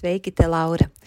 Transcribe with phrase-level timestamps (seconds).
[0.00, 0.90] Sveiki, te Laura!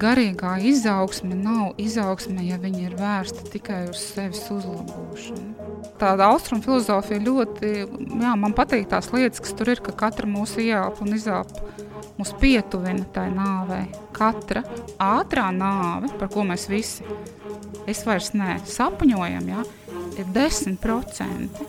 [0.00, 5.68] garīgā izaugsme nav izaugsme, ja viņa ir vērsta tikai uz sevis uzlabošanu.
[6.00, 7.72] Tāda austrumu filozofija ļoti,
[8.22, 11.68] jā, man patīk tās lietas, kas tur ir, ka katra mūsu ieelpa un izelpa
[12.20, 13.86] mūs pietuvina tai nāvei.
[14.16, 14.64] Katra
[15.00, 17.04] ātrā nāve, par ko mēs visi,
[17.88, 19.66] es vairs ne sapņojam, jā,
[20.20, 21.68] ir 10%.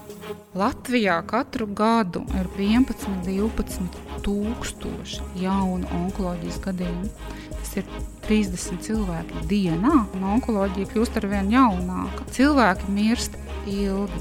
[0.55, 7.11] Latvijā katru gadu ir 11, 12 tūkstoši jaunu onkoloģijas gadījumu.
[7.71, 7.91] Tas ir
[8.25, 12.25] 30 cilvēki dienā, un onkoloģija kļūst ar vien jaunāka.
[12.35, 14.19] Cilvēki mirst ilgi.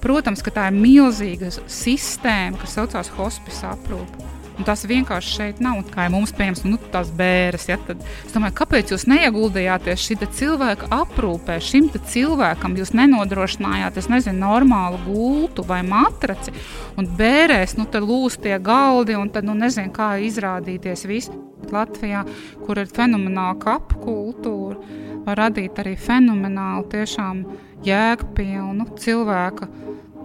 [0.00, 4.24] Protams, ka tā ir milzīga sistēma, kas saucās hospice aprūpe.
[4.56, 5.82] Un tas vienkārši šeit nav.
[5.92, 7.66] Kā jau mums pieejams, nu, tās bērres.
[7.68, 14.08] Ja, tad es domāju, kāpēc jūs neieguldījāties šī cilvēka aprūpē, šim cilvēkam jūs nenodrošinājāt, es
[14.12, 16.54] nezinu, normālu gultu vai matraci.
[16.96, 21.34] Un bērēs, nu, tad lūs tie galdi, un tad, nu, nezinu, kā izrādīties viss.
[21.72, 22.22] Latvijā,
[22.62, 24.76] kur ir fenomenāla kapu kultūra,
[25.26, 27.42] var radīt arī fenomenālu, tiešām
[27.84, 29.68] jēgpilnu cilvēka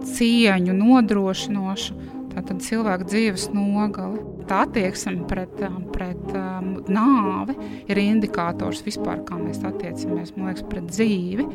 [0.06, 4.22] cieņu nodrošinošu Tātad cilvēka dzīves nogali.
[4.48, 7.56] Tā attieksme pret, um, pret um, nāvi
[7.92, 11.46] ir indikators vispār, kā mēs attiecamies liekas, pret dzīvi.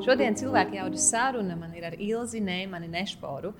[0.00, 3.52] Šodien cilvēka jaudas saruna man ir ar Ilzi Neimani Nešporu,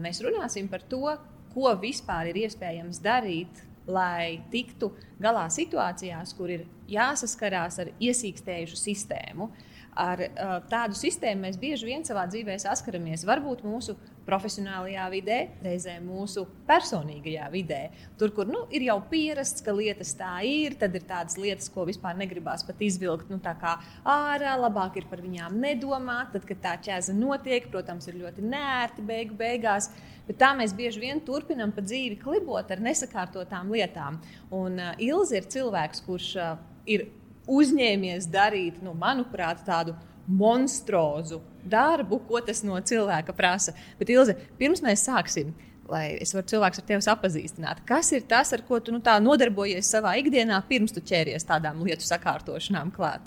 [0.00, 1.12] mēs runāsim par to,
[1.52, 9.50] ko vispār ir iespējams darīt, lai tiktu galā situācijās, kur ir jāsaskarās ar iesīkstējušu sistēmu.
[9.94, 13.22] Ar uh, tādu sistēmu mēs bieži vien savā dzīvē saskaramies.
[13.28, 13.94] Varbūt mūsu
[14.24, 17.80] profesionālajā vidē, reizē mūsu personīgajā vidē.
[18.18, 21.84] Tur, kur nu, ir jau pierasts, ka lietas tā ir, tad ir tādas lietas, ko
[21.88, 24.56] vispār negribās pat izvilkt nu, ārā.
[24.64, 26.32] Labāk ir par viņām nedomāt.
[26.34, 29.90] Tad, kad tā ķēze notiek, protams, ir ļoti nērti beigu beigās.
[30.26, 34.22] Bet tā mēs bieži vien turpinām pa dzīvi klibot ar nesakārtotām lietām.
[34.54, 36.56] Un uh, Ilze ir cilvēks, kurš uh,
[36.88, 37.10] ir
[37.50, 39.94] uzņēmies darīt, nu, manuprāt, tādu
[40.24, 43.74] monstrozu darbu, ko tas no cilvēka prasa.
[43.98, 45.52] Bet, Ilze, pirms mēs sāksim,
[45.90, 49.90] lai es varu cilvēks ar tevi apazīstināt, kas ir tas, ar ko tu nu, nodarbojies
[49.96, 53.26] savā ikdienā, pirms tu ķēries tādām lietu sakārtošanām klāt?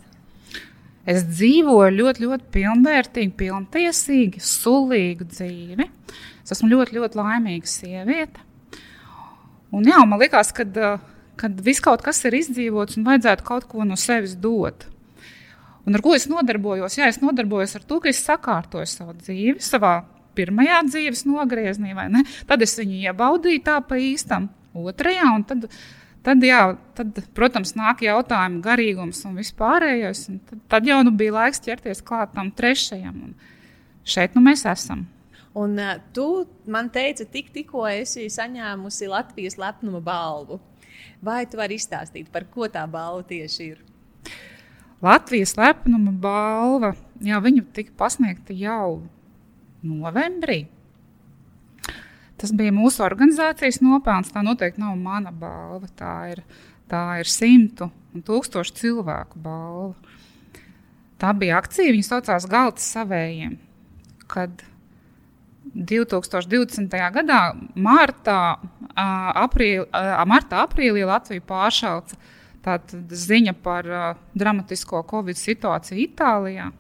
[1.08, 5.86] Es dzīvoju ļoti, ļoti pilnvērtīgu, pilntiesīgu, sulīgu dzīvi.
[6.44, 8.44] Es esmu ļoti, ļoti laimīga sieviete.
[9.72, 11.06] Un jā, man liekas, ka uh,
[11.40, 14.88] kad viss kaut kas ir izdzīvots un vajadzētu kaut ko no sevis dot.
[15.88, 16.98] Un ar ko es nodarbojos?
[17.00, 20.02] Jā, es nodarbojos ar to, ka es sakārtoju savu dzīvi, savā
[20.38, 22.24] pirmajā dzīves nogriezienī, vai ne?
[22.50, 25.68] Tad es viņu iebaudīju tā pa īstam, otrajā, un tad,
[26.28, 26.62] tad, jā,
[26.98, 30.26] tad protams, nāk jautājumi, garīgums un vispārējais.
[30.34, 34.68] Un tad, tad jau nu bija laiks ķerties klāt tam trešajam, un šeit nu mēs
[34.70, 35.08] esam.
[35.58, 40.60] Un uh, tu man teici, tik, tikko esi saņēmusi Latvijas lepnuma balvu.
[41.24, 43.84] Vai tu vari izstāstīt, par ko tā balva tieši ir?
[45.04, 47.38] Latvijas lepnuma balva, jā,
[47.74, 49.04] tika pasniegta jau
[49.86, 50.66] novembrī.
[52.38, 54.30] Tas bija mūsu organizācijas nopelns.
[54.34, 55.90] Tā noteikti nav mana balva.
[55.98, 56.44] Tā ir,
[56.90, 59.96] tā ir simtu un tūkstošu cilvēku balva.
[61.18, 63.58] Tā bija akcija, viņas saucās Galtas savējiem.
[64.30, 64.62] Kad
[65.74, 66.96] 2020.
[67.18, 67.42] gadā,
[67.76, 68.40] martā,
[68.96, 69.86] aprīl,
[70.30, 72.18] martā aprīlī Latvija pāršauca
[73.16, 73.88] ziņa par
[74.36, 76.72] dramatisko Covid situāciju Itālijā.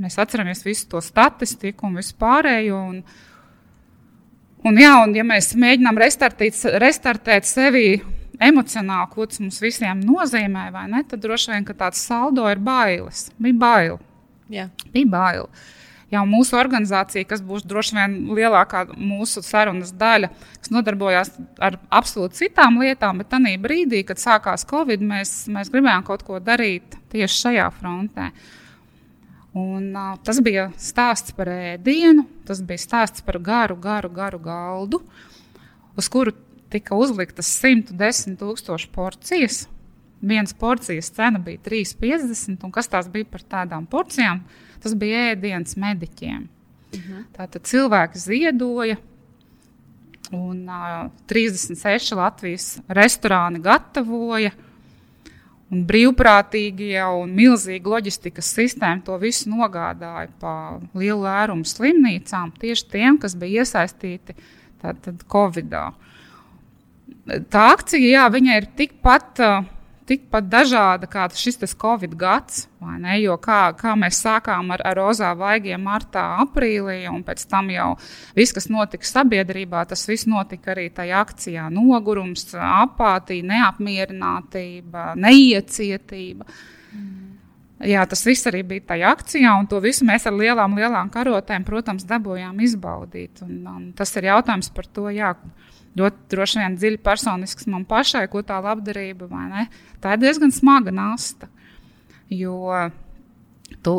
[0.00, 2.80] Mēs atceramies visu to statistiku un vispārējo.
[2.90, 3.04] Un,
[4.64, 7.98] Un, jā, un ja mēs mēģinām restartīt, restartēt sevi
[8.40, 13.26] emocionāli, ko tas mums visiem nozīmē, ne, tad droši vien tāds saldo ir bailes.
[13.36, 13.98] Bija bail.
[14.48, 14.70] Jā.
[14.94, 15.50] Bija bail.
[16.14, 20.28] Jā, mūsu organizācija, kas būs droši vien lielākā mūsu sarunas daļa,
[20.60, 21.32] kas nodarbojās
[21.64, 26.38] ar absolūti citām lietām, bet tajā brīdī, kad sākās Covid, mēs, mēs gribējām kaut ko
[26.44, 28.28] darīt tieši šajā frontē.
[29.58, 35.02] Un, uh, tas bija stāsts par ēdienu, tas bija stāsts par garu, garu, garu galdu,
[35.98, 36.34] uz kuru
[36.74, 39.64] tika uzliktas 110 tūkstoši porcijas.
[40.24, 42.64] Vienas porcijas cena bija 3,50.
[42.64, 44.40] Un kas tās bija par tādām porcijām?
[44.80, 46.44] Tas bija ēdiens mediķiem.
[46.44, 47.12] Uh mhm.
[47.12, 47.24] -huh.
[47.36, 48.96] Tātad cilvēki ziedoja,
[50.32, 54.50] un uh, 36 Latvijas restorāni gatavoja.
[55.70, 63.18] Un brīvprātīgie un milzīgi loģistikas sistēma to visu nogādāja pa lielu lērumu slimnīcām, tieši tiem,
[63.18, 64.34] kas bija iesaistīti
[65.32, 65.92] Covid-19
[67.24, 69.40] tā akcija, jā, viņa ir tikpat,
[70.08, 72.66] tikpat dažāda kā šis Covid gads.
[73.20, 77.94] Jo kā, kā mēs sākām ar, ar rozā vaigiem martā, aprīlī, un pēc tam jau
[78.36, 81.70] viss, kas notika sabiedrībā, tas viss notika arī tajā akcijā.
[81.72, 86.48] Nogurums, apātija, neapmierinātība, neiecietība.
[86.92, 87.24] Mm.
[87.84, 91.64] Jā, tas viss arī bija tajā akcijā, un to visu mēs ar lielām, lielām karotēm,
[91.66, 93.42] protams, dabūjām izbaudīt.
[93.44, 95.32] Un, un tas ir jautājums par to, jā,
[95.98, 99.64] ļoti droši vien dziļi personisks man pašai, ko tā labdarība vai ne.
[100.02, 101.48] Tā ir diezgan smaga nasta.
[102.32, 102.72] Jo
[103.84, 103.98] tu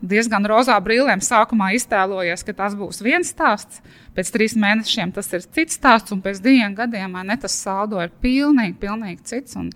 [0.00, 3.82] diezgan rozā brīlēm sākumā iztēlojies, ka tas būs viens stāsts,
[4.16, 8.12] pēc trīs mēnešiem tas ir cits stāsts, un pēc diviem gadiem ne, tas saldo ir
[8.22, 9.56] pilnīgi, pilnīgi cits.
[9.60, 9.70] Un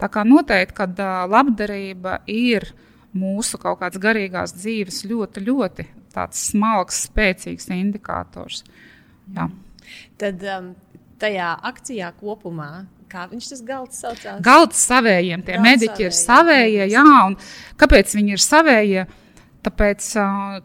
[0.00, 2.70] tā kā noteikti, ka labdarība ir
[3.16, 5.88] mūsu kaut kāds garīgās dzīves ļoti, ļoti
[6.36, 8.64] smalks, spēcīgs indikators.
[9.34, 9.46] Jā.
[9.46, 9.69] Mm.
[10.20, 10.72] Tad um,
[11.20, 12.72] tajā akcijā kopumā
[13.10, 14.40] kā viņš tas galds saucās?
[14.44, 16.06] Galds savējiem, tie galds mediķi savējiem.
[16.06, 17.36] ir savējie, jā, un
[17.80, 19.06] kāpēc viņi ir savējie?
[19.60, 20.08] Tāpēc,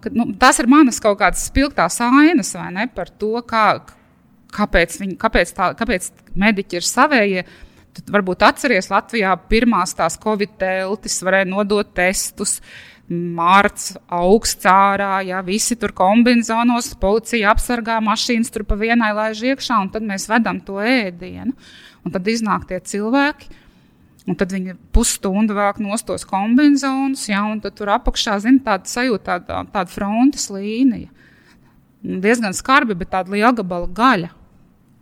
[0.02, 3.66] ka, nu, tas ir manas kaut kādas spilgtās ainas, vai ne, par to, kā,
[4.56, 6.12] kāpēc, viņi, kāpēc, tā, kāpēc
[6.46, 7.46] mediķi ir savējie.
[7.96, 12.60] Tad varbūt atceries Latvijā pirmās tās covid teltis, varēja nodot testus.
[12.60, 19.44] Uh, Mārts augsts ārā, ja visi tur kombinācijos, policija apsargā mašīnas tur pa vienai laiž
[19.52, 21.54] iekšā, un tad mēs vedam to ēdienu.
[22.06, 23.52] Un tad iznāk tie cilvēki,
[24.26, 29.62] un tad viņi pusstundu vēl nostos kombinācijos, ja, un tur apakšā, zina, tāda sajūta, tāda,
[29.74, 31.12] tāda frontes līnija.
[32.02, 34.34] Diezgan skarbi, bet tāda liela gabala gaļa.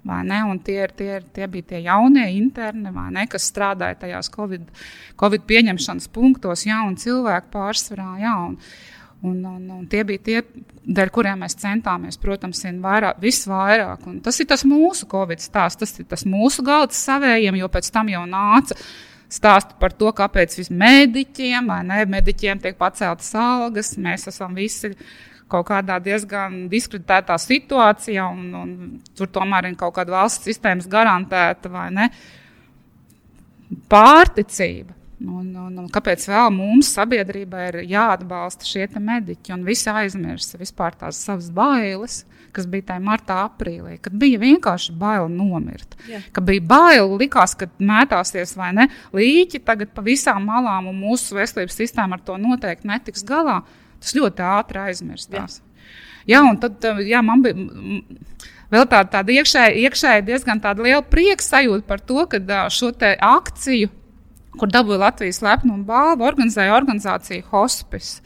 [0.03, 4.65] Tie, ir, tie, ir, tie bija tie jaunie interni, ne, kas strādāja tajās COVID,
[5.19, 8.09] COVID pieņemšanas punktos, jauni cilvēki pārsvarā.
[8.19, 8.57] Jā, un,
[9.23, 10.41] un, un, un tie bija tie,
[10.83, 14.03] dēļ kuriem mēs centāmies, protams, vairāk, visvairāk.
[14.11, 17.91] Un tas ir tas mūsu Covid stāsts, tas ir tas mūsu galds savējiem, jo pēc
[17.95, 18.77] tam jau nāca
[19.33, 24.91] stāstu par to, kāpēc vismaz mediķiem, vai ne, mediķiem tiek paceltas algas, mēs esam visi
[25.53, 28.73] kaut kādā diezgan diskreditētā situācijā, un, un
[29.17, 32.09] tur tomēr ir kaut kāda valsts sistēmas garantēta vai ne
[33.89, 34.99] pārticība.
[35.23, 39.53] Un, un, un kāpēc vēl mums, sabiedrībai, ir jāatbalsta šie mediķi?
[39.55, 42.23] Un visi aizmirsa vispār tās savas bailes,
[42.53, 45.95] kas bija tajā martā, aprīlī, kad bija vienkārši bail nomirt.
[46.09, 46.25] Yeah.
[46.35, 51.37] Kad bija bail, likās, ka mētāsies vai ne līķi tagad pa visām malām, un mūsu
[51.39, 53.61] veselības sistēma ar to noteikti netiks galā.
[54.03, 55.61] Tas ļoti ātri aizmirstās.
[56.27, 57.67] Jā, jā un tad jā, man bija.
[58.73, 62.89] Vēl tāda, tāda iekšēji, iekšēji diezgan liela prieka sajūta par to, ka šo
[63.21, 63.91] akciju,
[64.57, 68.23] kur dabūja Latvijas lepnumu balvu, organizēja organizācija Hospice.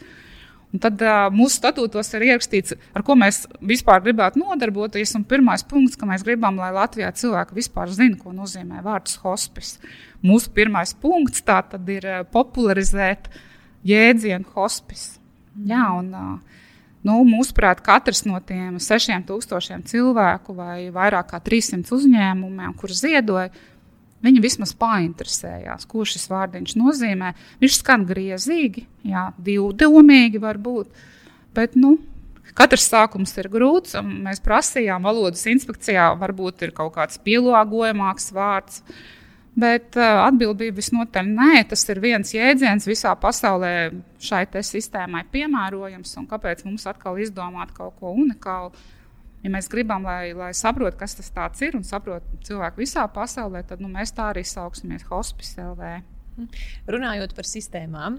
[0.68, 5.14] Un tad uh, mūsu statūtos ir ierakstīts, ar ko mēs vispār gribētu nodarboties.
[5.16, 9.80] Un pirmais punkts, ka mēs gribam, lai Latvijā cilvēki vispār zinātu, ko nozīmē vārds hospice.
[10.24, 12.04] Mūsu pirmais punkts tā tad ir
[12.34, 13.30] popularizēt
[13.88, 15.17] jēdzienu hospice.
[15.66, 16.12] Jā, un,
[17.06, 23.48] nu, mūsuprāt, katrs no tiem 6000 cilvēku vai vairāk kā 300 uzņēmumiem, kurus ziedoja,
[24.22, 27.32] viņi vismaz painteresējās, ko šis vārdiņš nozīmē.
[27.62, 31.04] Viņš skan griezīgi, jā, divdomīgi var būt.
[31.54, 31.96] Bet, nu,
[32.58, 33.98] katrs sākums ir grūts.
[34.02, 38.82] Mēs prasījām valodas inspekcijā, varbūt ir kaut kāds pielāgojamāks vārds.
[38.82, 39.17] Uh,
[39.58, 43.72] Bet uh, atbildība visnotaļ nē, tas ir viens jēdziens visā pasaulē
[44.22, 46.14] šai sistēmai piemērojams.
[46.30, 48.70] Kāpēc mums atkal izdomāt kaut ko unikālu?
[49.42, 53.82] Ja mēs gribam, lai, lai saprotu, kas tas ir un saprotu cilvēku visā pasaulē, tad
[53.82, 55.90] nu, mēs tā arī sauksimies Hospice LV.
[56.90, 58.18] Runājot par sistēmām,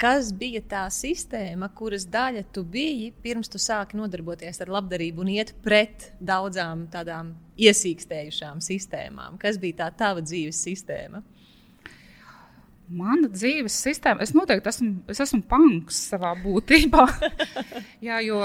[0.00, 5.30] Kas bija tā sistēma, kuras daļa tu biji pirms tu sāki nodarboties ar labdarību un
[5.36, 7.30] iet pret daudzām tādām
[7.62, 9.38] iesīkstējušām sistēmām?
[9.38, 11.22] Kas bija tā tava dzīves sistēma?
[12.94, 17.06] Mana dzīves sistēma, es noteikti esmu, es esmu punks savā būtībā.
[18.08, 18.42] jā, jo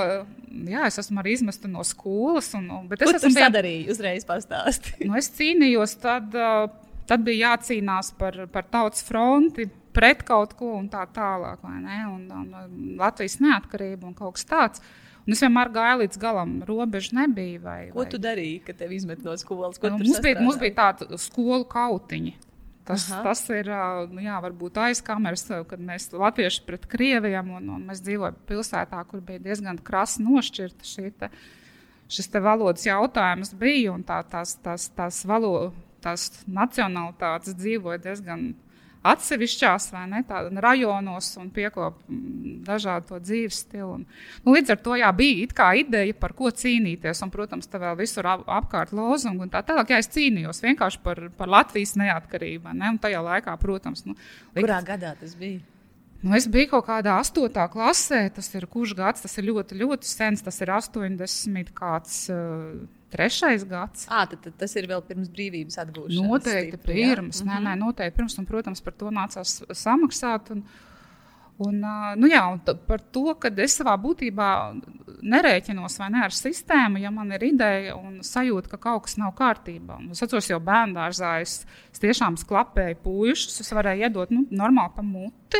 [0.69, 2.53] jā, es esmu arī izmesta no skolas.
[2.55, 5.09] Un, bet es esmu sadarījis, uzreiz pastāstījis.
[5.09, 6.39] nu, es cīnījos, tad,
[7.09, 11.63] tad bija jācīnās par, par tautas fronti, pret kaut ko un tā tālāk.
[11.65, 14.83] Un, un Latvijas neatkarība un kaut kas tāds.
[15.25, 17.59] Un es vienmēr gāju līdz galam, robeža nebija.
[17.61, 18.09] Vai, ko vai...
[18.09, 19.77] tu darīji, kad tevi izmet no skolas?
[19.83, 22.37] Nu, mums, bija, mums bija tāda skolu kautiņa.
[22.89, 23.19] Tas, Aha.
[23.27, 23.67] tas ir
[24.09, 29.21] nu jā, varbūt aizkameras, kad mēs latvieši pret krieviem un, un mēs dzīvojam pilsētā, kur
[29.21, 31.29] bija diezgan krasi nošķirta šī te,
[32.09, 35.69] šis te valodas jautājums bija un tā, tās, tās, tās, valo,
[36.01, 38.47] tās nacionalitātes dzīvoja diezgan
[39.07, 43.93] atsevišķās ne, tādā rajonos un piekop mm, dažādu dzīves stilu.
[43.99, 44.05] Un,
[44.43, 45.47] nu, līdz ar to jā, bija
[45.79, 47.23] ideja, par ko cīnīties.
[47.23, 49.93] Un, protams, tā vēl visur ap, apkārt lozungu un tā tālāk.
[49.93, 52.75] Jā, es cīnījos vienkārši par, par Latvijas neatkarību.
[52.75, 52.93] Ne?
[52.95, 54.17] Un tajā laikā, protams, nu,
[54.53, 54.65] likt...
[54.65, 55.63] kurā gadā tas bija?
[56.19, 60.09] Nu, es biju kaut kādā astotā klasē, tas ir kurš gads, tas ir ļoti, ļoti
[60.09, 62.25] sens, tas ir 80 kāds.
[62.33, 64.05] Uh, trešais gads.
[64.09, 66.27] À, tad, tad tas ir vēl pirms brīvības atgūšanas.
[66.29, 67.41] Noteikti stipri, pirms.
[67.47, 68.37] Nē, nē, noteikti pirms.
[68.41, 70.51] Un, protams, par to nācās samaksāt.
[70.53, 70.61] Un,
[71.59, 71.81] Un,
[72.15, 74.49] nu jā, un par to, ka es savā būtībā
[75.27, 79.97] nerēķinos ne, ar sistēmu, ja man ir ideja un sajūta, ka kaut kas nav kārtībā.
[80.13, 81.57] Es atceros, jau bērnu dārzā es,
[81.91, 85.59] es tiešām sklapēju puikas, es varēju iedot nu, normāli pa muti.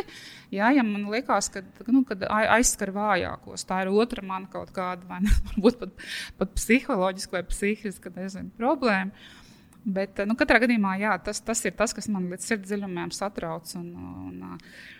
[0.54, 1.60] Jā, ja man liekas, ka
[1.92, 2.00] nu,
[2.40, 6.06] aizskar vājākos, tā ir otra man kaut kāda, vai ne, varbūt pat,
[6.40, 9.36] pat psiholoģiska vai psihiska nezinu, problēma.
[9.84, 13.68] Bet nu, katrā gadījumā jā, tas, tas ir tas, kas man līdz sirdsdziļumiem satrauc.
[13.80, 14.99] Un, un, Un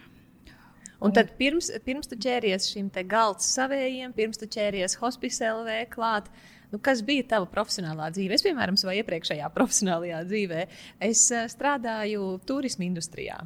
[1.16, 6.26] tad pirms, pirms tu ķēries šim te galds savējiem, pirms tu ķēries hospice LV klāt,
[6.73, 8.37] nu, kas bija tava profesionālā dzīve?
[8.37, 10.66] Es, piemēram, savā iepriekšējā profesionālajā dzīvē,
[11.09, 13.40] es uh, strādāju turismu industrijā.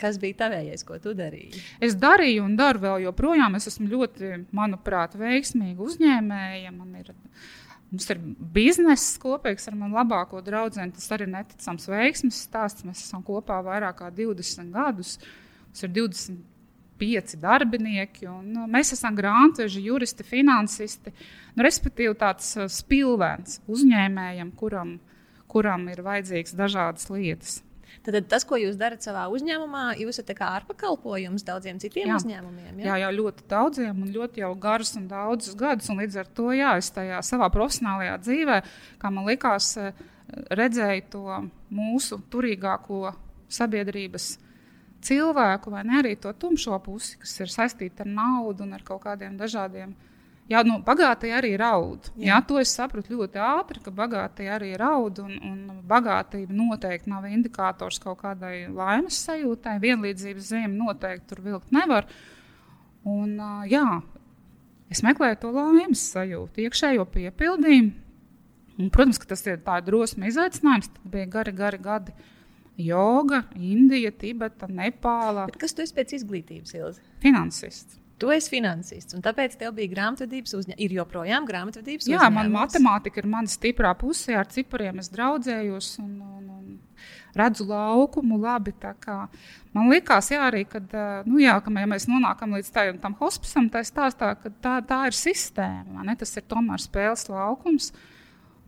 [0.00, 1.58] Kas bija tavējais, ko tu darīji?
[1.84, 3.58] Es darīju un daru vēl joprojām.
[3.58, 6.70] Es esmu ļoti, manuprāt, veiksmīga uzņēmēja.
[6.72, 7.10] Man ir,
[7.90, 8.22] mums ir
[8.54, 10.78] bizness kopīgs ar manu labāko draugu.
[10.96, 12.86] Tas arī ir neticams veiksmes stāsts.
[12.88, 15.18] Mēs esam kopā vairāk kā 20 gadus.
[15.74, 16.40] Tas ir 20
[17.00, 18.28] pieci darbinieki.
[18.30, 21.14] Un, nu, mēs esam grāmatveži, juristi, finansisti.
[21.56, 24.98] Nu, respektīvi, tāds uh, spilvens uzņēmējam, kuram,
[25.50, 27.58] kuram ir vajadzīgs dažādas lietas.
[28.00, 32.20] Tad, tad tas, ko jūs darat savā uzņēmumā, jūs esat kā ārpakalpojums daudziem citiem jā.
[32.20, 32.78] uzņēmumiem.
[32.84, 35.90] Jā, jā, ļoti daudziem un ļoti jau garus un daudzus gadus.
[35.92, 38.60] Un līdz ar to, jā, es tajā savā profesionālajā dzīvē,
[39.02, 40.06] kā man likās, uh,
[40.54, 41.40] redzēju to
[41.74, 43.10] mūsu turīgāko
[43.50, 44.36] sabiedrības
[45.04, 49.02] cilvēku, vai ne arī to tumšo pusi, kas ir saistīta ar naudu un ar kaut
[49.06, 49.94] kādiem dažādiem.
[50.50, 52.08] Jā, nu, bagātība arī raud.
[52.16, 52.32] Jā.
[52.32, 55.20] Jā, to es sapratu ļoti ātri, ka bagātība arī raud.
[55.22, 59.76] Un, un bagātība noteikti nav indikators kaut kādai laimes sajūtai.
[59.84, 62.10] Vienlīdzības zīme noteikti tur vilkt nevar.
[63.06, 63.38] Un,
[63.70, 63.84] jā,
[64.90, 67.94] es meklēju to laimes sajūtu, iekšējo piepildījumu.
[68.80, 70.90] Un, protams, ka tas ir tāds drosmes izaicinājums.
[70.96, 72.16] Tad bija gari, gari gadi
[72.84, 75.46] Joga, Indija, Tibeta, Nepāla.
[75.50, 77.02] Bet kas tu esi pēc izglītības, Ilzi?
[77.22, 77.98] Finansists.
[78.20, 80.82] Tu esi finansists, un tāpēc tev bija grāmatvedības uzņēmums.
[80.84, 82.26] Ir joprojām grāmatvedības uzņēmums.
[82.26, 87.64] Jā, man matemātika ir mana stiprā pusē, ar cipriem es draudzējos un, un, un redzu
[87.70, 88.74] laukumu labi.
[89.72, 90.92] Man liekas, jā, arī, kad,
[91.24, 95.16] nu, jā, ka, ja mēs nonākam līdz tā, tam hospicam, tā, stāstā, tā, tā ir
[95.16, 96.04] sistēma.
[96.20, 97.94] Tas ir tomēr spēles laukums.
[97.94, 98.19] Uh,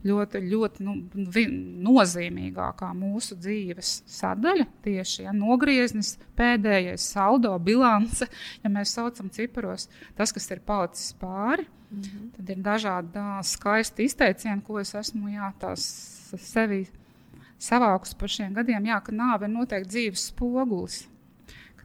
[0.07, 0.95] ļoti, ļoti nu,
[1.87, 4.67] nozīmīgākā mūsu dzīves sadaļa.
[4.85, 8.29] Tieši ja, nogrieznis, pēdējais saldo, bilance,
[8.63, 11.69] ja mēs saucam ciparos, tas, kas ir palicis pāri.
[11.93, 12.33] Mm -hmm.
[12.37, 16.87] Tad ir dažādi skaisti izteicieni, ko es esmu jā, sevi
[17.59, 18.87] savākus par šiem gadiem.
[18.87, 21.09] Jā, ka nāve ir noteikti dzīves spogulis.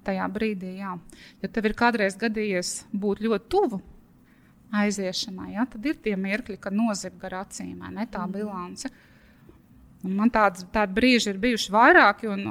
[0.07, 0.97] Tajā brīdī, jā.
[1.41, 3.81] ja tev ir kādreiz gadījies būt ļoti tuvu
[4.75, 8.33] aiziešanai, ja, tad ir tie mirkļi, kad nozag gar acīm, ne tā mm.
[8.35, 8.91] bilance.
[10.05, 12.29] Un man tāds, tādi brīži ir bijuši vairāki.
[12.29, 12.43] Un,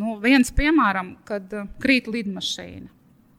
[0.00, 2.88] nu, viens, piemēram, kad krīt lidmašīna.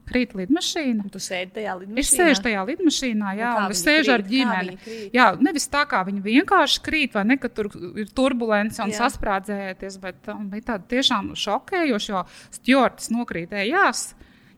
[0.08, 1.08] Krīt lidmašīna.
[1.12, 2.04] Tu sēdi tajā lidmašīnā.
[2.04, 4.78] Es sēžu tajā lidmašīnā, jā, un, un es sēžu ar ģimeni.
[5.16, 7.68] Jā, nevis tā kā viņi vienkārši krīt, vai ne, ka tur
[8.00, 9.02] ir turbulence un jā.
[9.02, 12.24] sasprādzēties, bet um, bija tāda tiešām šokējoša, jo
[12.56, 14.06] stjorts nokrītējās.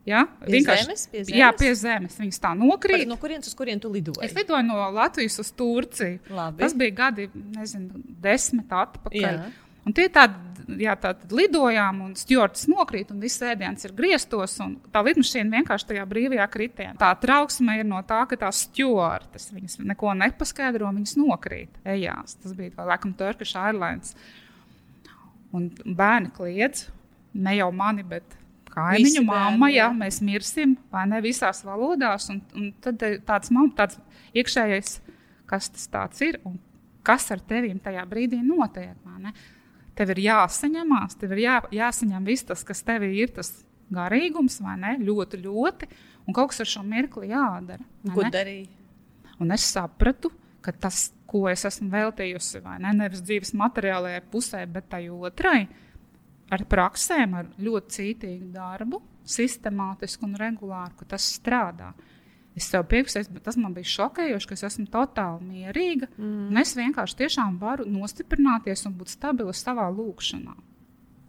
[0.08, 0.24] Ja?
[0.44, 1.38] Pie Vienkārši, zemes, pie zemes?
[1.38, 2.18] Jā, pie zemes.
[2.20, 3.02] Viņas tā nokrīt.
[3.02, 4.22] Par, no kurienes uz kurien tu lidoji?
[4.26, 6.20] Es lidoju no Latvijas uz Turciju.
[6.32, 6.64] Labi.
[6.64, 7.26] Tas bija gadi,
[7.56, 9.20] nezinu, desmit atpakaļ.
[9.20, 9.50] Jā.
[9.88, 10.36] Un tie tādi,
[10.82, 15.88] jā, tātad lidojām, un stūraļs nokrīt, un viss ēdiens ir griestos, un tā lidmašīna vienkārši
[15.92, 16.96] tajā brīvajā kritienā.
[17.00, 22.36] Tā trauksme ir no tā, ka tās stūraļas viņas neko nepaskaidro, viņas nokrīt ejās.
[22.42, 24.12] Tas bija kā laikam Turkish Airlines.
[25.56, 26.86] Un bērni kliedz,
[27.34, 28.36] ne jau mani, bet
[28.74, 32.28] kaimiņu mamma, jā, mēs mirsim, vai ne visās valodās.
[32.32, 34.00] Un, un tad tāds, man, tāds
[34.36, 34.98] iekšējais,
[35.50, 36.58] kas tas ir un
[37.06, 38.94] kas ar tevīm tajā brīdī notiek.
[39.98, 43.52] Tev ir jāsaņemās, tev ir jā, jāsaņem viss tas, kas tev ir, tas
[43.92, 44.94] garīgums, vai ne?
[45.02, 45.88] Ļoti, ļoti.
[46.28, 47.82] Un kaut kas ar šo mirkli jādara.
[48.14, 48.70] Ko darīja?
[49.40, 50.30] Un es sapratu,
[50.64, 55.64] ka tas, ko es esmu veltījusi, vai ne, nevis dzīves materiālajai pusē, bet tai otrai,
[56.50, 61.92] ar praksēm, ar ļoti cītīgu darbu, sistemātisku un regulāru, ka tas strādā.
[62.58, 66.10] Es sev piefiksēju, bet tas man bija šokējoši, ka es esmu totāli mierīga.
[66.18, 66.58] Mm.
[66.60, 70.56] Es vienkārši tiešām varu nostiprināties un būt stabila savā lūkšanā.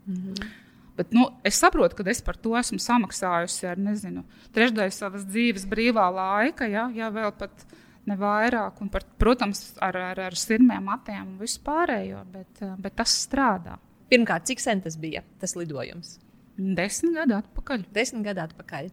[0.10, 0.50] Mm.
[0.98, 5.63] Bet, nu, es saprotu, ka es par to esmu samaksājusi ar nezinu, trešdaļu savas dzīves
[5.70, 7.63] brīvā laika, ja, ja vēl pat
[8.10, 12.98] ne vairāk, un par, protams, ar, ar, ar sirmiem matiem un visu pārējo, bet, bet
[12.98, 13.78] tas strādā.
[14.12, 16.18] Pirmkārt, cik sen tas bija tas lidojums?
[16.62, 17.86] Desmit gadu atpakaļ.
[17.96, 18.91] Desmit gadu atpakaļ.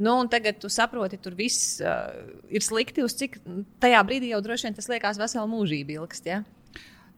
[0.00, 2.14] Nu, tagad tu saproti, tur viss uh,
[2.48, 3.04] ir slikti.
[3.04, 3.40] Uz cik
[3.82, 6.30] tajā brīdī jau droši vien tas liekas veselu mūžību ilgst.
[6.30, 6.44] Ja?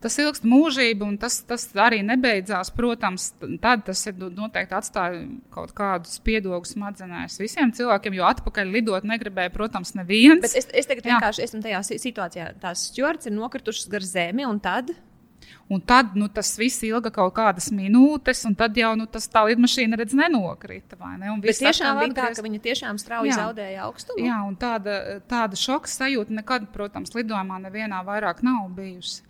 [0.02, 2.72] Tas ilgst mūžību, un tas, tas arī nebeidzās.
[2.74, 3.28] Protams,
[3.62, 5.22] tad tas ir noteikti atstāja
[5.54, 10.42] kaut kādu spiedogu smadzenēs visiem cilvēkiem, jo atpakaļ lidot negribēja, protams, neviens.
[10.42, 11.12] Bet es, es tagad Jā.
[11.14, 12.50] vienkārši esmu tajā situācijā.
[12.64, 14.90] Tās stūraļas ir nokritušas gar zemi, un tad
[15.72, 19.44] Un tad nu, tas viss ilga kaut kādas minūtes, un tad jau nu, tas tā
[19.48, 20.98] lidmašīna redz nenokrita.
[21.16, 21.32] Ne?
[21.40, 23.40] Bet tiešām bija tā, ka viņa tiešām strauji jā.
[23.40, 24.26] zaudēja augstumu.
[24.26, 24.98] Jā, un tāda,
[25.30, 29.22] tāda šoka sajūta nekad, protams, lidojumā nevienā vairāk nav bijusi.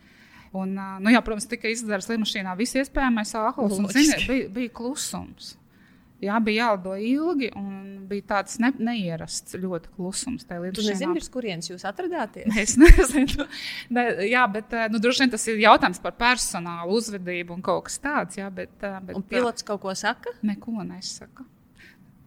[0.52, 5.54] Un, nu, jā, protams, tika izdarīts lidmašīnā viss iespējamais āhls, un zini, bija, bija klusums.
[6.22, 10.44] Jā, bija jālido ilgi, un bija tāds ne, neierasts ļoti klusums.
[10.46, 12.46] Jūs nezināt, pirms kurienes jūs atradāties?
[12.62, 13.46] Es nezinu.
[13.90, 17.98] ne, jā, bet nu, droši vien tas ir jautājums par personālu uzvedību un kaut kas
[18.02, 18.38] tāds.
[18.38, 20.36] Jā, bet, bet, un pilots kaut ko saka?
[20.46, 21.48] Neko nesaka.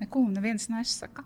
[0.01, 1.23] Neko neviens nesaka.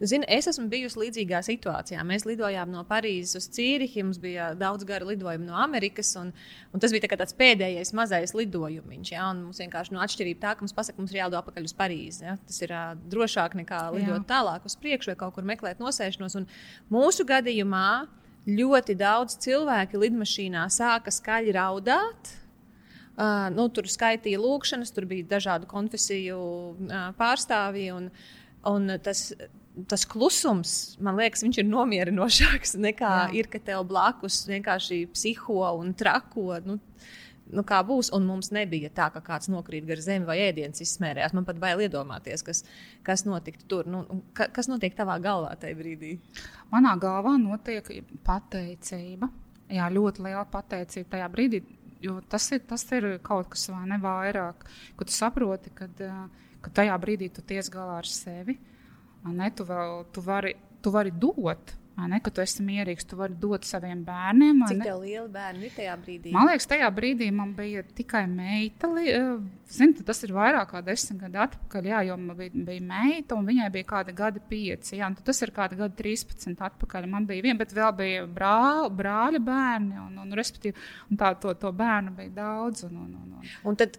[0.00, 2.02] Nu, zini, es esmu bijusi līdzīgā situācijā.
[2.06, 6.32] Mēs lidojām no Parīzes uz Cīrihi, mums bija daudz garu lidojumu no Amerikas, un,
[6.72, 9.12] un tas bija tā tāds pēdējais mazais lidojums.
[9.12, 9.28] Ja?
[9.36, 12.24] Mums vienkārši no atšķirība tā, ka mums pasaka, mums ir jālido atpakaļ uz Parīzi.
[12.24, 12.38] Ja?
[12.48, 14.26] Tas ir uh, drošāk nekā lidot Jā.
[14.32, 16.38] tālāk uz priekšu vai kaut kur meklēt nosēšanos.
[16.40, 16.48] Un
[16.92, 17.88] mūsu gadījumā
[18.48, 22.34] ļoti daudz cilvēki lidmašīnā sāka skaļi raudāt.
[23.18, 27.88] Uh, nu, tur skaitīja lūkšanas, tur bija dažādu konfesiju uh, pārstāvji.
[27.96, 28.12] Un,
[28.66, 29.28] un tas
[29.86, 33.30] tas klusums, man liekas, ir nomierinošāks nekā Jā.
[33.38, 36.56] ir, ka tev blakus vienkārši psiho un trako.
[36.64, 36.78] Nu,
[37.54, 41.34] nu, kā būs, un mums nebija tā, ka kāds nokrīt gar zemi vai ēdienas izsmērējās.
[41.36, 42.64] Man pat bail iedomāties, kas,
[43.06, 43.90] kas notiktu tur.
[43.90, 44.04] Nu,
[44.36, 46.16] ka, kas notiek tavā galvā tajā brīdī?
[46.72, 47.92] Manā galvā notiek
[48.26, 49.30] pateicība.
[49.68, 51.62] Jā, ļoti liela pateicība tajā brīdī,
[52.00, 54.64] jo tas ir, tas ir kaut kas vai ne vairāk,
[54.96, 56.00] kad tu saproti, kad,
[56.64, 58.58] ka tajā brīdī tu tiec galā ar sevi.
[59.28, 61.74] Ne, tu, vēl, tu, vari, tu vari dot.
[61.98, 64.60] Ne, ka tu esi mierīgs, tu vari dot saviem bērniem.
[64.70, 66.30] Cik liela bērna ir tajā brīdī?
[66.30, 68.86] Man liekas, tajā brīdī man bija tikai meita.
[69.02, 69.32] Eh,
[69.74, 73.50] zini, tas ir vairāk kā desmit gadi atpakaļ, jā, jo man bija, bija meita, un
[73.50, 74.94] viņai bija kādi gadi pieci.
[75.00, 77.10] Jā, tas ir kādi gadi 13 atpakaļ.
[77.10, 80.78] Man bija viena, bet vēl bija brā, brāļa bērni, un, un, respektīvi,
[81.10, 82.86] un tā, to, to bērnu bija daudz.
[82.86, 83.52] Un, un, un, un.
[83.66, 83.98] un tad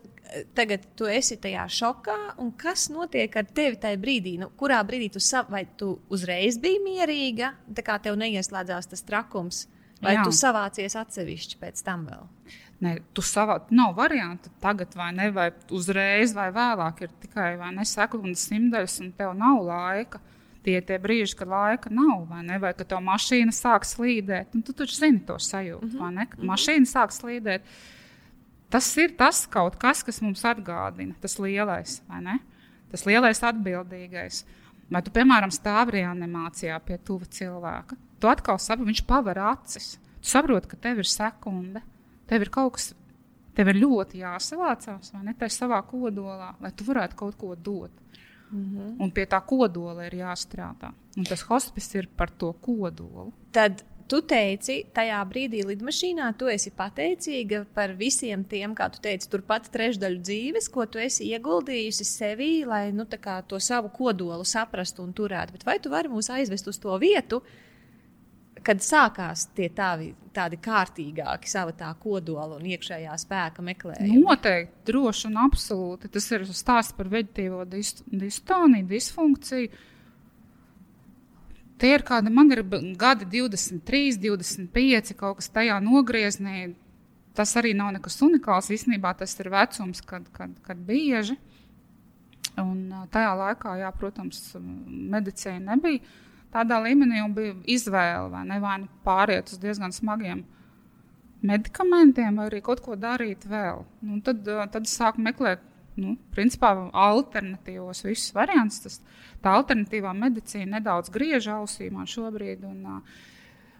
[0.53, 4.37] tagad tu esi tajā šokā, un kas notiek ar tevi tajā brīdī?
[4.41, 5.43] Nu, kurā brīdī tu, sa,
[5.77, 9.67] tu uzreiz biji mierīga, tā kā tev neieslēdzās tas trakums,
[10.01, 10.25] vai Jā.
[10.25, 12.27] tu savācies atsevišķi pēc tam vēl?
[12.79, 17.03] Ne, tu savā nav varianta tagad, vai ne, vai uzreiz, vai vēlāk.
[17.03, 17.49] Ir tikai
[17.83, 20.21] sekundes simtdaļas, un tev nav laika.
[20.63, 24.55] Tie ir tie brīži, kad laika nav, vai ne, vai kad tev mašīna sāk slīdēt.
[24.55, 25.99] Nu, tu taču zini to sajūtu, mm -hmm.
[25.99, 26.25] vai ne?
[26.25, 26.51] Kad mm -hmm.
[26.51, 27.61] mašīna sāk slīdēt,
[28.69, 31.99] Tas ir tas kaut kas, kas mums atgādina, tas lielais,
[32.91, 34.43] tas lielais atbildīgais.
[34.89, 39.91] Vai tu, piemēram, stāv reanimācijā pie tuva cilvēka, tu atkal saproti, viņš paver acis.
[40.19, 41.81] Tu saproti, ka tev ir sekunde,
[42.29, 42.91] tev ir kaut kas,
[43.57, 47.91] tev ir ļoti jāsavācās, vai ne, tā savā kodolā, lai tu varētu kaut ko dot.
[48.51, 48.95] Mm -hmm.
[49.03, 50.91] Un pie tā kodola ir jāstrādā.
[51.17, 53.31] Un tas hospice ir par to kodolu.
[53.51, 59.29] Tad Tu teici, tajā brīdī lidmašīnā tu esi pateicīga par visiem tiem, kā tu teici,
[59.29, 65.13] turpat trešdaļu dzīves, ko tu esi ieguldījusi sevī, lai nu, to savu kodolu saprastu un
[65.13, 65.53] turētu.
[65.53, 67.43] Bet vai tu vari mūs aizvest uz to vietu,
[68.65, 74.23] kad sākās tie tavi, tādi kārtīgāki, sava tā kodola un iekšējā spēka meklējumi?
[74.25, 76.09] Noteikti, droši un absolūti.
[76.17, 79.85] Tas ir stāsts par veģetīvo distoniju, disfunkciju.
[81.79, 82.63] Tie ir kādi, man ir
[82.99, 86.73] gadi 23, 25, kaut kas tajā nogrieznī.
[87.37, 88.71] Tas arī nav nekas unikāls.
[88.73, 91.37] Īsnībā tas ir vecums, kad, kad, kad bieži.
[92.59, 96.03] Un tajā laikā, jā, protams, medicīna nebija
[96.51, 100.43] tādā līmenī, un bija izvēle vai ne, vai nu pāriet uz diezgan smagiem
[101.45, 103.85] medikamentiem, vai arī kaut ko darīt vēl.
[104.03, 105.63] Nu, tad, tad sāku meklēt
[105.97, 108.83] nu, principā, alternatīvos visus variantus.
[108.83, 108.99] Tas,
[109.43, 113.01] tā alternatīvā medicīna nedaudz griež ausī man šobrīd, un,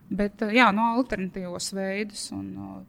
[0.09, 2.29] bet jā, no alternatīvos veidus.
[2.35, 2.83] Un,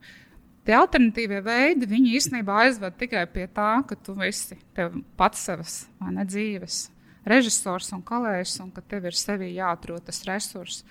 [0.61, 4.59] Tie alternatīvie veidi, īstenībā aizved tikai pie tā, ka tu esi
[5.17, 6.83] pats savas ne dzīves
[7.27, 10.85] režisors un kalējs, un ka tev ir sevī jāatrod tas resurss.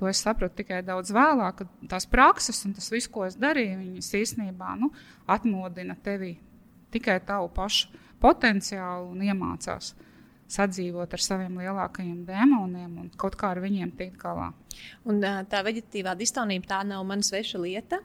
[0.00, 3.78] To es sapratu tikai daudz vēlāk, kad tās prakses un tas viss, ko es darīju,
[3.78, 4.90] viņas īstenībā nu,
[5.30, 6.34] atmodina tevi
[6.94, 9.92] tikai tavu pašu potenciālu un iemācās
[10.54, 14.50] sadzīvot ar saviem lielākajiem demoniem un kaut kā ar viņiem tikt galā.
[15.08, 18.02] Un, tā veģetīvā distonija tā nav mana sveša lieta.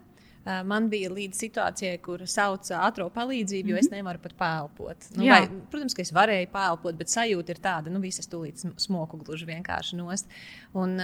[0.66, 3.80] Man bija līdz situācijai, kur sauca ātrā palīdzību, jo mm -hmm.
[3.80, 3.96] es mhm.
[3.96, 5.10] nevaru pat pēlpot.
[5.18, 9.18] Nu, vai, protams, ka es varēju pēlpot, bet sajūta ir tāda, nu, visas tūlīt smoku
[9.18, 10.32] gluži vienkārši nost.
[10.74, 10.98] Un,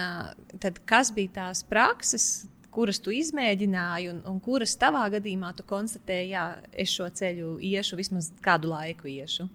[0.60, 6.34] tad, kas bija tās prakses, kuras tu izmēģināji, un, un kuras tavā gadījumā tu konstatēji,
[6.36, 9.48] jā, es šo ceļu iešu vismaz kādu laiku iešu.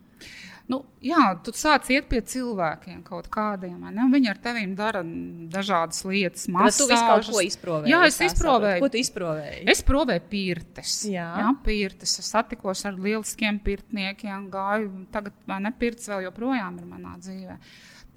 [0.70, 3.80] Nu, jā, tu sāc iet pie cilvēkiem kaut kādiem.
[4.12, 5.00] Viņi ar tevi dara
[5.50, 6.78] dažādas lietas, mākslinieks.
[6.78, 7.90] Tu visu kaut ko izprovēji.
[7.90, 8.82] Jā, es izprovēju.
[8.84, 9.64] Ko tu izprovēji?
[9.72, 10.94] Es provēju pirtes.
[11.10, 12.14] Jā, jā pirtes.
[12.22, 14.92] Es satikos ar lieliskiem pirtniekiem, gāju.
[15.10, 17.58] Tagad man ne pirts vēl joprojām ir manā dzīvē.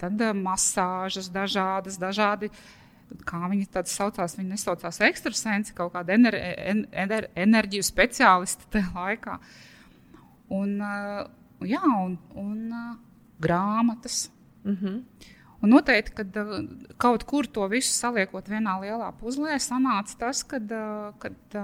[0.04, 2.52] Tad uh, masāžas dažādas, dažādi.
[2.54, 2.83] dažādi
[3.28, 6.38] kā viņi tad saucās, viņi nesaucās ekstrasensi, kaut kāda ener,
[7.04, 9.38] ener, enerģiju speciālisti tajā laikā.
[10.54, 11.22] Un, uh,
[11.68, 12.90] jā, un, un uh,
[13.44, 14.28] grāmatas.
[14.64, 15.30] Mm -hmm.
[15.64, 16.54] Un noteikti, kad uh,
[16.98, 20.72] kaut kur to visu saliekot vienā lielā puzlē, sanāca tas, kad,
[21.20, 21.58] kad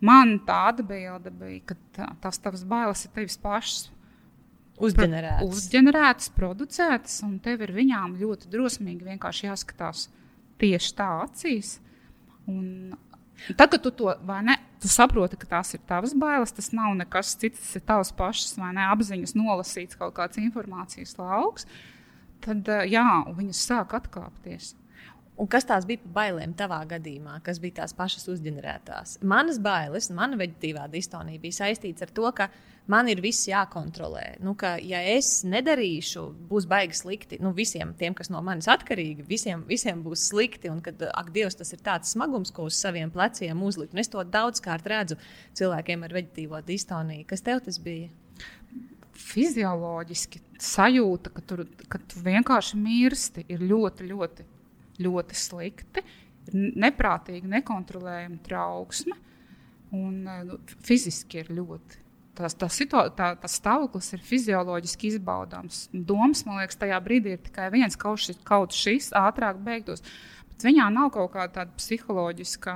[0.00, 1.74] man tā atbilde bija, ka
[2.20, 3.90] tās tavas bailes ir tevis pašas.
[4.78, 5.48] Uzģenerētas.
[5.48, 10.23] Uzģenerētas, producētas, un tev ir viņām ļoti drosmīgi vienkārši jāskatās uh,
[10.60, 11.78] tieši tā acīs.
[12.50, 12.94] Un
[13.56, 14.14] Tad, kad tu to
[14.46, 18.12] ne, tu saproti, ka tās ir tavas bailes, tas nav nekas cits, tas ir tavs
[18.16, 21.66] pašas ne apziņas nolasīts kaut kāds informācijas lauks,
[22.44, 24.74] tad jā, viņas sāk atkāpties.
[25.34, 29.18] Un kas tās bija bailēm tavā gadījumā, kas bija tās pašas uzģenerētās?
[29.26, 32.48] Manas bailes, mana veģetīvā distonija bija saistīta ar to, ka
[32.90, 34.24] man ir viss jākontrolē.
[34.44, 37.40] Nu, ka, ja es nedarīšu, būs baigi slikti.
[37.42, 40.70] Nu, visiem tiem, kas no manis atkarīgi, visiem, visiem būs slikti.
[40.72, 43.94] Un kad, ak, Dievs, tas ir tāds smagums, ko uz saviem pleciem uzlikt.
[43.94, 45.18] Un es to daudzkārt redzu
[45.58, 47.28] cilvēkiem ar veģetīvo distoniju.
[47.30, 48.10] Kas tev tas bija?
[49.14, 54.50] Fizioloģiski sajūta, ka, tur, ka tu vienkārši mirsti, ir ļoti, ļoti
[55.02, 56.02] ļoti slikti,
[56.48, 59.18] ir neprātīgi, nekontrolējama trauksme,
[59.94, 62.03] un nu, fiziski ir ļoti.
[62.34, 65.84] Tas, tā situā, tā, tas stāvoklis ir fizioloģiski izbaudāms.
[65.94, 70.02] Domas, man liekas, tajā brīdī ir tikai viens, kaut šis, kaut šis ātrāk beigtos.
[70.50, 72.74] Bet viņā nav kaut kāda psiholoģiska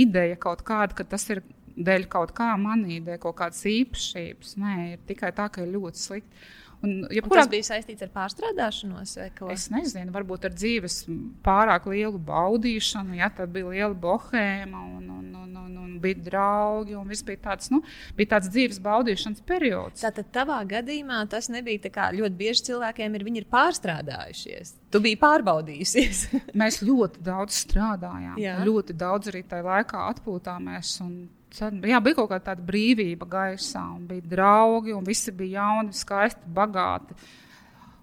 [0.00, 1.42] ideja, kaut kāda, ka tas ir
[1.76, 4.56] dēļ kaut kā manīdē, kaut kādas īpašības.
[4.60, 6.48] Nē, ir tikai tā, ka ir ļoti slikti.
[6.80, 7.42] Un, ja kurā...
[7.42, 9.50] Tas bija saistīts ar pārstrādāšanos, vai ko?
[9.52, 11.02] Es nezinu, varbūt ar dzīves
[11.44, 13.18] pārāk lielu baudīšanu.
[13.18, 17.42] Jā, tad bija liela bohēma, un, un, un, un, un bija draugi, un viss bija
[17.50, 17.82] tāds, nu,
[18.16, 20.04] bija tāds dzīves baudīšanas periods.
[20.06, 24.72] Tātad tavā gadījumā tas nebija kā ļoti bieži cilvēkiem ir, viņi ir pārstrādājušies.
[24.90, 26.22] Tu biji pārbaudījusies.
[26.60, 28.56] Mēs ļoti daudz strādājām, jā.
[28.64, 30.96] ļoti daudz arī tajā laikā atpūtāmies.
[31.04, 35.94] Un, Tad, jā, bija kaut kāda brīvība gaisā, un bija draugi, un visi bija jauni,
[35.96, 37.16] skaisti, bagāti.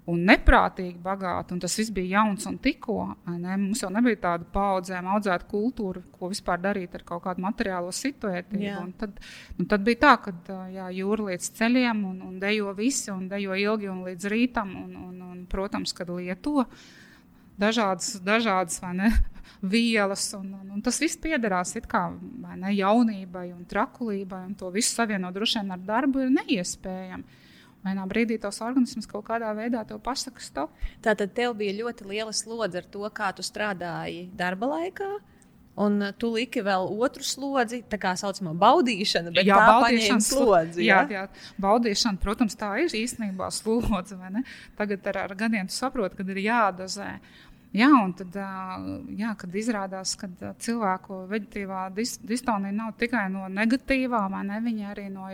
[0.08, 2.96] Un neprātīgi bagāti, un tas viss bija jauns un tikko.
[3.28, 3.58] Ne?
[3.60, 8.86] Mums jau nebija tāda paudzēm audzēta kultūra, ko vispār darīt ar kaut kādu materiālo situētību.
[9.02, 9.20] Tad,
[9.58, 10.62] nu, tad bija tā, ka
[10.96, 15.20] jūra līdz ceļiem, un, un dejo visi, un dejo ilgi un līdz rītam, un, un,
[15.28, 16.64] un protams, kad lieto
[17.60, 19.12] dažādas, dažādas ne,
[19.62, 20.30] vielas.
[20.38, 22.04] Un, un, un tas viss piederās kā,
[22.56, 27.44] ne, jaunībai un trakulībai, un to visu savienot droši vien ar darbu ir neiespējami.
[27.88, 30.74] Vienā brīdī tavs organisms kaut kādā veidā te pasaka, stop.
[31.04, 35.12] Tātad tev bija ļoti liela slodze ar to, kā tu strādāji darba laikā.
[35.78, 40.88] Un tu liki vēl otru slodzi, tā kā saucamā baudīšana, bet jā, tā baudīšana slodzi.
[40.88, 41.04] Jā?
[41.06, 44.18] jā, jā, baudīšana, protams, tā ir īstenībā slodze.
[44.80, 47.12] Tagad ar, ar gadiem tu saproti, kad ir jādozē.
[47.78, 48.36] Jā, un tad,
[49.20, 50.30] jā, kad izrādās, ka
[50.64, 55.28] cilvēku veģetīvā dis distonija nav tikai no negatīvā, vai ne, viņa arī no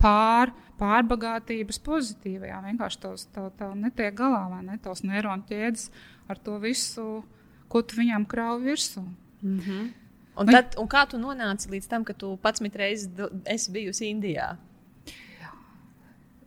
[0.00, 2.60] pār, pārbagātības pozitīvajā.
[2.66, 5.88] Vienkārši tos tā, tā netiek galā, vai ne, tos neironu ķēdes
[6.30, 7.06] ar to visu,
[7.70, 9.04] ko tu viņam krauj virsū.
[9.40, 9.92] Mm -hmm.
[10.36, 13.08] un, tad, un kā tu nonāci līdz tam, ka tu pats reizes
[13.44, 14.56] esi bijusi Indijā?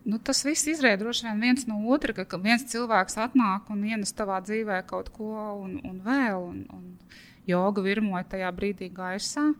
[0.05, 4.13] Nu, tas viss izriet droši vien viens no otra, ka, viens cilvēks atnāk un ienes
[4.15, 9.51] tavā dzīvē kaut ko un, un vēl, un, un joga virmoja tajā brīdī gaisā.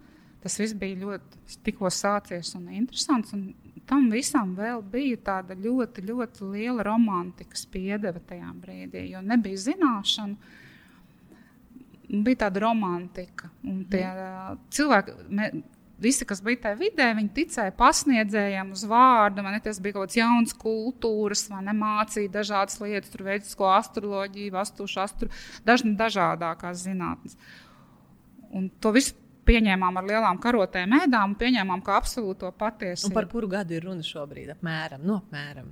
[0.43, 3.31] Tas viss bija ļoti tikko sācies un interesants.
[3.35, 3.53] Un
[3.87, 10.51] tam visam vēl bija tāda ļoti, ļoti liela romantikas piedeva tajā brīdī, jo nebija zināšana.
[12.13, 13.47] Bija tāda romantika.
[13.63, 14.59] Tie mm.
[14.75, 15.15] cilvēki,
[16.03, 19.45] visi, kas bija tajā vidē, viņi ticēja pasniedzējiem uz vārdu.
[19.45, 25.03] Man, tas bija kaut kāds jauns kultūras, man nemācīja dažādas lietas, tur veidisko astroloģiju, astūšu
[25.03, 25.31] astru,
[25.67, 27.37] daž, dažādākās zinātnes.
[28.53, 29.15] Un to visu
[29.47, 33.11] pieņēmām ar lielām karotēm, ēdām un pieņēmām kā absolūto patiesu.
[33.15, 34.53] Par kuru gadu ir runa šobrīd?
[34.57, 35.71] Apmēram, no nu, apmēram.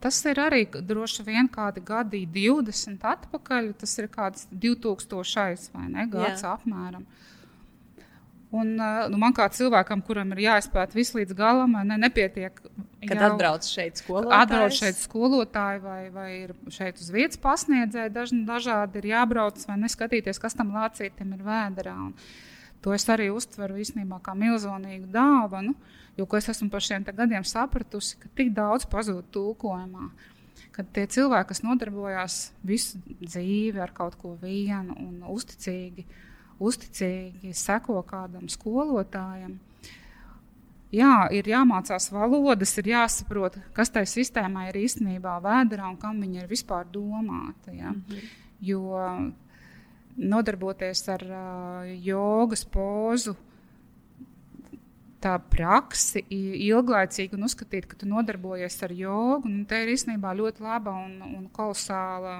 [0.00, 3.74] Tas ir arī droši vien kādi gadi, 20 atpakaļ.
[3.82, 6.54] Tas ir kāds 2000 vai ne gads Jā.
[6.56, 7.04] apmēram.
[8.50, 12.56] Un, nu, man kā cilvēkam, kuram ir jāizpēta viss līdz galam, ne, nepietiek.
[13.00, 18.10] Kad jau, atbrauc šeit skolotāji, atbrauc šeit skolotāji vai, vai ir šeit uz vietas pasniedzēji,
[18.12, 21.94] daž, dažādi ir jābrauc vai neskatīties, kas tam lācītam ir vēderā.
[22.08, 22.16] Un
[22.82, 25.76] to es arī uztveru īstenībā kā milzīgu dāvanu,
[26.18, 30.08] jo es esmu par šiem gadiem sapratusi, ka tik daudz pazūd tulkojumā.
[30.74, 36.04] Kad tie cilvēki, kas nodarbojās visu dzīvi ar kaut ko vienu un uzticīgi,
[36.60, 39.58] uzticīgi seko kādam skolotājam.
[40.90, 46.42] Jā, ir jāmācās valodas, ir jāsaprot, kas tai sistēmai ir īstenībā vēdā un kam viņa
[46.42, 47.70] ir vispār domāta.
[47.70, 47.92] Ja?
[47.92, 48.32] Mm -hmm.
[48.60, 48.98] Jo
[50.16, 53.36] nodarboties ar uh, jogas pozu,
[55.20, 60.64] tā praksi ilglaicīgi un uzskatīt, ka tu nodarbojies ar jogu, nu, tā ir īstenībā ļoti
[60.64, 62.38] laba un, un kolosāla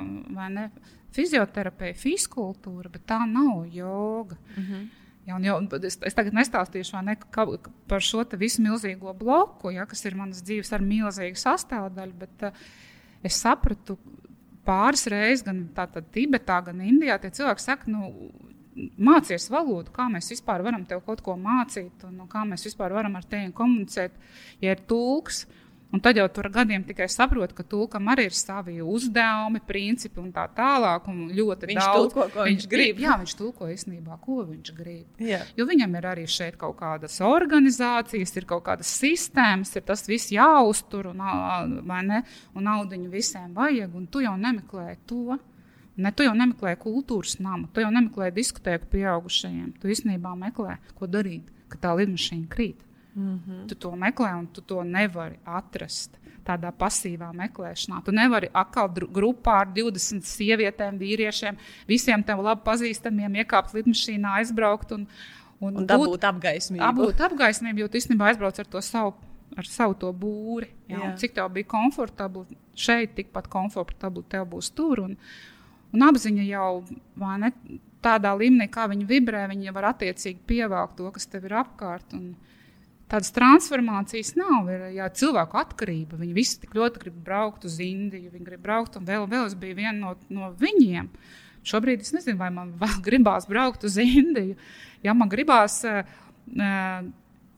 [0.48, 0.70] ne,
[1.14, 4.36] fizioterapija, fiskultūra, bet tā nav joga.
[4.56, 4.88] Mm -hmm.
[5.26, 7.46] Ja, jau, es, es tagad nestāstīšu ne, ka,
[7.88, 12.52] par šo visu milzīgo bloku, ja, kas ir manas dzīves ar milzīgu sastāvdaļu, bet uh,
[13.22, 13.98] es sapratu
[14.64, 18.30] pāris reizes, gan tātad, Tibetā, gan Indijā, tie cilvēki saka, nu,
[18.96, 22.92] mācies valodu, kā mēs vispār varam tev kaut ko mācīt, un, un kā mēs vispār
[22.92, 24.12] varam ar tevi komunicēt,
[24.60, 25.44] ja ir tulks.
[25.44, 25.59] Uh,
[25.90, 30.28] Un tad jau tur gadiem tikai saprot, ka tulkam arī ir savi uzdevumi, principi un
[30.34, 31.08] tā tālāk.
[31.10, 33.00] Un ļoti viņš daudz tulko, ko viņš, grib.
[33.02, 35.08] Jā, viņš tulko īstenībā, ko viņš grib.
[35.18, 35.40] Jā.
[35.58, 40.30] Jo viņam ir arī šeit kaut kādas organizācijas, ir kaut kādas sistēmas, ir tas viss
[40.30, 41.24] jāuztur un,
[42.06, 42.20] ne,
[42.54, 43.96] un naudiņu visiem vajag.
[43.98, 45.40] Un tu jau nemeklē to.
[46.00, 49.74] Ne, tu jau nemeklē kultūras namu, tu jau nemeklē diskutēt ar pieaugušajiem.
[49.82, 52.86] Tu īstenībā meklē, ko darīt, kad tā lidmašīna krīt.
[53.14, 53.68] Mm -hmm.
[53.68, 58.02] Tu to meklē, un tu to nevari atrast tādā pasīvā meklēšanā.
[58.04, 64.92] Tu nevari atkal grupā ar 20 sievietēm, vīriešiem, visiem tev labi pazīstamiem, iekāpt lidmašīnā, aizbraukt
[64.92, 65.06] un,
[65.60, 66.84] un, un dabūt apgaismību.
[66.84, 69.14] Dabūt apgaismību, jo tu īstenībā aizbrauc ar to savu.
[69.58, 70.68] Ar savu to būri.
[70.86, 71.14] Jā, jā.
[71.18, 75.00] Cik tev bija komfortabli šeit, tikpat komfortabli tev būs tur.
[75.02, 75.16] Un,
[75.90, 76.84] un apziņa jau
[77.18, 77.50] ne,
[78.04, 82.14] tādā līmenī, kā viņa vibrē, viņa var attiecīgi pievelkt to, kas tev ir apkārt.
[82.14, 82.36] Un,
[83.10, 84.70] tādas transformācijas nav.
[84.72, 86.18] Ir jā, cilvēku atkarība.
[86.20, 89.56] Viņi visi tik ļoti grib braukt uz Indiju, viņi grib braukt, un vēl, vēl es
[89.58, 91.10] biju viena no, no viņiem.
[91.66, 94.56] Šobrīd es nezinu, vai man vēl gribās braukt uz Indiju.
[95.04, 96.04] Ja man gribās, uh,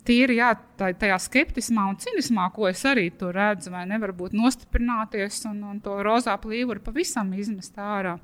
[0.06, 5.44] tīri jā, tajā skeptismā un cinismā, ko es arī tur redzu, vai nevar būt nostiprināties
[5.50, 8.16] un, un to rozā plīvuru pavisam izmest ārā.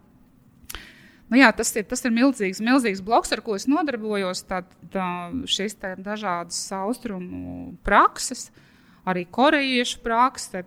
[1.28, 4.40] Nu, jā, tas ir, tas ir milzīgs, milzīgs bloks, ar ko es nodarbojos.
[4.48, 4.62] Tā,
[4.92, 5.08] tā,
[5.44, 8.48] šīs tā dažādas austrumu prakses,
[9.08, 10.64] arī korejiešu prakse,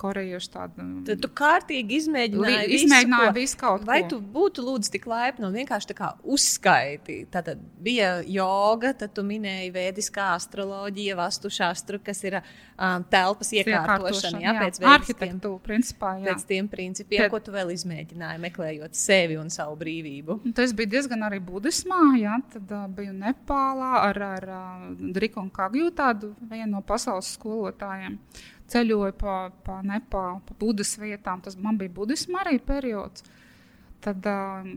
[0.00, 0.86] korejiešu tādu.
[1.06, 3.88] Tad tu kārtīgi izmēģināji, li, izmēģināji visu, visu kaut ko.
[3.88, 7.20] Vai tu būtu lūdzu tik laipni un vienkārši tā kā uzskaiti?
[7.32, 7.50] Tad
[7.82, 14.54] bija joga, tad tu minēji vēdiskā astroloģija, vastu šastru, kas ir um, telpas iekārtošana, jā,
[14.54, 14.66] jā.
[14.66, 16.32] pēc arhitektūra, principā, jā.
[16.32, 17.32] Pēc tiem principiem, Tad...
[17.34, 20.40] ko tu vēl izmēģināji, meklējot sevi un savu brīvību.
[20.58, 25.50] Tas bija diezgan arī budismā, jā, tad uh, biju Nepālā ar, ar uh, Driku un
[25.54, 28.18] Kagju, tādu vienu no pasaules skolotājiem
[28.72, 31.42] ceļoju pa, pa Nepālu, pa Budas vietām.
[31.44, 33.24] Tas man bija budisma arī periods.
[34.04, 34.68] Tad uh,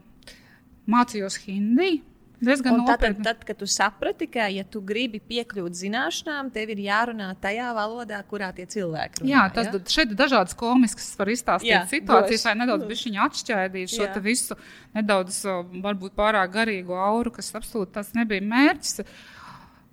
[0.90, 2.00] mācījos hindi.
[2.42, 7.28] Un tad, tad, kad tu saprati, ka, ja tu gribi piekļūt zināšanām, tev ir jārunā
[7.38, 9.30] tajā valodā, kurā tie cilvēki runā.
[9.30, 9.82] Jā, tas ja?
[9.94, 14.58] šeit ir dažādas komiskas, var izstāstīt Jā, situācijas, vai nedaudz atšķaidīt šo visu
[14.98, 15.38] nedaudz,
[15.86, 19.06] varbūt pārāk garīgu auru, kas absolūti tas nebija mērķis.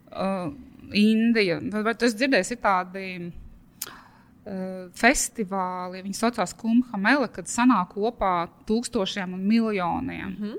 [0.08, 0.48] Uh,
[0.96, 3.04] Indija, vai tu esi dzirdējis, ir tādi
[4.96, 10.28] festivāli, viņi saucās Kumhamela, kad sanāk kopā tūkstošiem un miljoniem.
[10.28, 10.56] Mm -hmm.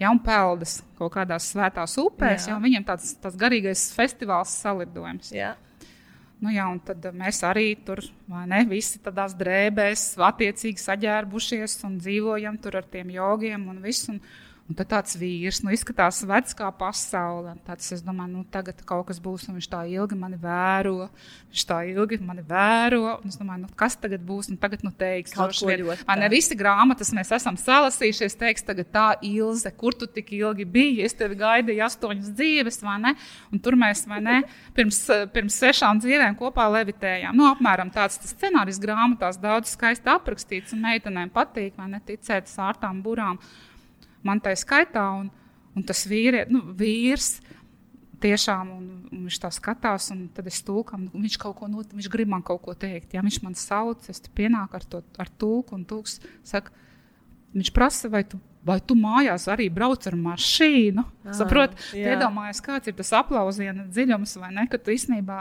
[0.00, 2.54] Ja, un peldas kaut kādās svētās upēs, Jā.
[2.54, 5.32] jau viņiem tāds, tāds garīgais festivāls salidojums.
[5.32, 5.54] Jā.
[6.40, 11.84] Nu, jā, un tad uh, mēs arī tur, vai ne, visi tādās drēbēs, attiecīgi saģērbušies
[11.84, 14.14] un dzīvojam tur ar tiem jogiem un visu.
[14.14, 14.22] Un,
[14.70, 17.56] un tad tāds vīrs, nu, izskatās vecs kā pasaule.
[17.66, 21.08] Tāds, es domāju, nu, tagad kaut kas būs, un viņš tā ilgi mani vēro.
[21.50, 23.16] Viņš tā ilgi mani vēro.
[23.26, 26.28] Es domāju, nu, kas tagad būs, un tagad, nu, teiks, Kaut ko ļoti vai ne
[26.30, 31.18] visi grāmatas mēs esam salasījušies, teiks, tagad tā Ilze, kur tu tik ilgi biji, es
[31.18, 33.14] tevi gaidīju astoņas dzīves, vai ne?
[33.50, 34.36] Un tur mēs, vai ne,
[34.76, 35.00] pirms,
[35.34, 37.34] pirms sešām dzīvēm kopā levitējām.
[37.34, 42.50] Nu, apmēram tāds tas scenārijs grāmatās daudz skaisti aprakstīts, un meitenēm patīk, vai ne, ticēt
[42.50, 43.40] sārtām burām.
[44.26, 45.30] Man tā skaitā, un,
[45.76, 47.38] un tas vīrie, nu, vīrs.
[48.20, 52.08] Tiešām, un, un viņš tā skatās, un tad es tulkam, viņš kaut ko no, viņš
[52.12, 53.14] grib man kaut ko teikt.
[53.16, 56.74] Ja viņš man sauc, es pienāku ar, to, ar tulku, un tulks saka,
[57.56, 61.06] viņš prasa, vai tu, vai tu mājās arī brauc ar mašīnu.
[61.24, 62.12] Ah, Saprot, jā.
[62.12, 65.40] iedomājies, kāds ir tas aplausiena dziļums, vai ne, ka tu īstenībā.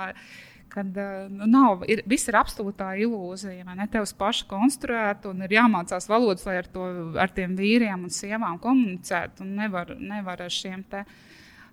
[0.79, 3.87] Kad uh, nu, nav, ir, viss ir absolūtā ilūzija, vai ne?
[3.91, 6.85] Tev paša konstruēta un ir jāmācās valodas, lai ar, to,
[7.19, 9.43] ar tiem vīriem un sievām komunicētu.
[9.43, 11.03] Un nevar, nevar ar šiem te,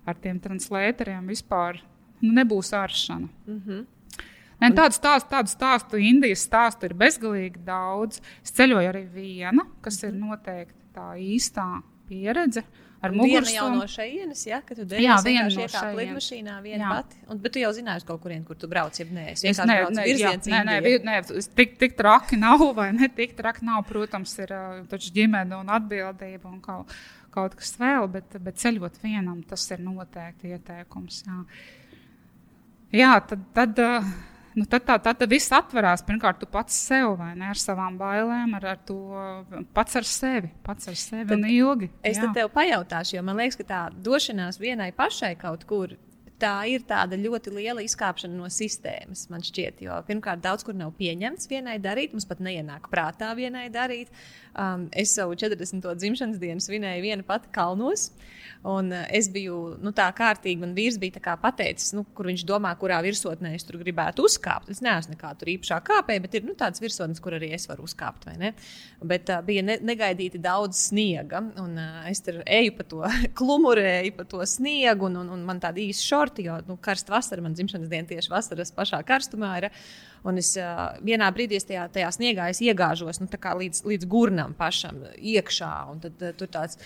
[0.03, 1.79] ar tiem translēteriem vispār,
[2.19, 3.31] nu, nebūs āršana.
[3.47, 3.85] Mm -hmm.
[4.59, 8.19] Ne, tādu stāstu, tādu stāstu, Indijas stāstu ir bezgalīgi daudz.
[8.43, 12.63] Es ceļoju arī viena, kas ir noteikti tā īstā pieredze.
[13.07, 15.97] Ar Viena jau no šejienes, ja, ka tu Jā, devies viena no šejienes.
[15.99, 16.89] lidmašīnā viena Jā.
[16.97, 17.19] pati.
[17.31, 19.77] Un, bet tu jau zināji, kaut kurien, kur tu brauc, ja nē, es vienkārši ne,
[19.81, 23.09] braucu jā, virziens nē, nē, vi- nē, es tik, tik traki nav, vai ne?
[23.09, 24.53] Tik traki nav, protams, ir
[24.91, 26.91] taču ģimene un atbildība un kaut,
[27.31, 31.23] kaut kas vēl, bet, bet ceļot vienam, tas ir noteikti ieteikums.
[31.27, 31.43] Jā,
[33.03, 34.01] jā tad, tad, ā,
[34.57, 36.03] nu, tad, tā, tad viss atverās.
[36.07, 37.51] Pirmkārt, tu pats sev, vai ne?
[37.53, 38.97] Ar savām bailēm, ar, ar to
[39.77, 41.91] pats ar sevi, pats ar sevi Tad un ilgi.
[42.01, 42.25] Es jā.
[42.25, 45.95] tad tev pajautāšu, jo man liekas, ka tā došanās vienai pašai kaut kur.
[46.37, 49.79] Tā ir tāda ļoti liela izkāpšana no sistēmas, man šķiet.
[49.81, 54.11] Jo, pirmkārt, daudz kur nav pieņemts vienai darīt, mums pat neienāk prātā vienai darīt.
[54.57, 55.85] Um, es savu 40.
[56.01, 58.07] dzimšanas dienu svinēju viena pati kalnos.
[58.65, 62.71] Un, uh, es biju nu, tā kārtīgi, man vīrs bija pateicis, nu, kur viņš domā,
[62.81, 64.71] kurā virsotnē es tur gribētu uzkāpt.
[64.73, 67.85] Es neesmu nekā tur īpašā kāpē, bet ir nu, tāds virsotnes, kur arī es varu
[67.85, 68.25] uzkāpt.
[69.05, 73.05] Bet uh, bija ne, negaidīti daudz sniega, un uh, es tur eju pa to
[73.37, 77.45] klumurēju, pa to sniegu, un, un, un man tāda īsa šorti, jo nu, karsta vasara,
[77.45, 79.71] man dzimšanas diena tieši vasaras pašā karstumā ir.
[80.27, 85.03] Un es uh, vienā brīdī es tajā, tajā sniegā iegāžos nu, līdz, līdz gurnam pašam
[85.15, 85.73] iekšā.
[85.93, 86.81] Un tad uh, tur tāds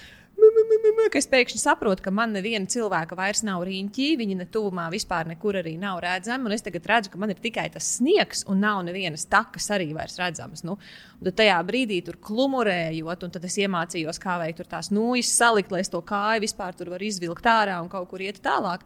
[1.12, 5.28] ka es pēkšņi saprotu, ka man neviena cilvēka vairs nav rīņķī, viņa ne tuvumā vispār
[5.30, 6.52] nekur arī nav redzama.
[6.56, 10.18] Es tagad redzu, ka man ir tikai tas sniegs, un nav nevienas takas arī vairs
[10.22, 10.64] redzamas.
[10.68, 10.78] Nu,
[11.24, 15.84] tad tajā brīdī tur klumurējot, un tad es iemācījos, kā veikt tās nūjas salikt, lai
[15.84, 18.86] es to kāju vispār tur varu izvilkt ārā un kaut kur iet tālāk.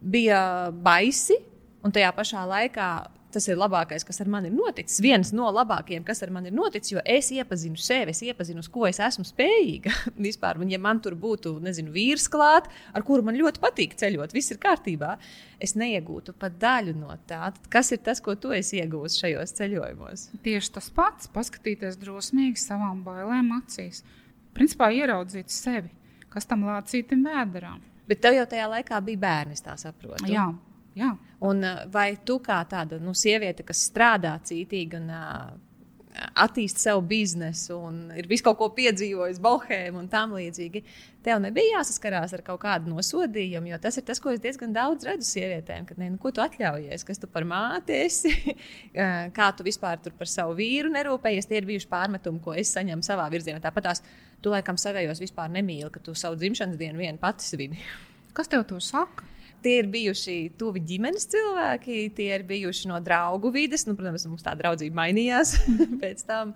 [0.00, 1.38] Bija baisi,
[1.84, 2.90] un tajā pašā laikā
[3.34, 5.00] tas ir labākais, kas ar mani ir noticis.
[5.04, 8.70] Viens no labākajiem, kas ar mani ir noticis, jo es iepazinu sevi, es iepazinu, uz
[8.72, 9.92] ko es esmu spējīga.
[10.26, 14.34] Vispār, un ja man tur būtu, nezinu, vīrs klāt, ar kuru man ļoti patīk ceļot,
[14.34, 15.14] viss ir kārtībā,
[15.62, 17.50] es neiegūtu pat daļu no tā.
[17.54, 20.28] Tad kas ir tas, ko tu esi iegūmis šajos ceļojumos?
[20.44, 24.04] Tieši tas pats, paskatīties drosmīgi savām bailēm acīs.
[24.54, 25.90] Principā ieraudzīt sevi,
[26.30, 27.82] kas tam lācītam vēderām.
[28.08, 30.28] Bet tev jau tajā laikā bija bērni, es tā saprotu.
[30.28, 30.46] Jā,
[30.98, 31.12] jā.
[31.44, 35.54] Un, uh, vai tu kā tāda nu, sieviete, kas strādā cītīgi un uh,
[36.14, 40.82] attīst savu biznesu un ir visu kaut ko piedzīvojis, bohēmu un tam līdzīgi,
[41.26, 45.08] tev nebija jāsaskarās ar kaut kādu nosodījumu, jo tas ir tas, ko es diezgan daudz
[45.08, 49.50] redzu sievietēm, kad ne, nu, ko tu atļaujies, kas tu par māti esi, uh, kā
[49.58, 51.50] tu vispār tur par savu vīru nerūpējies.
[51.50, 53.62] Tie ir bijuši pārmetumi, ko es saņemu savā virzienā.
[53.64, 54.04] Tāpat tās
[54.44, 57.80] tu laikam savējos vispār nemīli, ka tu savu dzimšanas dienu vien pati svini.
[58.34, 59.33] Kas tev to saka?
[59.64, 63.86] Tie ir bijuši tuvi ģimenes cilvēki, tie ir bijuši no draugu vides.
[63.88, 65.56] Nu, protams, mums tā draudzība mainījās
[66.02, 66.52] pēc tam.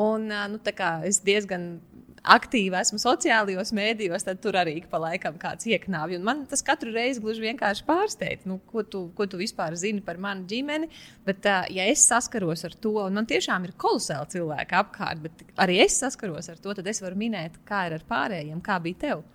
[0.00, 1.74] Un, nu, tā es diezgan
[2.22, 6.16] aktīvi esmu sociālajos mēdījos, tad tur arī pa laikam kāds ieknāvj.
[6.18, 10.02] Un Man tas katru reizi gluži vienkārši pārsteidz, nu, ko, tu, ko tu vispār zini
[10.04, 10.88] par manu ģimeni.
[11.26, 15.80] Bet, ja es saskaros ar to, un man tiešām ir kolosāli cilvēki apkārt, bet arī
[15.86, 19.26] es saskaros ar to, tad es varu minēt, kā ir ar pārējiem, kā bija tev.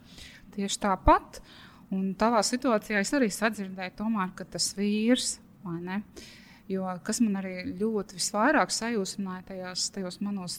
[0.55, 1.41] tieši tāpat.
[1.95, 6.01] Un tavā situācijā es arī sadzirdēju, tomēr, ka tas vīrs, vai ne?
[6.67, 10.57] Jo, kas man arī ļoti visvairāk sajūsmināja tajās, tajos manos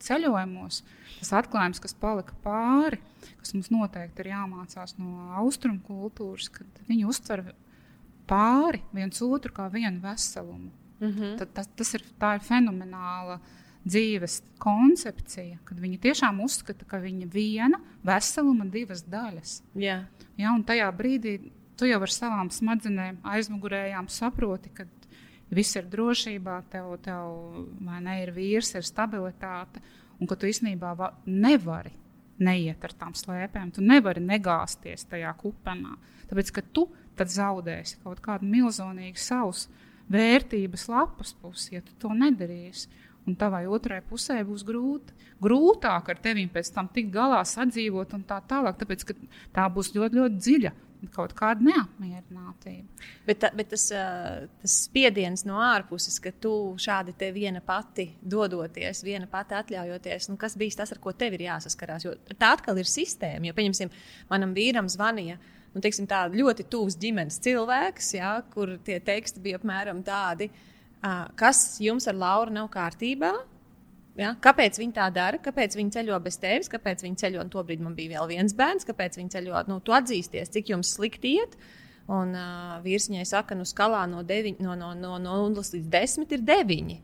[0.00, 0.78] ceļojumos,
[1.18, 2.96] tas atklājums, kas palika pāri,
[3.42, 7.44] kas mums noteikti ir jāmācās no austrumu kultūras, kad viņi uztver
[8.30, 10.70] pāri viens otru kā vienu veselumu.
[11.00, 11.36] Mm -hmm.
[11.38, 13.40] Tad, tas, tas ir, ir fenomenāla
[13.84, 19.62] dzīves koncepcija, kad viņi tiešām uzskata, ka viņa viena veseluma divas daļas.
[19.74, 20.04] Yeah.
[20.40, 21.36] Ja, un tajā brīdī
[21.76, 24.86] tu jau ar savām smadzenēm aizmugurējām saproti, ka
[25.52, 29.82] viss ir drošībā, tev, tev ne, ir vīrs, ir stabilitāte,
[30.20, 30.94] un ka tu īstenībā
[31.26, 31.92] nevari
[32.40, 33.74] neiet ar tām slēpēm.
[33.76, 35.96] Tu nevari negāzties tajā kupenā,
[36.30, 36.88] tāpēc ka tu
[37.20, 39.66] zaudēsi kaut kādu milzīgu savus
[40.10, 42.88] vērtības lapas pusi, ja tu to nedarīsi.
[43.28, 48.22] Un tavai otrai pusē būs grūti, grūtāk ar tevi pēc tam tikt galā, sadzīvot un
[48.28, 49.16] tā tālāk, tāpēc ka
[49.56, 50.72] tā būs ļoti, ļoti dziļa
[51.14, 53.06] kaut kāda neapmierinātība.
[53.26, 53.86] Bet, bet tas,
[54.60, 60.36] tas spiediens no ārpuses, ka tu šādi te viena pati dodoties, viena pati atļaujoties, nu,
[60.40, 62.04] kas bija tas, ar ko tev ir jāsaskarās?
[62.04, 63.48] Jo tā atkal ir sistēma.
[63.48, 63.92] Jo, pieņemsim,
[64.30, 65.38] manam vīram zvanīja.
[65.70, 70.50] Nu, teiksim, ļoti tuvs ģimenes cilvēks, ja, kur tie teksti bija apmēram tādi,
[71.40, 73.32] kas jums ar Lauru nav kārtībā,
[74.18, 74.34] Ja?
[74.42, 75.38] Kāpēc viņi tā dara?
[75.42, 76.70] Kāpēc viņi ceļo bez tevis?
[76.72, 77.44] Kāpēc viņi ceļo?
[77.44, 78.86] Un tobrīd man bija vēl viens bērns.
[78.88, 79.62] Kāpēc viņi ceļo?
[79.70, 81.54] Nu, tu atzīsties, cik jums slikti iet.
[82.10, 85.86] Un uh, vīrs viņai saka, nu, skalā no, deviņ, no, no, no, no 0 līdz
[85.92, 86.98] 10 ir 9.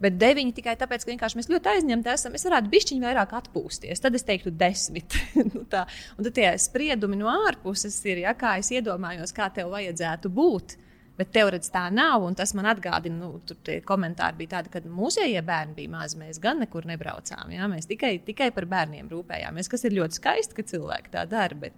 [0.00, 2.36] Bet 9 tikai tāpēc, ka mēs ļoti aizņemti esam.
[2.36, 4.04] Es varētu bišķiņu vairāk atpūsties.
[4.04, 5.16] Tad es teiktu 10.
[5.54, 5.86] nu, tā.
[6.16, 10.76] un tad tie spriedumi no ārpuses ir, ja, kā es iedomājos, kā tev vajadzētu būt.
[10.76, 10.89] Uh,
[11.20, 12.24] Bet teorētiski tā nav.
[12.38, 16.16] Tas man atgādina, nu, tur tie komentāri bija tādi, ka mūsējie bērni bija mazi.
[16.20, 17.52] Mēs gan nekur nebraucām.
[17.52, 17.68] Jā?
[17.68, 19.68] Mēs tikai, tikai par bērniem rūpējāmies.
[19.68, 21.58] Kas ir ļoti skaisti, ka cilvēki tā dara.
[21.66, 21.76] Bet,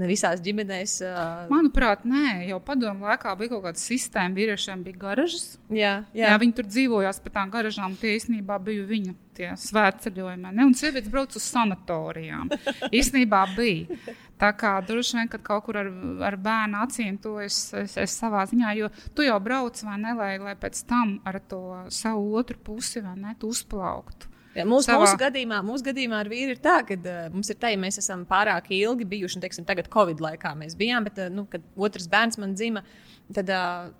[0.00, 0.98] Ne visās ģimenēs.
[1.04, 1.48] Uh...
[1.52, 4.32] Manuprāt, nē, jau padomu laikā bija kaut kāda sistēma.
[4.38, 5.58] Vīriešiem bija garažas.
[5.68, 6.30] Jā, jā.
[6.30, 7.98] jā viņi tur dzīvojās pa tām garažām.
[8.00, 10.50] Tie īstenībā bija viņu svētceļojumi.
[10.64, 12.50] Un sievietes brauc uz sanatorijām.
[12.98, 14.00] īstenībā bija.
[14.40, 15.90] Tā kā droši vien, kad kaut kur ar,
[16.24, 20.14] ar bērnu acīm to es, es, es savā ziņā, jo tu jau brauc vai ne,
[20.16, 24.29] lai, lai pēc tam ar to savu otru pusi vai ne, uzplauktu.
[24.56, 25.04] Ja, mūsu, savā...
[25.04, 28.00] mūsu, gadījumā, mūsu gadījumā ar vīru ir tā, ka uh, mums ir tā, ja mēs
[28.02, 31.62] esam pārāk ilgi bijuši, un teiksim, tagad Covid laikā mēs bijām, bet uh, nu, kad
[31.78, 32.82] otrs bērns man dzima.
[33.34, 33.50] Tad,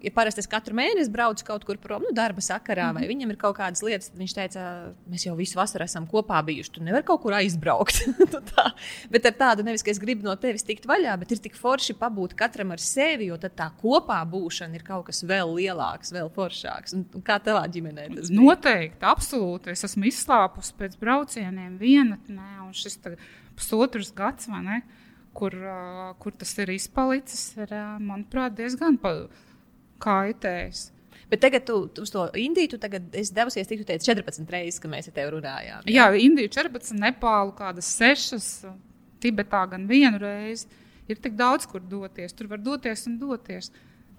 [0.03, 2.95] ja parasti es katru mēnesi braucu kaut kur prom, nu, darba sakarā, mm -hmm.
[2.95, 3.11] vai mhm.
[3.13, 4.63] viņam ir kaut kādas lietas, tad viņš teica,
[5.11, 6.73] mēs jau visu vasaru esam kopā bijuši.
[6.73, 8.03] Tu nevari kaut kur aizbraukt.
[8.31, 8.71] Nu tā.
[9.11, 11.95] Bet ar tādu nevis, ka es gribu no tevis tikt vaļā, bet ir tik forši
[11.99, 16.31] pabūt katram ar sevi, jo tad tā kopā būšana ir kaut kas vēl lielāks, vēl
[16.31, 16.95] foršāks.
[16.95, 18.41] Un, un kā tavā ģimenē tas bija?
[18.41, 19.71] Noteikti, absolūti.
[19.71, 22.99] Es esmu izslāpusi pēc braucieniem vienatnē, un šis
[23.57, 24.83] pusotrs gads, vai ne?
[25.37, 25.55] Kur,
[26.23, 28.99] kur tas ir izpalicis, ir, manuprāt, diezgan
[30.01, 30.89] kaitējis.
[31.31, 34.51] Bet tagad tu, tu uz to Indiju, tu tagad esi devusies, tik tu teici 14
[34.51, 35.85] reizes, kad mēs ar tevi runājām.
[35.87, 38.67] Jā, jā Indija 14, Nepālu kādas 6,
[39.23, 40.67] Tibetā gan vienu reizi.
[41.11, 42.35] Ir tik daudz, kur doties.
[42.35, 43.71] Tur var doties un doties.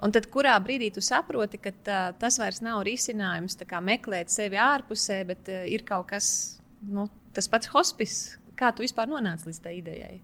[0.01, 5.21] Un tad, kurā brīdī tu saproti, ka tā, tas vairs nav risinājums meklēt sevi ārpusē,
[5.27, 8.39] bet uh, ir kaut kas, nu, tas pats hospice.
[8.55, 10.21] Kā tu vispār nonāci līdz tai idejai?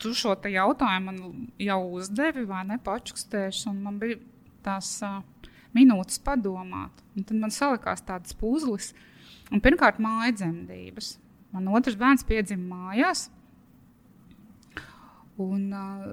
[0.00, 2.78] Tu šo jautājumu man jau uzdevi, vai ne?
[2.84, 4.18] Pačukstēšu, un man bija
[4.64, 5.20] tās uh,
[5.76, 7.02] minūtes padomāt.
[7.16, 8.92] Un tad man salikās tāds puzlis.
[9.52, 11.16] Un pirmkārt, māja dzemdības.
[11.54, 13.28] Man otrs bērns piedzima mājās.
[15.40, 16.04] Un uh,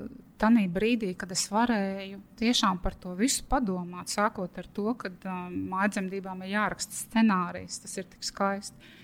[0.41, 5.43] tajā brīdī, kad es varēju tiešām par to visu padomāt, sākot ar to, ka uh,
[5.51, 8.97] māja dzemdībām ir jāraksta scenārijs, tas ir tik skaisti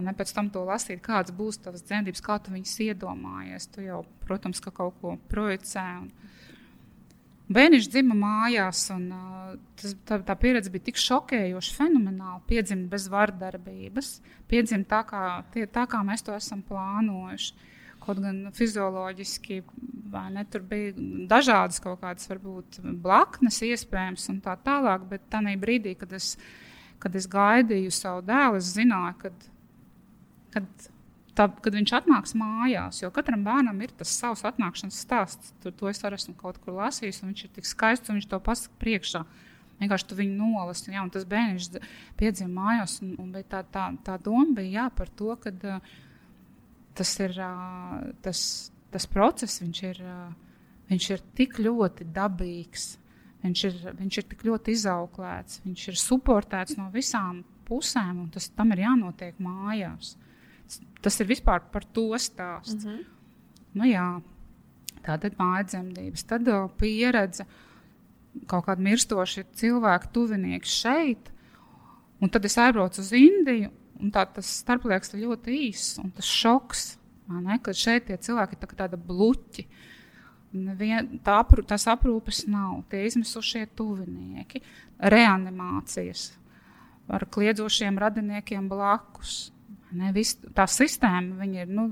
[0.00, 3.68] Ne, pēc tam to lasīt, kādas būs tavas dzemdības, kā tu viņus iedomājies.
[3.74, 5.84] Tu jau, protams, ka kaut ko projicē.
[6.00, 6.08] Un...
[7.52, 9.10] Bērniņš dzima mājās, un
[9.76, 12.40] tas, tā, tā pieredze bija tik šokējoša, fenomenāla.
[12.48, 14.14] Piedzimt bez vardarbības,
[14.48, 15.22] piedzimt tā kā,
[15.52, 17.68] tie, tā, kā mēs to esam plānojuši.
[18.02, 19.60] Kaut gan fizioloģiski
[20.32, 20.96] ne, tur bija
[21.30, 25.04] dažādas kaut kādas, varbūt, blaknes, iespējams, un tā tālāk.
[25.12, 26.32] Bet tajā brīdī, kad es,
[27.02, 29.51] kad es gaidīju savu dēlu, es zināju, ka
[30.54, 30.66] kad,
[31.38, 33.02] tā, kad viņš atnāks mājās.
[33.02, 35.54] Jo katram bērnam ir tas savs atnākšanas stāsts.
[35.62, 38.28] Tur to es arī esmu kaut kur lasījis, un viņš ir tik skaists, un viņš
[38.30, 39.24] to pasaka priekšā.
[39.82, 40.92] Vienkārši tu viņu nolasi.
[40.94, 41.72] Jā, tas bērns
[42.20, 45.92] piedzima mājās, un, un tā, tā, tā doma bija jā, par to, ka uh,
[46.94, 48.42] tas ir uh, tas,
[48.92, 50.58] tas process, viņš ir, uh,
[50.92, 52.92] viņš ir tik ļoti dabīgs.
[53.42, 58.46] Viņš ir, viņš ir tik ļoti izauklēts, viņš ir suportēts no visām pusēm, un tas
[58.54, 60.12] tam ir jānotiek mājās.
[61.02, 62.84] Tas ir vispār par to stāsts.
[62.84, 63.04] Mm -hmm.
[63.74, 64.22] Nu, jā,
[65.02, 67.46] tā tad mājadzemdības, tad uh, pieredze,
[68.46, 71.30] kaut kāda mirstoša cilvēka tuvinieks šeit,
[72.20, 73.70] un tad es aizbraucu uz Indiju,
[74.00, 76.98] un tā, tas starplieks ir ļoti īss, un tas šoks,
[77.28, 79.66] ne, kad šeit tie cilvēki ir tā, tāda bluķi.
[80.52, 84.60] Nevien, tā aprū, tās aprūpes nav, tie izmisušie tuvinieki,
[84.98, 86.34] reanimācijas
[87.08, 89.52] ar kliedzošiem radiniekiem blakus.
[89.98, 91.88] Ne, vis, tā sistēma ir nu,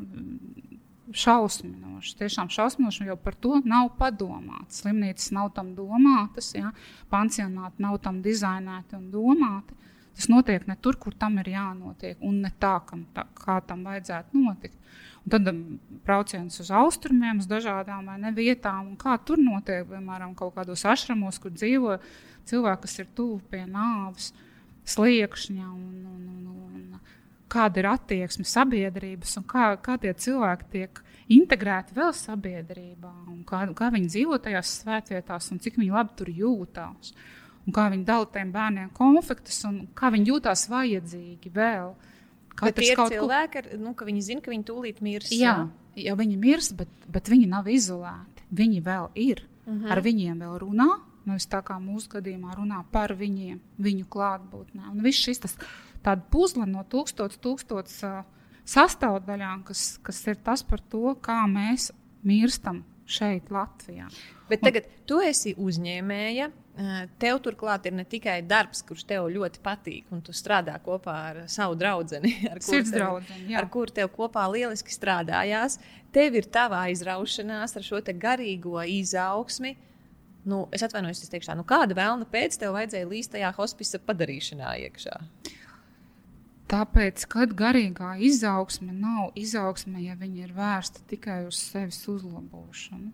[1.12, 2.16] šausminoša.
[2.18, 4.80] Tiešām šausminoša, jo par to nav padomāts.
[4.82, 6.72] Slimnīcas nav tam domātas, ja?
[7.10, 9.76] pansionāti nav tam dizainēti un domāti.
[10.16, 13.86] Tas notiek ne tur, kur tam ir jānotiek, un ne tā, kam, tā kā tam
[13.86, 14.76] vajadzētu notikt.
[15.24, 15.60] Un tad um,
[16.04, 21.54] brauciens uz austrumiem, uz dažādām ne, vietām, kā tur notiek, piemēram, kaut kādos ašramos, kur
[21.54, 21.98] dzīvo
[22.50, 24.32] cilvēki, kas ir tuvu pie nāves
[24.90, 25.66] sliekšņa.
[25.68, 26.39] Un, un, un, un,
[27.50, 33.12] kāda ir attieksme sabiedrības un kā, kā tie cilvēki tiek integrēti vēl sabiedrībā,
[33.48, 37.12] kā, kā viņi dzīvo tajās svētvietās, un cik viņi labi tur jūtās.
[37.66, 41.92] Un kā viņi dala tiem bērniem konfliktus, un kā viņi jūtās vajadzīgi vēl.
[42.60, 45.30] Katrs ir cilvēki, ar, nu, ka viņi zina, ka viņi tūlīt mirs.
[45.32, 45.54] Jā,
[45.96, 48.48] jā viņi mirs, bet, bet viņi nav izolēti.
[48.56, 49.44] Viņi vēl ir.
[49.66, 49.84] Uh mhm.
[49.84, 49.92] -huh.
[49.92, 50.90] Ar viņiem vēl runā.
[51.28, 54.88] Nu, tā kā mūsu gadījumā runā par viņiem, viņu klātbūtnē.
[54.90, 55.56] Un viss šis tas
[56.04, 58.22] tāda puzle no tūkstoš, tūkstoš uh,
[58.68, 61.90] sastāvdaļām, kas, kas ir tas par to, kā mēs
[62.26, 64.08] mirstam šeit, Latvijā.
[64.50, 66.50] Bet tagad un, tu esi uzņēmēja.
[67.20, 71.40] Tev turklāt ir ne tikai darbs, kurš tev ļoti patīk, un tu strādā kopā ar
[71.50, 72.84] savu draugu, ar kuru
[73.74, 75.76] kur tev kopā lieliski strādājās.
[76.14, 79.74] Tev ir tava aizraušanās ar šo garīgo izaugsmi.
[80.48, 84.72] Nu, es atvainojos, es teikšu, nu, kāda vēlna pēc tev vajadzēja līst tajā hospisa padarīšanā
[84.86, 85.18] iekšā?
[86.70, 93.10] Tāpēc, kad garīgā izaugsme nav izaugsme, ja viņa ir vērsta tikai uz sevis uzlabošanu,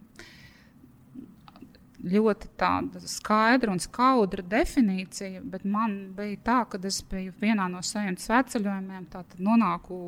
[2.06, 7.80] ļoti tāda skaidra un skaudra definīcija, bet man bija tā, ka es biju vienā no
[7.82, 9.98] saviem sveceļojumiem, tad nonāku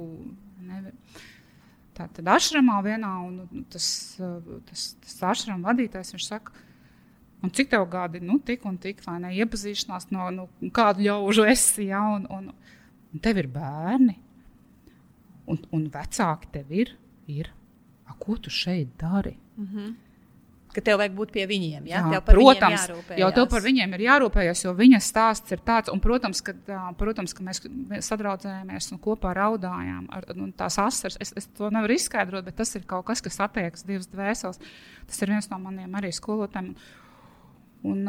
[0.69, 0.93] nevi,
[1.97, 3.89] tātad ašramā vienā, un tas,
[4.69, 6.65] tas, tas ašram vadītājs, viņš saka,
[7.39, 11.45] Un cik tev gadi, nu, tik un tik, vai ne, iepazīšanās no nu, kādu ļaužu
[11.47, 12.49] esi, ja, un, un,
[13.13, 14.17] un tev ir bērni,
[15.49, 16.93] un, un vecāki tev ir.
[17.29, 17.53] ir.
[18.09, 19.37] A, ko tu šeit dari?
[19.57, 19.97] Mm -hmm.
[20.69, 21.87] Ka tev vajag būt pie viņiem.
[21.89, 22.03] Ja?
[22.13, 25.93] Jā, protams, jau tev par viņiem ir jārūpējas, jo viņa stāsts ir tāds.
[25.93, 26.53] Un, protams, ka,
[26.99, 27.63] protams, ka mēs
[28.01, 31.17] sadraudzējāmies un kopā raudājām ar nu, tās asaras.
[31.21, 34.61] Es, es to nevaru izskaidrot, bet tas ir kaut kas, kas attiekas divas dvēseles.
[35.07, 36.75] Tas ir viens no maniem arī skolotājiem.
[37.87, 38.01] Un,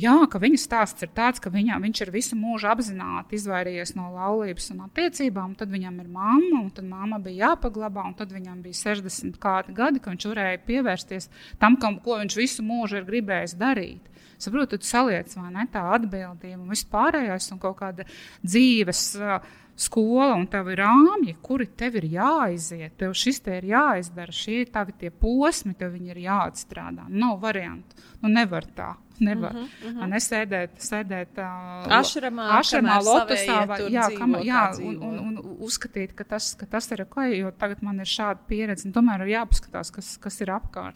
[0.00, 4.06] jā, ka viņa stāsts ir tāds, ka viņa, viņš ir visu mūžu apzināti izvairījies no
[4.14, 5.52] laulības un attiecībām.
[5.60, 9.76] Tad viņam ir mamma, un tad mamma bija jāpaglabā, un tad viņam bija 60 kādi
[9.76, 11.28] gadi, ka viņš varēja pievērsties
[11.60, 14.08] tam, kam, ko viņš visu mūžu ir gribējis darīt.
[14.40, 18.08] Saprotu, tu saliec vai ne tā atbildība un viss pārējais un kaut kāda
[18.40, 19.04] dzīves.
[19.20, 22.94] Uh, skola un tev ir rāmji, kuri tev ir jāiziet.
[23.00, 27.08] Tev šis te ir jāizdara, šie ir tavi tie posmi, tev viņi ir jāatstrādā.
[27.08, 27.98] Nav variantu.
[28.22, 28.94] Nu, nevar tā.
[29.20, 29.54] Nevar.
[29.54, 30.08] Uh -huh, uh -huh.
[30.10, 36.54] Nesēdēt, sēdēt ašramā, ašramā lotusā, vai, jā, kam, jā, un, un, un uzskatīt, ka tas,
[36.54, 38.92] ka tas ir ok, jo tagad man ir šāda pieredze.
[38.92, 40.94] Tomēr ir jāpaskatās, kas, kas ir apkārt.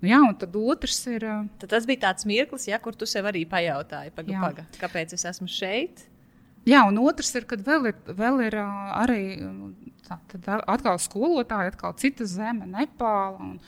[0.00, 1.20] Nu, jā, un tad otrs ir.
[1.58, 5.24] Tad tas bija tāds mirklis, ja, kur tu sev arī pajautāji, paga, paga, kāpēc es
[5.24, 6.13] esmu šeit.
[6.64, 9.22] Jā, un otrs ir, kad vēl ir, vēl ir arī
[10.06, 10.18] tā,
[10.60, 13.36] atkal skolotāji, atkal cita zeme, Nepāla.
[13.40, 13.58] Un,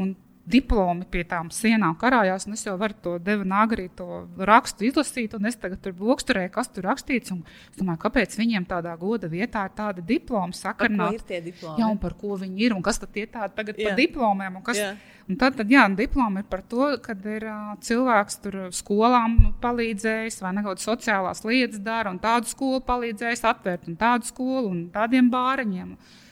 [0.00, 0.14] un
[0.44, 5.32] diplomi pie tām sienām karājās, un es jau varu to devinu agrī to rakstu izlasīt,
[5.38, 9.30] un es tagad tur bloksturēju, kas tur rakstīts, un es domāju, kāpēc viņiem tādā goda
[9.32, 11.10] vietā ir tāda diploma sakarnā.
[11.16, 11.80] ir tie diplomi?
[11.80, 13.88] Jā, un par ko viņi ir, un kas tad tie tādi tagad jā.
[13.88, 14.90] par diplomiem, un kas, jā.
[15.28, 20.42] un tad, tad jā, diploma ir par to, kad ir uh, cilvēks tur skolām palīdzējis,
[20.44, 25.32] vai nekādas sociālās lietas dara, un tādu skolu palīdzējis atvērt, un tādu skolu, un tādiem
[25.32, 25.96] bāriņiem.
[25.96, 26.22] Un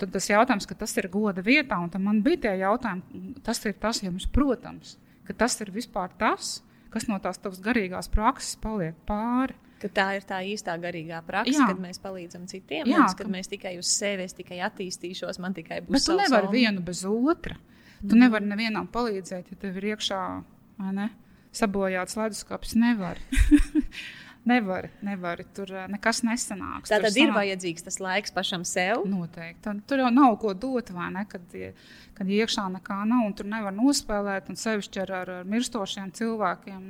[0.00, 3.74] tad tas jautājums, ka tas ir goda vietā, un man bija tie jautājumi, tas ir
[3.80, 4.96] tas jums, protams,
[5.28, 6.60] ka tas ir vispār tas,
[6.92, 9.56] kas no tās tavas garīgās prakses paliek pāri.
[9.82, 11.66] Ka tā ir tā īstā garīgā praksa, Jā.
[11.72, 12.86] kad mēs palīdzam citiem.
[12.86, 13.32] Jā, nevis, kad ka...
[13.34, 15.96] mēs tikai uz sevi, es tikai attīstīšos, man tikai būs.
[15.96, 17.56] Bet tu nevari vienu bez otra.
[18.02, 18.20] Tu mm.
[18.22, 20.20] nevari nevienam palīdzēt, ja tev ir iekšā
[20.94, 21.08] ne,
[21.54, 22.76] sabojāts leduskapis.
[22.78, 23.18] Nevar.
[24.48, 26.90] Nevar, nevar, tur eh, nekas nesanāks.
[26.90, 27.36] Tā tad ir sanāk...
[27.36, 29.04] vajadzīgs tas laiks pašam sev.
[29.06, 29.60] Noteikti.
[29.62, 31.22] Tad, tur jau nav ko dot, vai ne?
[31.30, 31.54] Kad,
[32.16, 36.82] kad iekšā nekā nav, un tur nevar nospēlēt, un sevišķi ar, ar, ar mirstošiem cilvēkiem.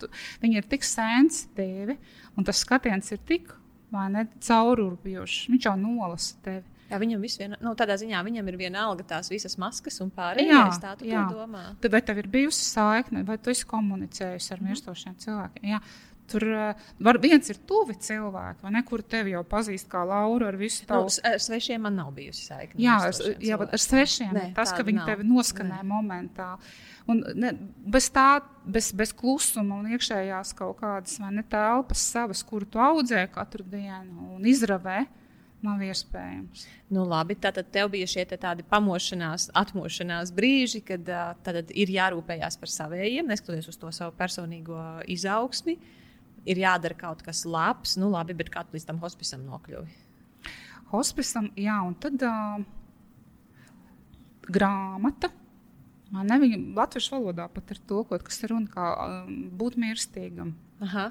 [0.00, 0.10] Tu,
[0.40, 1.98] viņi ir tik sensitīvi,
[2.40, 3.52] un tas skatiens ir tik
[3.92, 5.46] caururbijošs.
[5.52, 6.64] Viņš jau nolasa tevi.
[6.88, 10.78] Jā, viņam vien, nu, tādā ziņā viņam ir viena alga tās visas maskas un pārējais.
[10.80, 11.26] Tā tu jā.
[11.28, 11.74] domā.
[11.82, 15.66] Tad, vai tev ir bijusi saikne, vai tu esi komunicējusi ar mirstošiem cilvēkiem?
[15.68, 15.82] Jā.
[16.28, 20.48] Tur uh, var, viens ir tuvi cilvēki, vai ne, kur tevi jau pazīst kā Lauru
[20.48, 21.08] ar visu tavu.
[21.08, 22.80] Nu, ar svešiem man nav bijusi saikne.
[22.84, 24.34] Jā, ar, jā ar svešiem.
[24.36, 25.08] Nē, tas, ka viņi nav.
[25.08, 25.86] tevi noskanē Nē.
[25.88, 26.50] momentā.
[27.08, 27.54] Un ne,
[27.88, 33.24] bez tā, bez, bez klusuma un iekšējās kaut kādas ne, telpas savas, kuru tu audzē
[33.32, 35.06] katru dienu un izravē,
[35.64, 36.66] nav iespējams.
[36.92, 41.08] Nu, labi, tātad tev bija šie tādi pamošanās, atmošanās brīži, kad
[41.42, 44.76] tad ir jārūpējas par saviem, neskatoties uz to savu personīgo
[45.08, 45.78] izaugsmi.
[45.78, 45.94] Uh,
[46.48, 49.96] ir jādara kaut kas labs, nu labi, bet kā tu līdz tam hospisam nokļuvi?
[50.92, 52.62] Hospisam, jā, un tad uh,
[54.48, 55.30] grāmata.
[56.14, 60.54] Man viņa latviešu valodā pat ir tulkot, kas ir runa kā uh, būt mirstīgam.
[60.84, 61.10] Aha.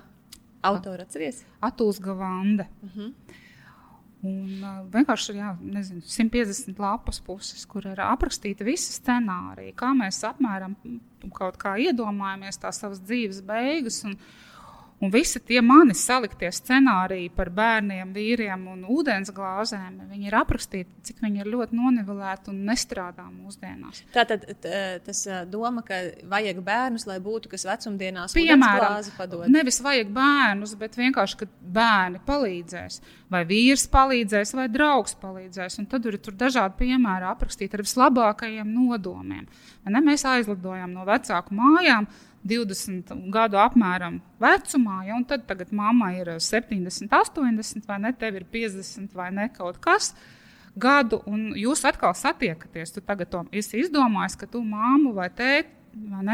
[0.66, 1.44] Autora atceries?
[1.62, 2.66] Atuls Gavande.
[2.82, 3.12] Uh mhm.
[3.12, 3.44] -huh.
[4.26, 9.92] Un uh, vienkārši ir jā, nezinu, 150 lapas puses, kur ir aprakstīta visa scenārija, kā
[9.94, 10.74] mēs apmēram
[11.36, 14.04] kaut kā iedomājamies tās savas dzīves beigas.
[14.04, 14.18] Un,
[14.98, 20.90] Un visi tie mani saliktie scenāriji par bērniem, vīriem un ūdens glāzēm, viņi ir aprakstīti,
[21.06, 24.02] cik viņi ir ļoti nonivelēti un nestrādā mūsdienās.
[24.16, 24.48] Tā tad
[25.06, 25.22] tas
[25.52, 26.00] doma, ka
[26.32, 28.98] vajag bērnus, lai būtu kas vecumdienās piemēram,
[29.54, 32.98] nevis vajag bērnus, bet vienkārši, ka bērni palīdzēs,
[33.30, 35.78] vai vīrs palīdzēs, vai draugs palīdzēs.
[35.78, 39.46] Un tad ir tur dažādi piemēri aprakstīti ar vislabākajiem nodomiem.
[39.86, 42.10] Ne, mēs aizlidojām no vecāku mājām
[42.48, 48.40] 20 gadu apmēram vecumā, ja, un tad tagad mamma ir 70, 80, vai ne, tev
[48.40, 50.14] ir 50 vai ne kaut kas.
[50.78, 52.94] Gadu, un jūs atkal satiekaties.
[52.94, 55.74] Tu tagad esi izdomājis, ka tu māmu vai tēti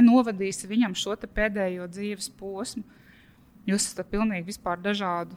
[0.03, 2.84] novadīsi viņam šo pēdējo dzīves posmu.
[3.68, 5.36] Jūs esat pilnīgi dažādi.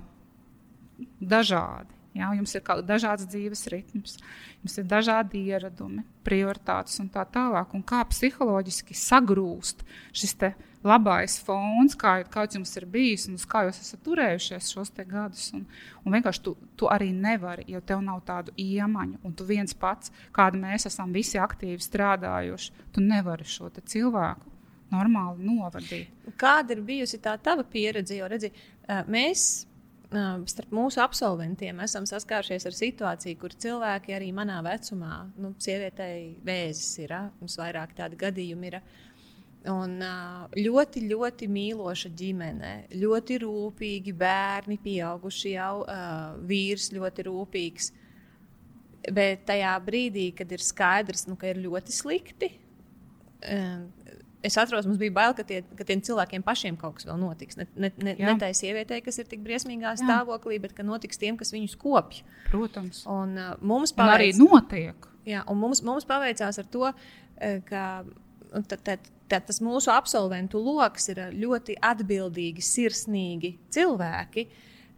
[1.21, 1.96] dažādi.
[2.17, 4.17] Jā, jums ir dažāds dzīves ritms,
[4.63, 7.75] jums ir dažādi ieradumi, prioritātes un tā tālāk.
[7.77, 9.85] Un kā psiholoģiski sagrūst
[10.17, 10.37] šis
[10.87, 15.51] labais fons, kā, kāds jums ir bijis un uz kā jūs esat turējušies šos gadus.
[15.57, 15.65] Un,
[16.05, 20.13] un vienkārši tu, tu arī nevari, jo tev nav tādu iemaņu, un tu viens pats,
[20.33, 24.55] kāda mēs esam visi aktīvi strādājuši, tu nevari šo cilvēku
[24.93, 26.13] normāli novadīt.
[26.39, 28.15] Kāda ir bijusi tā tava pieredze?
[28.15, 28.53] Jo redzi,
[29.11, 29.67] mēs
[30.11, 36.93] starp mūsu absolventiem esam saskārušies ar situāciju, kur cilvēki arī manā vecumā, nu, sievietei vēzis
[37.03, 38.81] ir, mums vairāk tādi gadījumi ir.
[39.67, 39.97] Un
[40.55, 45.81] ļoti, ļoti mīloša ģimene, ļoti rūpīgi bērni, pieauguši jau,
[46.47, 47.91] vīrs ļoti rūpīgs.
[49.17, 52.53] Bet tajā brīdī, kad ir skaidrs, nu, ka ir ļoti slikti,
[54.47, 57.59] es atceros, mums bija bail, ka, tie, ka tiem cilvēkiem pašiem kaut kas vēl notiks.
[57.59, 59.99] Ne, ne, ne, ne tai sievietei, kas ir tik briesmīgā Jā.
[60.03, 62.23] stāvoklī, bet ka notiks tiem, kas viņus kopj.
[62.51, 63.03] Protams.
[63.11, 64.13] Un, uh, mums paveic...
[64.13, 65.11] un arī notiek.
[65.27, 66.93] Jā, un mums, mums paveicās ar to,
[67.67, 67.83] ka
[68.71, 74.47] tad, tad, tad tas mūsu absolventu lokus ir ļoti atbildīgi, sirsnīgi cilvēki.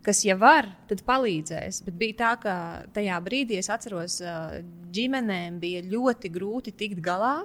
[0.05, 1.83] Kas, ja var, tad palīdzēs.
[1.85, 2.55] Bet bija tā, ka
[2.95, 4.21] tajā brīdī es atceros,
[4.95, 7.41] ģimenēm bija ļoti grūti tikt galā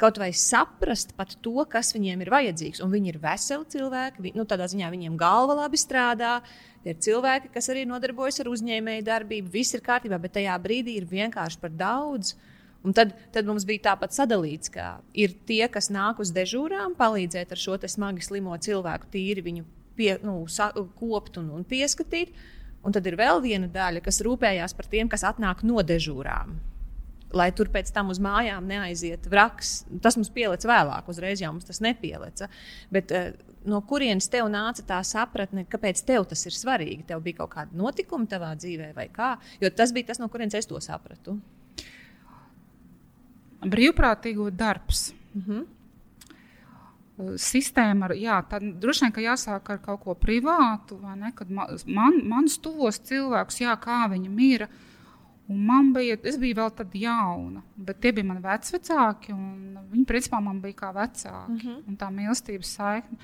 [0.00, 1.12] kaut vai saprast
[1.44, 2.82] to, kas viņiem ir vajadzīgs.
[2.84, 6.38] Un viņi ir veseli cilvēki, nu, tādā ziņā viņiem galva labi strādā.
[6.86, 11.08] Ir cilvēki, kas arī nodarbojas ar uzņēmēju darbību, viss ir kārtībā, bet tajā brīdī ir
[11.10, 12.32] vienkārši par daudz.
[12.80, 17.52] Un tad, tad mums bija tāpat sadalīts, ka ir tie, kas nāk uz dežūrām, palīdzēt
[17.52, 19.66] ar šo smagi slimo cilvēku, tīri viņu
[19.98, 22.32] pie, nu, sa, kopt un, un pieskatīt.
[22.80, 26.56] Un tad ir vēl viena daļa, kas rūpējās par tiem, kas atnāk no dežūrām
[27.36, 29.84] lai tur pēc tam uz mājām neaiziet vraks.
[30.02, 32.48] Tas mums pielica vēlāk, uzreiz jau mums tas nepielica.
[32.92, 33.30] Bet, uh,
[33.70, 37.06] no kurienes tev nāca tā sapratne, kāpēc tev tas ir svarīgi?
[37.08, 39.34] Tev bija kaut kāda notikuma tavā dzīvē, vai kā?
[39.62, 41.38] Jo tas bija tas, no kurienes es to sapratu.
[43.60, 45.12] Brīvprātīgo darbs.
[45.34, 45.66] Mm -hmm.
[47.36, 51.32] Sistēma, jā, tad droši vien jāsāk ar kaut ko privātu, vai ne?
[51.34, 54.89] Kad man, man, manus tuvos cilvēkus, jā, kā viņi ir, uh,
[55.50, 59.34] Un man bija, es biju vēl tāda jauna, bet tie bija mani vecāki.
[59.34, 61.50] Viņi principā man bija kā vecāki.
[61.50, 61.82] Mm -hmm.
[61.88, 63.18] Un tā mīlestības saikne.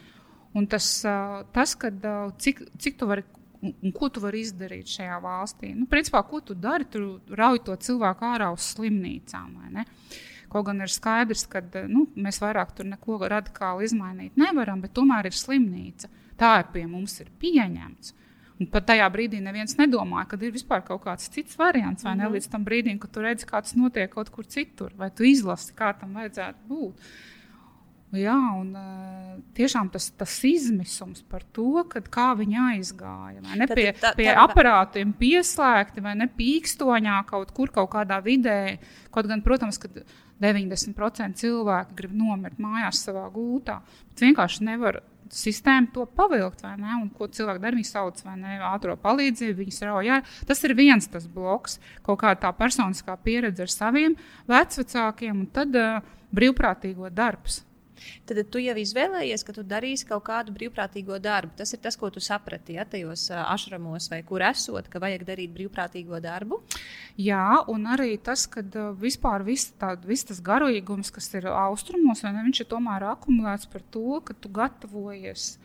[0.55, 1.05] Un tas,
[1.53, 1.95] tas kad,
[2.39, 3.23] cik, cik tu vari
[3.61, 5.73] un, un ko tu vari izdarīt šajā valstī.
[5.77, 6.85] Nu, principā, ko tu dari?
[6.91, 9.57] Tu rauj to cilvēku ārā uz slimnīcām.
[10.49, 15.27] Kaut gan ir skaidrs, ka nu, mēs vairāk tur neko radikāli izmainīt nevaram, bet tomēr
[15.27, 16.09] ir slimnīca.
[16.37, 18.15] Tā ir pie mums ir pieņemts.
[18.57, 22.21] Un pat tajā brīdī neviens nedomāja, ka ir vispār kaut kāds cits variants, vai mm
[22.21, 22.23] -hmm.
[22.23, 22.35] ne mhm.
[22.35, 25.75] līdz tam brīdim, kad tu redzi, kā tas notiek kaut kur citur, vai tu izlasi,
[25.75, 26.95] kā tam vajadzētu būt.
[28.15, 28.71] Jā, un
[29.57, 33.43] tiešām tas, tas izmisums par to, kad, kā viņi aizgāja.
[33.43, 38.79] Vai ne pie, pie aparātiem pieslēgti, vai ne pīkstoņā kaut kur, kaut kādā vidē.
[39.11, 39.89] Kaut gan, protams, ka
[40.41, 43.81] 90% cilvēku grib nomirt mājās savā gultā.
[44.13, 45.03] Bet vienkārši nevar
[45.35, 46.95] sistēma to pavilkt, vai ne?
[47.03, 47.77] Un ko cilvēki dara?
[47.79, 50.13] Viņi sauc ne ātrā palīdzību, viņi strauji.
[50.15, 50.37] ārā.
[50.47, 54.17] Tas ir viens tas bloks, kaut kāda tā personiskā pieredze ar saviem
[54.49, 56.01] vecākiem, un tad uh,
[56.35, 57.66] brīvprātīgo darbs.
[58.29, 61.55] Tad tu jau izvēlējies, ka tu darīsi kaut kādu brīvprātīgo darbu.
[61.61, 65.55] Tas ir tas, ko tu saprati ja, tajos ašramos vai kur esot, ka vajag darīt
[65.57, 66.61] brīvprātīgo darbu.
[67.21, 68.65] Jā, un arī tas, ka
[69.01, 73.85] vispār viss, tā, viss tas garīgums, kas ir austrumos, ne, viņš ir tomēr akumulēts par
[73.95, 75.57] to, ka tu gatavojies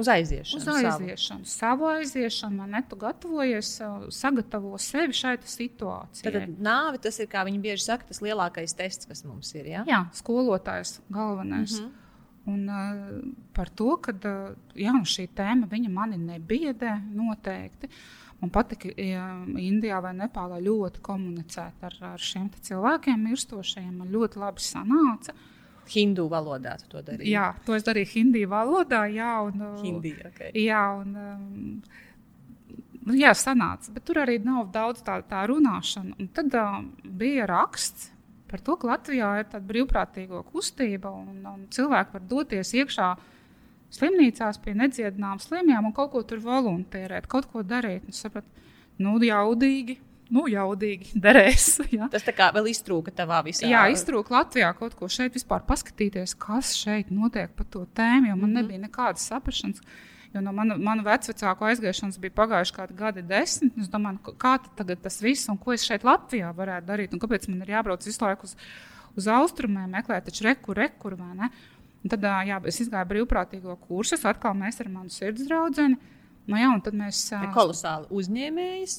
[0.00, 0.58] Uz aiziešanu.
[0.58, 0.86] uz savu.
[0.86, 2.82] aiziešanu, savu aiziešanu, vai ne?
[2.88, 6.32] Tu gatavojies, uh, sagatavo sevi šai situācijai.
[6.32, 9.68] Tad nāve tas ir, kā viņi bieži saka, tas lielākais tests, kas mums ir.
[9.74, 9.84] Ja?
[9.88, 11.80] Jā, skolotājs galvenais.
[11.80, 11.98] Mm -hmm.
[12.46, 17.88] Un, uh, par to, ka uh, jā, šī tēma mani nebiedē noteikti.
[18.40, 23.98] Man patika, ja Indijā vai Nepālā ļoti komunicēt ar, ar šiem cilvēkiem, mirstošajiem.
[23.98, 25.34] Man ļoti labi sanāca.
[25.90, 27.32] Hindu valodā tu to darīji.
[27.32, 29.04] Jā, to es darīju hindi valodā.
[29.12, 30.52] Jā, un, uh, Hindi, okay.
[30.58, 31.82] Jā, un, um,
[33.06, 36.16] nu, jā, sanāca, bet tur arī nav daudz tā, tā runāšana.
[36.20, 38.10] Un tad uh, bija raksts
[38.50, 43.10] par to, ka Latvijā ir tāda brīvprātīga kustība un, un cilvēki var doties iekšā
[43.94, 48.06] slimnīcās pie nedziedināmām slimībām un kaut ko tur voluntērēt, kaut ko darīt.
[48.06, 48.68] Un sapratu,
[49.02, 49.98] nu, jaudīgi.
[50.30, 51.80] Nu, jaudīgi derēs.
[51.90, 52.06] Jā.
[52.12, 53.66] Tas tā kā vēl iztrūka tavā visā.
[53.66, 58.36] Jā, iztrūka Latvijā kaut ko šeit vispār paskatīties, kas šeit notiek par to tēmu, jo
[58.36, 58.62] man mm -hmm.
[58.62, 59.82] nebija nekādas saprašanas.
[60.34, 63.78] Jo no manu, manu vecāku aizgāšanas bija pagājuši kādi gadi, desmit.
[63.78, 64.58] Es domāju, nu, kā
[65.02, 68.24] tas viss, un ko es šeit Latvijā varētu darīt, un kāpēc man ir jābrauc visu
[68.24, 68.56] laiku uz,
[69.16, 71.50] uz austrumiem, meklēt taču reku, reku, vai ne?
[72.04, 75.96] Un tad jā, es izgāju brīvprātīgo kursu, atkal mēs ar manu sirds draugu.
[76.46, 77.32] Nu, jā, un tad mēs.
[77.36, 78.94] Ir kolosāli uzņēmējs,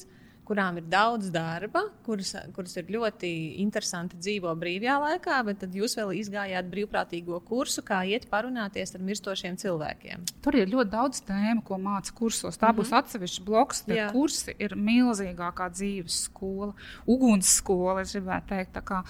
[0.48, 3.30] kurām ir daudz darba, kuras, kuras ir ļoti
[3.62, 9.04] interesanti dzīvo brīvajā laikā, bet tad jūs vēl izgājāt brīvprātīgo kursu, kā iet parunāties ar
[9.06, 10.24] mirstošiem cilvēkiem.
[10.42, 12.58] Tur ir ļoti daudz tēmu, ko māca kursos.
[12.58, 12.80] Tā mm -hmm.
[12.80, 13.84] būs atsevišķa bloks.
[13.92, 14.08] Jā.
[14.12, 16.72] kursi ir milzīgākā dzīves skola,
[17.06, 18.72] ugunsskola, es gribētu teikt.
[18.72, 19.04] tā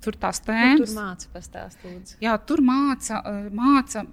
[0.00, 2.14] Tur tās tēmas tur māca pastāstīt.
[2.20, 4.04] Jā, tur māca, eh, māca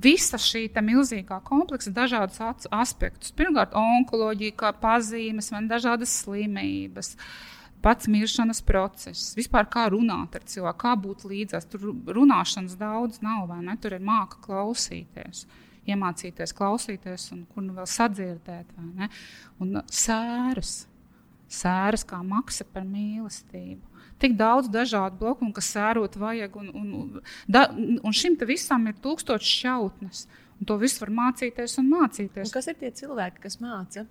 [0.00, 3.34] visa šī milzīgā kompleksa dažādus aspektus.
[3.36, 7.14] Pirmkārt, onkoloģija, kā pazīmes, vai dažādas slimības.
[7.84, 11.68] Pats miršanas process, vispār kā runāt ar cilvēku, kā būt līdzās.
[11.70, 13.76] Tur runāšanas daudz nav, vai ne?
[13.78, 15.44] Tur ir māka klausīties,
[15.86, 19.10] iemācīties klausīties, un kur nu vēl sadzirdēt, vai ne?
[19.62, 20.86] Un sēras,
[21.52, 26.56] sēras kā maksa par mīlestību tik daudz dažādu bloku, kas sērot vajag.
[26.60, 30.26] Un, un, da, un šim visam ir tūkstoši šautnes.
[30.56, 32.48] Un to visu var mācīties un mācīties.
[32.48, 34.06] Un kas ir tie cilvēki, kas māca?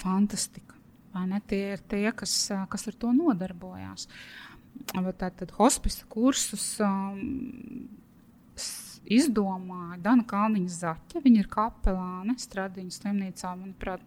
[0.00, 0.78] Fantastika.
[1.12, 1.40] Vai ne?
[1.50, 2.34] Tie ir tie, kas,
[2.70, 4.06] kas ar to nodarbojās.
[4.94, 7.18] Tātad hospisa kursus um,
[9.10, 11.22] izdomāja Dana Kalniņa Zaķa.
[11.24, 14.04] Viņa ir kapelāne Stradiņas slimnīcā, manuprāt,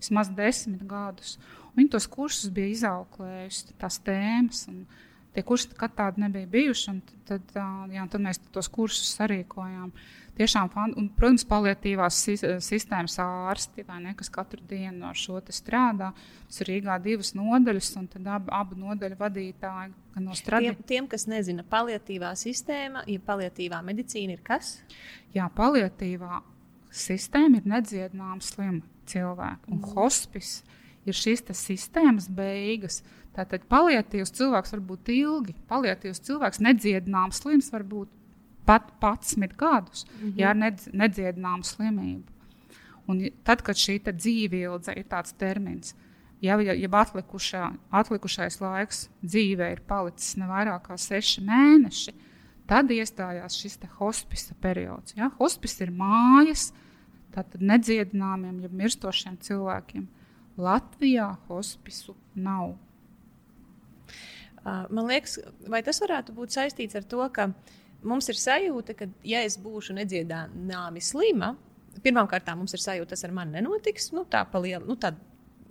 [0.00, 1.36] vismaz desmit gadus.
[1.76, 4.66] Viņa tos kursus bija izauklējusi, tās tēmas.
[4.68, 4.84] un
[5.32, 6.90] Tie kursi nekad tādi nebija bijuši.
[6.90, 7.40] un Tad,
[7.88, 9.92] jā, tad mēs tos kursus sarīkojām.
[10.36, 16.12] Tiešām, un, protams, paliatīvās sis- sistēmas ārsti, ne, kas katru dienu ar šo strādā.
[16.48, 20.86] Tas ir Rīgā divas nodaļas, un tad ab, abu nodaļu vadītāji no Tiem, strādājuma.
[20.86, 24.82] tiem, kas nezina, paliatīvā sistēma, ja paliatīvā medicīna ir kas?
[25.34, 26.42] Jā, paliatīvā
[26.90, 29.68] sistēma ir nedziedināma slima cilvēka.
[29.72, 30.62] Un hospis
[31.06, 33.02] ir šīs sistēmas beigas.
[33.32, 35.54] Tātad paliatīvs cilvēks var būt ilgi.
[35.68, 38.10] Paliatīvs cilvēks nedziedināms slims var būt
[38.68, 40.34] pat 11 gadus, mm -hmm.
[40.36, 42.28] ja ar nedz, nedziedināmu slimību.
[43.06, 45.94] Un tad, kad šī te dzīvība ir tāds termins,
[46.40, 52.14] ja, ja, ja atlikušā, atlikušais laiks dzīvē ir palicis ne vairāk kā seši mēneši,
[52.66, 55.14] tad iestājās šis hospisa periods.
[55.16, 55.30] Ja?
[55.38, 56.72] Hospis ir mājas,
[57.58, 60.08] nedziedināmiem, ja mirstošiem cilvēkiem.
[60.60, 62.74] Latvijā hospisu nav.
[62.74, 62.80] Uh,
[64.64, 67.48] Man liekas, vai tas varētu būt saistīts ar to, ka
[68.06, 71.52] mums ir sajūta, ka, ja es būšu nedziedāmi slima,
[72.02, 74.12] pirmkārt, mums ir sajūta, tas ar mani nenotiks.
[74.14, 75.12] Nu, tā paliela, nu, tā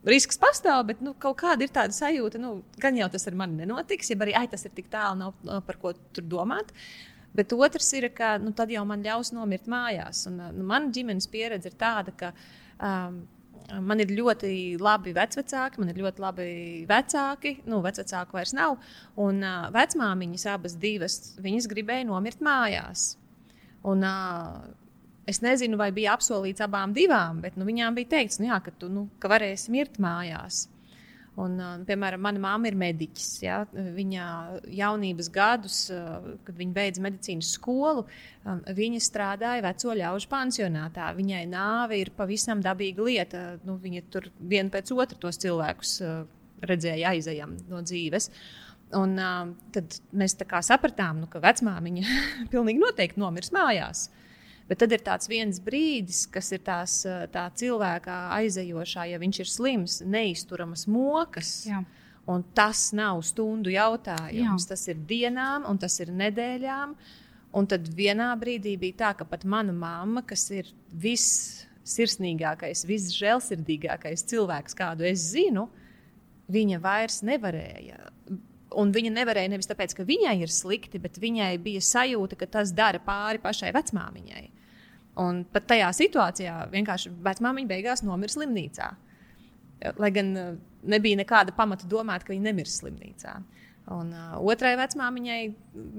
[0.07, 3.61] risks pastāv, bet nu, kaut kāda ir tāda sajūta, nu, gan jau tas ar mani
[3.61, 6.75] nenotiks, ja arī ai, tas ir tik tālu, nav, nav par ko tur domāt.
[7.31, 10.25] Bet otrs ir, ka nu, tad jau man ļaus nomirt mājās.
[10.27, 12.33] Un, nu, mana ģimenes pieredze ir tāda, ka
[12.75, 13.21] um,
[13.81, 14.51] man ir ļoti
[14.81, 16.49] labi vecāki, man ir ļoti labi
[16.89, 17.55] vecāki.
[17.69, 18.77] Nu, vecāku vairs nav.
[19.21, 23.15] Un uh, vecmāmiņas abas divas, viņas gribēja nomirt mājās.
[23.87, 24.61] Un, uh,
[25.29, 28.73] es nezinu, vai bija apsolīts abām divām, bet nu, viņām bija teikts, nu, jā, ka
[28.77, 30.65] tu nu, ka varēsi mirt mājās.
[31.39, 31.53] Un,
[31.87, 33.29] piemēram, mana mamma ir mediķis.
[33.45, 33.61] Ja?
[33.71, 34.25] Viņa
[34.75, 35.77] jaunības gadus,
[36.43, 38.03] kad viņa beidza medicīnas skolu,
[38.75, 41.07] viņa strādāja veco ļaužu pansionātā.
[41.15, 43.45] Viņai nāve ir pavisam dabīga lieta.
[43.63, 45.95] Nu, viņa tur vienu pēc otru tos cilvēkus
[46.67, 48.27] redzēja aizejam no dzīves.
[48.99, 49.15] Un,
[49.71, 50.35] tad mēs
[50.67, 52.17] sapratām, nu, ka vecmāmiņa
[52.51, 54.09] pilnīgi noteikti nomirs mājās.
[54.11, 54.20] Uh,
[54.71, 57.01] Bet tad ir tāds viens brīdis, kas ir tās,
[57.33, 61.49] tā cilvēka aizejošā, ja viņš ir slims, neizturamas mokas.
[61.67, 61.81] Jā.
[62.31, 64.63] Un tas nav stundu jautājums.
[64.63, 64.69] Jā.
[64.69, 66.93] Tas ir dienām, un tas ir nedēļām.
[67.59, 70.69] Un tad vienā brīdī bija tā, ka pat mana mamma, kas ir
[71.03, 75.65] vissirsnīgākais, visžēlsirdīgākais cilvēks, kādu es zinu,
[76.47, 77.99] viņa vairs nevarēja.
[78.79, 82.71] Un viņa nevarēja nevis tāpēc, ka viņai ir slikti, bet viņai bija sajūta, ka tas
[82.71, 84.47] dara pāri pašai vecmāmiņai.
[85.19, 88.91] Un pat tajā situācijā vienkārši vecmāmiņa beigās nomira slimnīcā.
[89.99, 90.53] Lai gan uh,
[90.87, 93.33] nebija nekāda pamata domāt, ka viņa nemirs slimnīcā.
[93.91, 95.41] Un, uh, otrai vecmāmiņai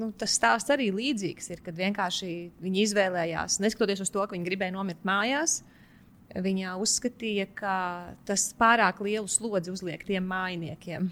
[0.01, 2.31] nu, tas stāsts arī līdzīgs ir, kad vienkārši
[2.63, 5.61] viņa izvēlējās, neskatoties uz to, ka viņa gribēja nomirt mājās,
[6.33, 7.77] viņa uzskatīja, ka
[8.29, 11.11] tas pārāk lielu slodzi uzliek tiem mājiniekiem.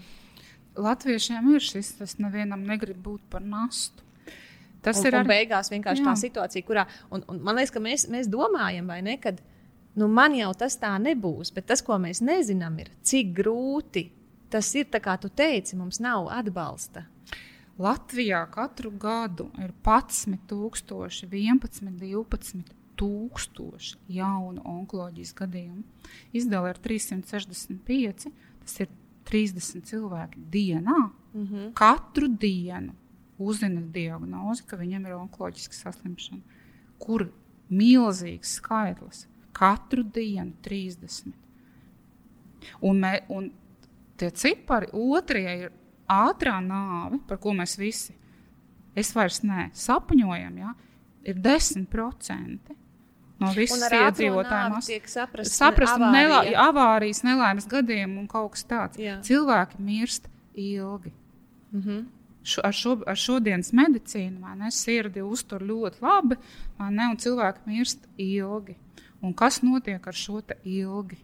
[0.79, 4.07] Latviešiem ir šis, tas nevienam negrib būt par nastu.
[4.81, 6.07] Tas un, ir arī beigās vienkārši jā.
[6.09, 9.41] tā situācija, kurā un, un man liekas, ka mēs, mēs domājam, vai ne, kad
[9.99, 14.07] nu, man jau tas tā nebūs, bet tas, ko mēs nezinām, ir cik grūti
[14.51, 14.89] tas ir.
[14.91, 17.05] Kā tu teici, mums nav atbalsta.
[17.81, 25.83] Latvijā katru gadu ir 11, 000, 11, 12 tūkstoši jaunu onkoloģijas gadījumu.
[26.37, 28.91] Izdala ir 365, tas ir
[29.29, 30.99] 30 cilvēki dienā.
[31.33, 31.73] Mm -hmm.
[31.73, 32.93] Katru dienu
[33.41, 36.41] uzzina diagnozi, ka viņam ir onkoloģiska saslimšana,
[37.01, 37.27] kur
[37.71, 39.25] milzīgs skaitlis
[39.55, 41.33] katru dienu 30.
[42.85, 43.49] Un, mē, un
[44.19, 45.71] tie cipari otrie ir
[46.11, 48.13] ātrā nāve, par ko mēs visi,
[48.97, 50.75] es vairs ne sapņojam, ja,
[51.25, 52.77] ir 10%
[53.41, 54.77] no visas iedzīvotājiem.
[55.09, 56.13] Saprast, saprast avārija.
[56.13, 59.01] nelā, avārijas, nelaimes gadījumu un kaut kas tāds.
[59.01, 59.17] Jā.
[59.25, 61.13] Cilvēki mirst ilgi.
[61.71, 62.09] Mm -hmm
[62.43, 66.37] šo, ar, šo, ar šodienas medicīnu ne, sirdi uztur ļoti labi,
[66.79, 68.77] ne, un cilvēki mirst ilgi.
[69.21, 71.19] Un kas notiek ar šo ilgi?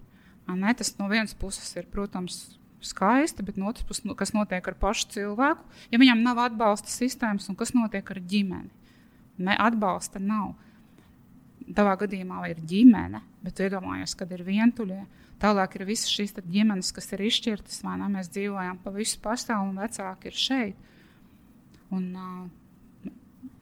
[0.47, 4.67] Ne, tas no vienas puses ir, protams, skaisti, bet no otras puses, nu, kas notiek
[4.69, 8.69] ar pašu cilvēku, ja viņam nav atbalsta sistēmas, un kas notiek ar ģimeni?
[9.41, 10.53] Ne, atbalsta nav.
[11.67, 15.01] Tavā gadījumā ir ģimene, bet iedomājieties, kad ir vientuļie.
[15.41, 18.07] Tālāk ir visas šīs ģimenes, kas ir izšķirtas, vai ne?
[18.13, 20.87] Mēs dzīvojam pa visu pasauli, un vecāki ir šeit.
[21.95, 22.47] Un, uh,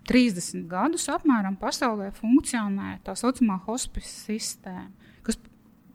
[0.06, 4.92] 30 gadus apmēram pasaulē funkcionē tā saucamā hospice sistēma,
[5.26, 5.40] kas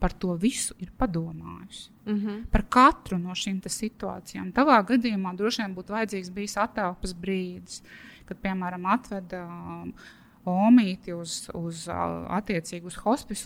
[0.01, 1.91] par to visu ir padomājusi.
[2.07, 2.45] Mm -hmm.
[2.51, 4.53] Par katru no šīm situācijām.
[4.53, 7.83] Tavā gadījumā droši vien būtu vajadzīgs bijis attēlpas brīdis,
[8.25, 9.93] kad, piemēram, atveda um,
[10.45, 11.89] omīti uz, uz
[12.29, 12.87] attiecīgu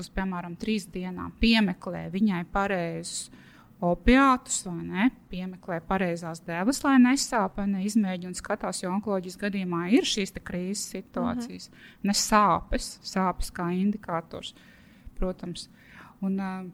[0.00, 3.30] uz, piemēram, trīs dienām, piemeklē viņai pareizus
[3.84, 10.08] opiātus, vai ne, piemeklē pareizās devas, lai nesāpē, neizmēģina un skatās, jo onkoloģijas gadījumā ir
[10.08, 11.68] šīs krīzes situācijas.
[11.70, 12.06] Mm -hmm.
[12.10, 14.54] Ne sāpes, sāpes kā indikators,
[15.18, 15.68] protams.
[16.20, 16.66] Un, uh,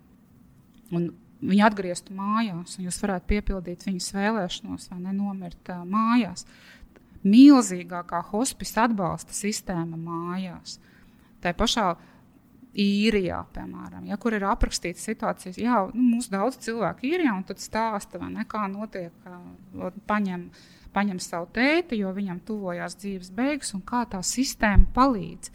[0.90, 6.46] un viņi atgrieztu mājās, un jūs varētu piepildīt viņas vēlēšanos, vai nenomirt uh, mājās.
[7.24, 10.78] Milzīgākā hospice atbalsta sistēma mājās.
[11.40, 11.96] Tā pašā
[12.78, 17.62] īrijā, piemēram, ja, kur ir aprakstīta situācijas, jā, nu, mums daudz cilvēku īrijā, un tad
[17.62, 20.44] stāsta, ne, kā notiek, kā paņem,
[20.94, 25.50] paņem savu tēti, jo viņam tuvojās dzīves beigas, un kā tā sistēma palīdz.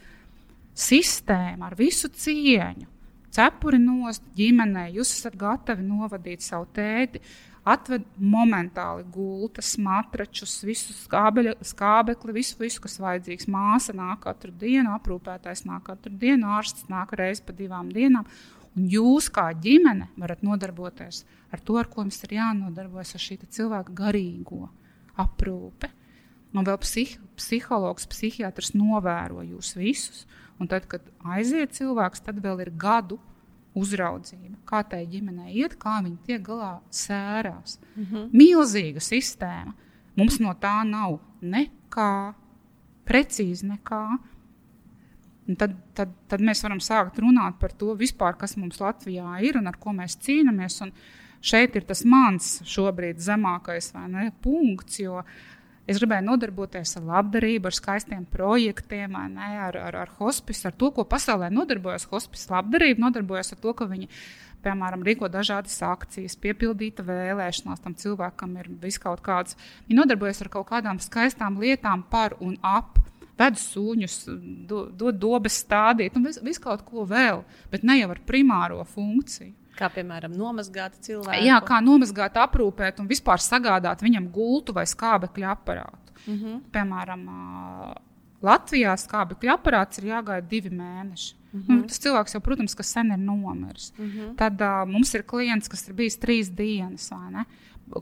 [0.76, 2.90] Sistēma ar visu cieņu,
[3.36, 7.22] cepuri nost ģimenei, jūs esat gatavi novadīt savu tēti,
[7.66, 13.50] atved momentāli gultas, matračus, visu skābeļa, skābekli, visu, visu, kas vajadzīgs.
[13.52, 18.30] Māsa nāk katru dienu, aprūpētājs nāk katru dienu, ārsts nāk reizi pa divām dienām.
[18.76, 23.40] Un jūs, kā ģimene, varat nodarboties ar to, ar ko jums ir jānodarbojas ar šī
[23.58, 24.68] cilvēka garīgo
[25.22, 25.90] aprūpi.
[26.56, 30.26] Un vēl psih, psihologs, psihiatrs novēro jūs visus.
[30.60, 33.18] Un tad, kad aiziet cilvēks, tad vēl ir gadu
[33.76, 37.80] uzraudzība, kā tai ģimenei iet, kā viņi tiek galā sērās.
[37.96, 38.30] Mm -hmm.
[38.32, 39.74] Milzīga sistēma.
[40.16, 42.34] Mums no tā nav nekā,
[43.06, 44.18] precīzi nekā.
[45.48, 49.58] Un tad, tad, tad mēs varam sākt runāt par to, vispār, kas mums Latvijā ir
[49.58, 50.82] un ar ko mēs cīnāmies.
[50.82, 50.94] Un
[51.42, 55.22] šeit ir tas mans šobrīd zemākais ne, punkts, jo
[55.86, 60.90] Es gribēju nodarboties ar labdarību, ar skaistiem projektiem, ne, ar, ar, ar hospisu, ar to,
[60.96, 62.48] ko pasaulē nodarbojas hospice.
[62.50, 64.10] Labdarība nodarbojas ar to, ka viņi,
[64.66, 69.60] piemēram, rīko dažādas akcijas, piepildīta vēlēšanās tam cilvēkam ir viskaut kāds.
[69.86, 72.98] Viņi nodarbojas ar kaut kādām skaistām lietām par un ap.
[73.36, 74.14] Ved sūņus,
[74.66, 78.80] dod do, dobes stādīt, un visu vis kaut ko vēl, bet ne jau ar primāro
[78.88, 79.52] funkciju.
[79.76, 81.44] Kā piemēram, nomazgāt cilvēku.
[81.44, 86.14] Jā, kā nomazgāt, aprūpēt un vispār sagādāt viņam gultu vai skābekļa aparātu.
[86.26, 86.62] Mm -hmm.
[86.72, 87.26] Piemēram,
[88.46, 91.36] Latvijā skābekļa aparāts ir jāgaida divi mēneši.
[91.56, 91.76] Mm -hmm.
[91.76, 93.94] nu, tas cilvēks jau, protams, sen ir nomiris.
[93.98, 94.36] Mm -hmm.
[94.36, 97.12] Tad uh, mums ir klients, kas ir bijis trīs dienas.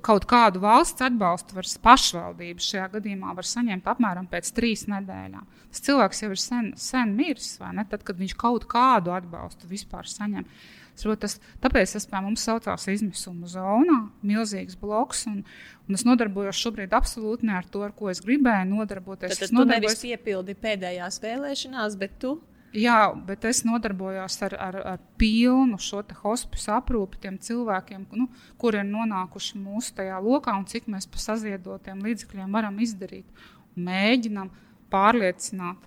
[0.02, 5.46] Kaut kādu valsts atbalstu var pašvaldības šajā gadījumā var saņemt apmēram pēc trīs nedēļām.
[5.70, 7.86] Tas cilvēks jau ir sen, sen miris, vai ne?
[7.86, 10.46] Tad, kad viņš kaut kādu atbalstu vispār saņem.
[10.94, 15.26] Tas, tāpēc tas pie mums saucās izmisuma zonā, milzīgs bloks.
[15.32, 15.41] Un,
[15.88, 19.38] un es nodarbojos šobrīd absolūti ne ar to, ar ko es gribēju nodarboties.
[19.39, 22.38] Tad, tad tu nevis piepildi pēdējās vēlēšanās, bet tu.
[22.74, 28.26] Jā, bet es nodarbojos ar, ar, ar pilnu šo hospisu aprūpi tiem cilvēkiem, nu,
[28.58, 33.46] kuriem ir nonākuši mūsu tajā lokā un cik mēs pa saziedotiem līdzekļiem varam izdarīt.
[33.78, 34.50] Mēģinām
[34.94, 35.86] pārliecināt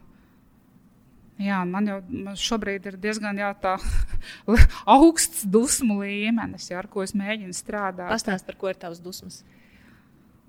[1.36, 3.50] Jā, man jau man šobrīd ir diezgan jā,
[4.96, 8.08] augsts dusmu līmenis, jā, ar ko es mēģinu strādāt.
[8.08, 9.42] Pastāst, par ko ir tavs dusmas?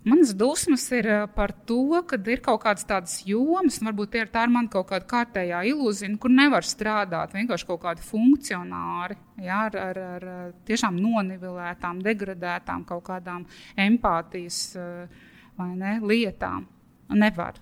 [0.08, 4.46] Manas dusmas ir par to, ka ir kaut kādas tādas jomas, varbūt tie ir, tā
[4.48, 9.76] ir man kaut kāda kārtējā ilūzija, kur nevar strādāt vienkārši kaut kādi funkcionāri, jā, ar,
[9.90, 13.44] ar, ar tiešām nonivilētām, degradētām kaut kādām
[13.76, 14.62] empātijas
[15.60, 16.70] ne, lietām.
[17.12, 17.60] Nevar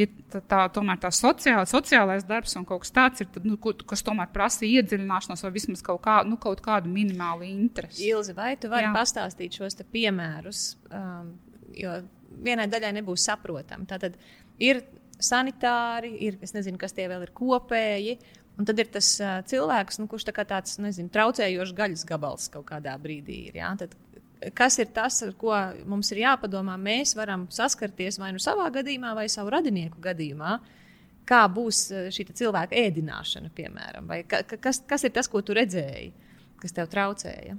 [0.00, 3.58] ja tā, tā, tomēr tā sociāla, sociālais darbs un kaut kas tāds ir, tad, nu,
[3.60, 8.08] kas tomēr prasa iedziļināšanos vai vismaz kaut, kā, nu, kaut kādu minimālu interesi.
[8.10, 8.94] Ilzi, vai tu vari Jā.
[8.96, 11.34] pastāstīt šos piemērus, um,
[11.76, 12.00] jo
[12.44, 13.88] vienai daļai nebūs saprotami.
[13.90, 14.18] Tātad
[14.62, 14.84] ir
[15.20, 18.18] sanitāri, ir, es nezinu, kas tie vēl ir kopēji.
[18.60, 22.66] Un tad ir tas uh, cilvēks, nu, kurš tā tāds nezinu, traucējošs gaļas gabals kaut
[22.68, 23.60] kādā brīdī ir.
[23.62, 23.70] Ja?
[23.80, 23.94] Tad
[24.54, 25.54] kas ir tas, ar ko
[25.88, 26.76] mums ir jāpadomā.
[26.80, 30.58] Mēs varam saskarties vai nu savā gadījumā, vai savu radinieku gadījumā.
[31.30, 35.54] Kā būs eh, šī cilvēka ēdināšana, piemēram, vai ka, kas, kas ir tas, ko tu
[35.54, 36.12] redzēji,
[36.62, 37.58] kas tev traucēja?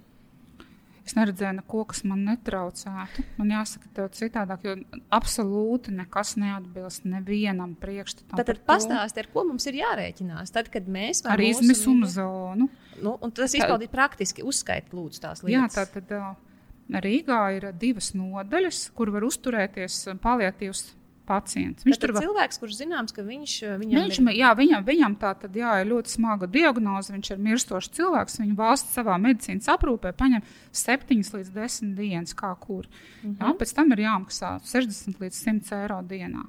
[1.01, 3.23] Es neredzēju neko, kas man netraucētu.
[3.39, 4.75] Man jāsaka, tev citādāk, jo
[5.13, 8.35] absolūti nekas neatbilst nevienam priekšstatam.
[8.37, 10.53] Tad, tad pastāsti, ar ko mums ir jārēķinās.
[10.53, 12.69] Tad, kad mēs ar izmisuma zonu.
[13.01, 15.79] Nu, tas izpaudīt praktiski, uzskait lūdzu tās lietas.
[15.79, 16.13] Jā, tā tad.
[16.13, 16.50] Uh,
[16.89, 20.89] Rīgā ir divas nodaļas, kur var uzturēties paliatīvs
[21.31, 21.85] pacients.
[21.85, 24.29] Viņš tur ir cilvēks, kurš zināms, ka viņš, viņam, viņš, ir...
[24.39, 27.13] jā, viņam, viņam tā tad, jā, ir ļoti smaga diagnoze.
[27.15, 28.39] Viņš ir mirstošs cilvēks.
[28.43, 30.45] Viņa valsts savā medicīnas aprūpē paņem
[30.83, 32.87] 7 līdz 10 dienas, kā kur.
[33.21, 33.41] Mm -hmm.
[33.41, 36.45] jā, pēc tam ir jāmaksā 60 līdz 100 eiro dienā.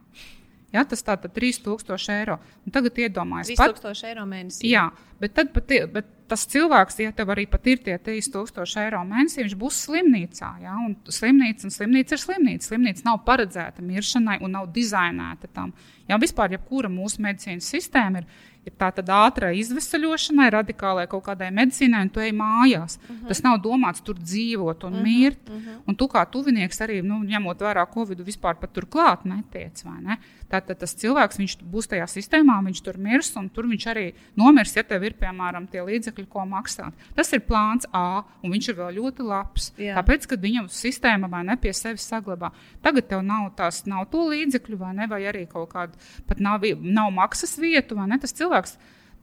[0.72, 2.38] Ja, tas tā tad 3000 eiro.
[2.64, 4.70] Un tagad iedomājieties, 3000 pat, eiro mēnesī.
[4.72, 4.86] Jā,
[5.20, 9.42] bet, tad, pat, bet tas cilvēks, ja tev arī pat ir tie 3000 eiro mēnesī,
[9.44, 10.52] viņš būs slimnīcā.
[10.64, 10.76] Ja?
[10.80, 12.70] Un slimnīca, un slimnīca ir slimnīca.
[12.70, 15.74] Slimnīca nav paredzēta miršanai un nav dizainēta tam.
[16.08, 18.32] Ja vispār jebkura mūsu medicīnas sistēma ir
[18.66, 22.98] ir tā tāda ātrā izvesaļošanai, radikālai kaut kādai medicīnai, un tu ej mājās.
[22.98, 23.18] Uh mhm.
[23.22, 23.28] -huh.
[23.28, 25.20] Tas nav domāts tur dzīvot un uh mhm, -huh.
[25.20, 25.48] mirt.
[25.48, 25.68] Uh mhm.
[25.68, 25.80] -huh.
[25.86, 29.84] Un tu kā tuvinieks arī, nu, ņemot vērā Covid, vispār pat tur klāt netiec.
[29.84, 30.16] Ne?
[30.52, 31.40] Tātad tas cilvēks
[31.72, 34.06] būs tajā sistēmā, viņš tur mirs, un tur viņš arī
[34.38, 37.06] nomirs, ja tev ir piemēram tie līdzekļi, ko maksāt.
[37.16, 39.70] Tas ir plāns A, un viņš ir vēl ļoti labs.
[39.80, 39.96] Jā.
[39.98, 42.52] Tāpēc, kad viņam sistēma vai ne pie sevis saglabā,
[42.84, 45.96] tagad tev nav tās, nav to līdzekļu, vai ne, vai arī kaut kāda
[46.28, 48.20] pat nav, nav maksas vietu, vai ne.
[48.22, 48.76] Tas cilvēks cilvēks,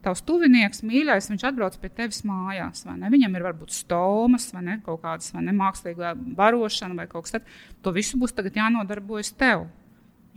[0.04, 2.86] tavs tuvinieks, mīļais, viņš atbrauc pie tevis mājās.
[2.86, 7.36] Viņam ir varbūt stomas, vai ne, kaut kādas vai ne, mākslīgā barošana vai kaut kas
[7.36, 7.60] tāds.
[7.82, 9.68] To visu būs jānodarbojas tev.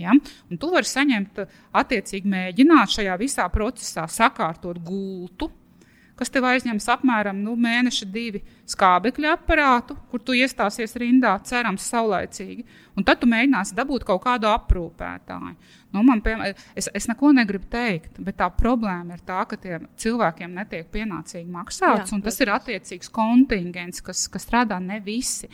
[0.01, 0.13] Ja?
[0.49, 1.43] Un tu vari saņemt,
[1.79, 5.51] attiecīgi mēģināt šajā visā procesā sakārtot gultu,
[6.17, 12.65] kas tev aizņems apmēram nu, mēneša, divi skābekļa aparātu, kur tu iestāsies rindā, cerams, saulaicīgi.
[12.97, 15.55] Un tad tu mēģināsi dabūt kaut kādu aprūpētāju.
[15.93, 19.87] Nu, man, piemēram, es, es neko negribu teikt, bet tā problēma ir tā, ka tiem
[19.99, 25.49] cilvēkiem netiek pienācīgi maksāts, Jā, un tas ir attiecīgs kontingents, kas, kas strādā ne visi.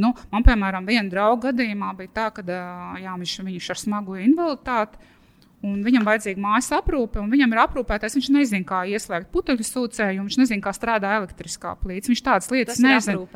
[0.00, 2.44] Nu, man, piemēram, viena drauga gadījumā bija tā, ka
[3.00, 5.10] jā, viņš, viņš ar smagu invaliditāti
[5.60, 8.14] Un viņam vajadzīga mājas aprūpe, un viņam ir aprūpētais.
[8.16, 12.08] Viņš nezina, kā ieslēgt putekļu sūcēju, viņš nezina, kā strādā elektriskā plīts.
[12.08, 13.26] Viņš tādas lietas tas nezina.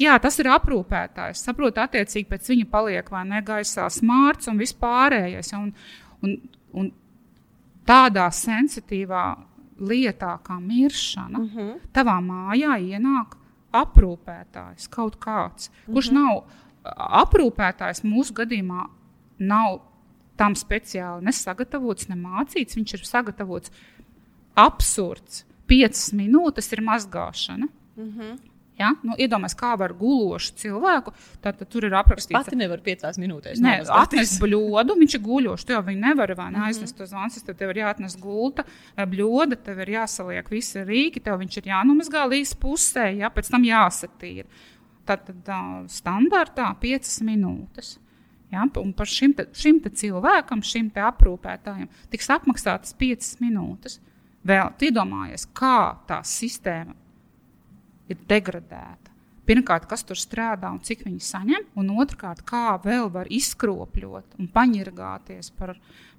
[0.00, 1.42] Jā, tas ir aprūpētājs.
[1.44, 5.52] Saprot, attiecīgi pēc viņa paliek vai ne gaisā smārts un vispārējais.
[5.58, 5.68] Un,
[6.24, 6.38] un,
[6.72, 6.88] un
[7.88, 9.26] tādā sensitīvā
[9.78, 11.68] lietā kā miršana, uh mhm.
[11.68, 11.92] -huh.
[11.92, 13.36] tavā mājā ienāk
[13.72, 16.16] aprūpētājs kaut kāds, kurš mhm.
[16.16, 16.24] -huh.
[16.24, 16.44] nav
[17.24, 18.86] aprūpētājs mūsu gadījumā
[19.38, 19.80] nav
[20.38, 22.76] tam speciāli nesagatavots, ne mācīts.
[22.78, 23.72] Viņš ir sagatavots
[24.58, 25.44] absurds.
[25.68, 27.68] Piecas minūtes ir mazgāšana.
[27.96, 28.38] Mm -hmm.
[28.78, 28.92] Ja?
[29.02, 31.12] Nu, Iedomājieties, kā var gulošu cilvēku.
[31.42, 33.58] Tad, tad tur ir aprakstīts, ka pati nevar piecās minūtēs.
[33.62, 35.66] Nē, atnest bļodu, viņš ir guļošs.
[35.66, 37.08] Tu jau viņu nevari vai ne, aizvest mm -hmm.
[37.10, 37.46] uz vannas.
[37.48, 38.64] Tad tev ir jāatnes gulta,
[38.96, 43.50] eh, bļoda, tev ir jāsaliek visi rīki, tev viņš ir jānomazgā līdz pusē, ja pēc
[43.50, 44.46] tam jāsatīra.
[45.04, 47.98] Tad, tad tā, standartā piecas minūtes.
[48.52, 54.00] Ja, un par šim, te, šim te cilvēkam, šim aprūpētājam, tiks apmaksātas piecas minūtes.
[54.46, 56.94] Vēl iedomājies, kā tā sistēma
[58.08, 59.14] ir degradēta.
[59.48, 64.50] Pirmkārt, kas tur strādā un cik viņi saņem, un otrkārt, kā vēl var izkropļot un
[64.52, 65.72] paņirgāties par,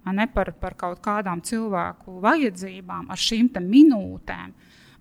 [0.09, 4.55] ne, par, par kaut kādām cilvēku vajadzībām ar šīm minūtēm.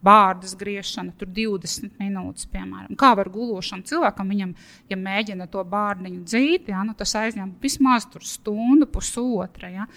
[0.05, 2.95] Bārdas griešana, tur 20 minūtes, piemēram.
[3.01, 4.53] Kā var gulošam cilvēkam, viņam,
[4.93, 9.73] ja mēģina to bārniņu dzīt, ja, nu, tas aizņem vismaz stundu, pusotra.
[9.73, 9.89] Ja.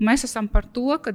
[0.00, 1.14] Un mēs esam par to, ka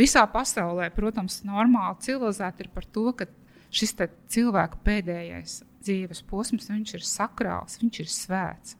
[0.00, 3.28] visā pasaulē, protams, normāli civilizēti ir par to, ka
[3.70, 3.96] šis
[4.30, 8.76] cilvēka pēdējais dzīves posms, viņš ir sakrāls, viņš ir svēts.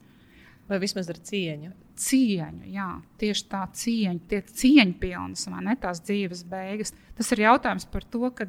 [0.69, 1.73] Vai vismaz ar cieņu?
[2.01, 2.87] Cieņu, jā,
[3.21, 6.93] tieši tā cieņa, tie cieņpilnas, vai ne tās dzīves beigas.
[7.17, 8.47] Tas ir jautājums par to, ka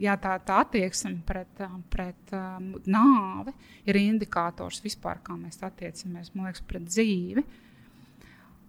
[0.00, 2.32] jā, tā, tā attieksme pret, pret
[2.86, 3.52] nāvi
[3.88, 7.44] ir indikators vispār, kā mēs attiecamies liekas, pret dzīvi.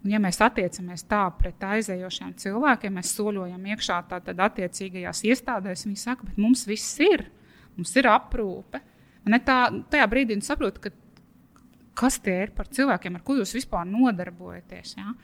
[0.03, 6.01] Un, ja mēs attiecamies tā pret aizējošiem cilvēkiem, mēs soļojam iekšā tādā attiecīgajās iestādēs, viņi
[6.01, 7.29] saka, bet mums viss ir,
[7.77, 8.81] mums ir aprūpe.
[9.31, 9.61] Ne tā,
[9.93, 10.91] tajā brīdī saprotu, ka,
[11.95, 14.97] kas tie ir par cilvēkiem, ar ko jūs vispār nodarbojaties.
[14.99, 15.15] Ja?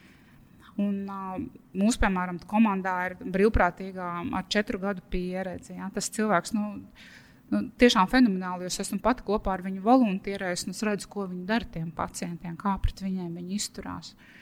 [0.80, 1.36] Un, uh,
[1.76, 5.76] mūsu, piemēram, komandā ir brīvprātīgā ar četru gadu pieredzi.
[5.76, 5.92] Ja?
[5.92, 6.70] Tas cilvēks, nu,
[7.52, 11.28] nu, tiešām fenomenāli, jo es esmu pati kopā ar viņu voluntierējis un es redzu, ko
[11.28, 14.14] viņi dara tiem pacientiem, kā pret viņiem viņi izturās.
[14.14, 14.36] Uh,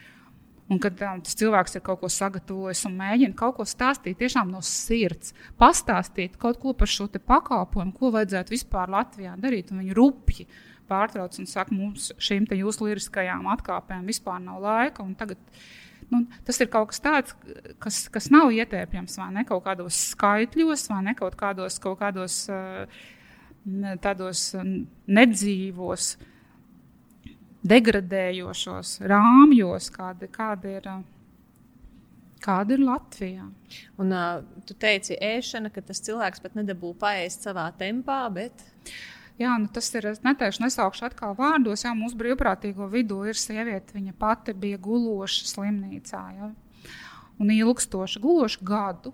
[0.69, 4.51] Un kad um, tas cilvēks ir kaut ko sagatavojis un mēģina kaut ko stāstīt tiešām
[4.53, 9.97] no sirds, pastāstīt kaut ko par šo pakalpojumu, ko vajadzētu vispār Latvijā darīt, un viņi
[9.97, 10.45] rupji
[10.89, 15.05] pārtrauc un saka, mums šīm jūsu liriskajām atkāpēm vispār nav laika.
[15.17, 15.41] Tagad,
[16.13, 17.37] nu, tas ir kaut kas tāds,
[17.81, 22.43] kas, kas nav ietērpjams vai ne kaut kādos skaitļos, vai ne kaut kādos, kaut kādos
[22.53, 22.85] uh,
[24.05, 24.51] tādos
[25.09, 26.13] nedzīvos
[27.67, 30.89] degradējošos rāmjos, kāda, kāda, ir,
[32.43, 33.47] kāda ir Latvijā.
[33.99, 38.63] Un uh, tu teici, ēšana, ka tas cilvēks pat nedabū paēst savā tempā, bet.
[39.39, 40.09] Jā, nu tas ir.
[40.11, 41.85] Es neteikšu, nesaukšu atkal vārdos.
[41.85, 43.95] Jā, mūsu brīvprātīgo vidū ir sieviete.
[43.95, 46.23] Viņa pati bija guloša slimnīcā.
[46.35, 46.49] Ja?
[47.39, 49.13] Un ilgstoši guloša gadu.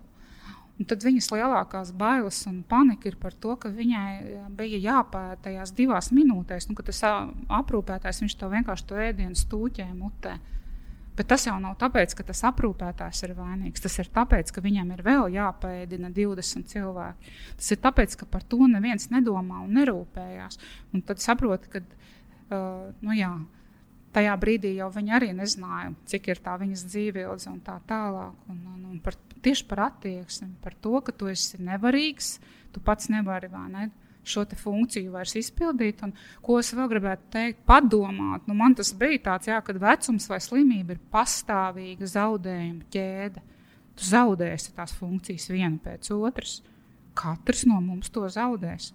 [0.76, 5.46] Un tad viņas lielākās bailes un panika ir par to, ka viņai eh, bija jāpēta
[5.48, 10.36] tajās divās minūtēs, nu, kad tas aprūpētājs to vienkārši to ēdienu stūķē mutē.
[11.16, 13.84] Bet tas jau nav tāpēc, ka tas aprūpētājs ir vainīgs.
[13.86, 17.36] Tas ir tāpēc, ka viņam ir vēl jāpēdina 20 cilvēki.
[17.56, 20.60] Tas ir tāpēc, ka par to neviens nedomā un nerūpējās.
[20.92, 23.32] Un tad saproti, ka uh, nu jā,
[24.16, 28.36] tajā brīdī jau viņi arī nezināja, cik ir tā viņas dzīve ilga un tā tālāk.
[28.52, 29.16] Un, un, un par
[29.46, 32.36] tieši par attieksmi, par to, ka tu esi nevarīgs,
[32.74, 33.90] tu pats nevari ne,
[34.26, 36.02] šo funkciju vairs izpildīt.
[36.04, 40.30] Un, ko es vēl gribētu teikt, padomāt, nu, man tas bija tāds, jā, kad vecums
[40.30, 43.44] vai slimība ir pastāvīga zaudējuma ķēde.
[43.96, 46.60] Tu zaudēsi tās funkcijas vienu pēc otras.
[47.16, 48.92] Katrs no mums to zaudēs.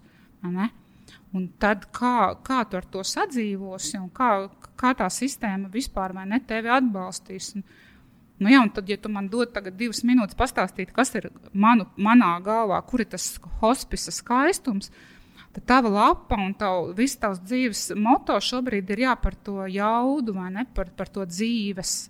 [1.31, 4.29] Un tad kā, kā tu ar to sadzīvosi un kā,
[4.77, 7.55] kā tā sistēma vispār ne tevi atbalstīs.
[7.55, 7.65] Un,
[8.41, 12.79] Nu, jā, tad, ja tu man dod divas minūtes pastāstīt, kas ir manu, manā galvā,
[12.89, 14.89] kur ir tas hospisa skaistums,
[15.53, 20.33] tad tava lapa un tav, viss tavs dzīves moto šobrīd ir jā, par to jaudu
[20.49, 22.09] ne par, par to dzīves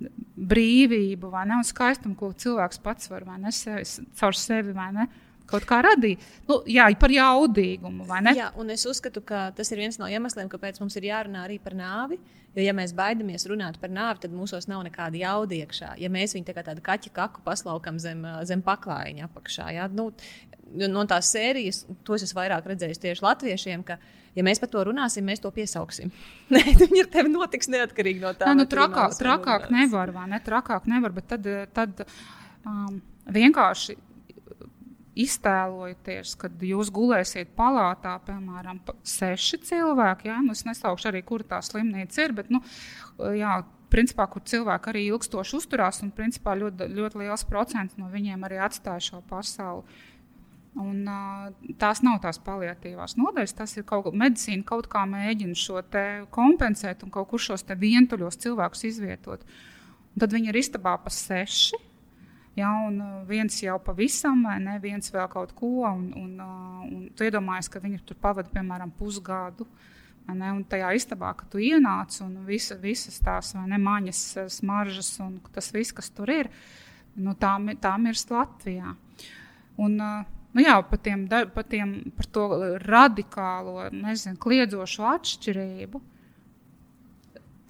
[0.00, 3.84] brīvību ne un skaistumu, ko cilvēks pats var ne sevi,
[4.16, 5.10] caur sevi ne
[5.50, 6.22] kaut kā radīt.
[6.48, 8.06] Nu, jā, par jaudīgumu.
[8.36, 11.58] Jā, un es uzskatu, ka tas ir viens no iemesliem, kāpēc mums ir jārunā arī
[11.62, 12.20] par nāvi.
[12.50, 15.92] Jo, ja mēs baidamies runāt par nāvi, tad mūsos nav nekāda jauda iekšā.
[16.02, 20.08] Ja mēs viņu tā kā tādu kaķa kaku paslaukam zem, zem paklājiņa apakšā, jā, nu,
[20.90, 23.84] no tās sērijas, to es vairāk redzēju tieši latviešiem.
[23.86, 24.00] Ka,
[24.34, 26.10] ja mēs par to runāsim, mēs to piesauksim.
[26.54, 28.50] Nē, viņi ar tevi notiks neatkarīgi no tā.
[28.50, 30.42] Nē, nu, trakā, trakāk nevar, vai ne?
[30.42, 32.04] Trakāk nevar, bet tad, tad
[32.66, 33.00] um,
[33.30, 33.98] vienkārši
[35.24, 40.30] iztēlojieties, kad jūs gulēsiet palātā, piemēram, seši cilvēki.
[40.30, 42.62] Jā, nu, es nesaukšu arī, kur tā slimnīca ir, bet, nu,
[43.36, 43.60] jā,
[43.90, 48.62] principā, kur cilvēki arī ilgstoši uzturās, un principā ļoti, ļoti liels procents no viņiem arī
[48.62, 49.84] atstāja šo pasauli.
[50.78, 51.02] Un,
[51.82, 55.82] tās nav tās paliatīvās nodaļas, tas ir kaut kas, medicīna kaut kā mēģina šo
[56.30, 59.42] kompensēt un kaut kur šos vientuļos cilvēkus izvietot.
[60.14, 61.89] Un tad viņi ir istabā pa seši.
[62.60, 65.70] Ja, un viens jau pavisam, vai ne, viens vēl kaut ko.
[65.88, 66.34] Un, un,
[66.86, 69.68] un tu iedomājies, ka viņi tur pavadīja piemēram pusgadu.
[70.30, 74.20] Ne, un tajā istabā, kad tu ienāc, un visa, visas tās ne, maņas,
[74.54, 76.50] smaržas un tas viss, kas tur ir,
[77.18, 78.94] nu, tā, tā mirst Latvijā.
[79.80, 82.46] Un, uh, Nu jā, par, tiem, par, tiem, par to
[82.82, 86.00] radikālo, nezinu, kliedzošo atšķirību.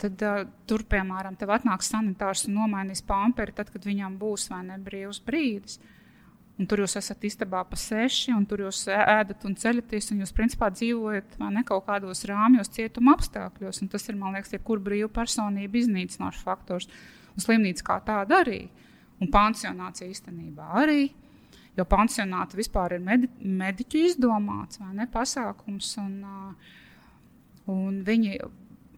[0.00, 4.62] Tad uh, tur, piemēram, tev atnāks sanitārs un nomainīs pamperi, tad, kad viņam būs vai
[4.70, 5.80] ne brīvs brīdis.
[6.60, 10.34] Un tur jūs esat istabā pa seši, un tur jūs ēdat un ceļaties, un jūs
[10.36, 13.80] principā dzīvojat ne, kaut kādos rāmjos, cietuma apstākļos.
[13.80, 16.90] Un tas ir, man liekas, jebkura brīva personība iznīcinošs faktors.
[17.32, 18.60] Un slimnīca kā tāda arī,
[19.24, 21.06] un pansionācija īstenībā arī.
[21.78, 25.94] Jo pansionāti vispār ir medi mediķu izdomāts vai ne pasākums.
[26.02, 26.18] Un,
[27.72, 28.36] un viņi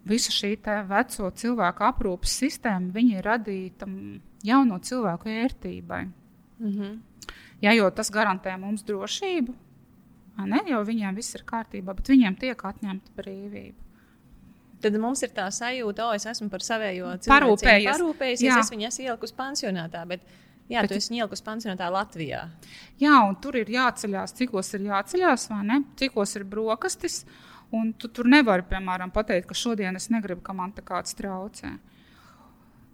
[0.09, 0.57] visu šī
[0.89, 3.87] veco cilvēku aprūpes sistēma ir radīta
[4.43, 6.03] jauno cilvēku ērtībai.
[6.59, 6.99] Mm -hmm.
[7.61, 9.55] ja, jo tas garantē mums drošību,
[10.47, 13.79] ne, jo viņiem viss ir kārtībā, bet viņiem tiek atņemta brīvība.
[14.83, 17.93] Tad mums ir tā sajūta, ka es esmu par savējo cilvēku parūpējies.
[17.93, 20.07] parūpējies es viņu esmu ielikusi pansionātā.
[20.07, 20.21] Bet
[20.71, 22.47] Jā, bet, tu esi ielikusi pansionātā Latvijā.
[23.03, 25.81] Jā, un tur ir jāceļās, cikos ir jāceļās, vai ne?
[26.01, 27.23] Cikos ir brokastis.
[27.73, 31.73] Un tu tur nevari, piemēram, pateikt, ka šodien es negribu, ka man te kāds traucē.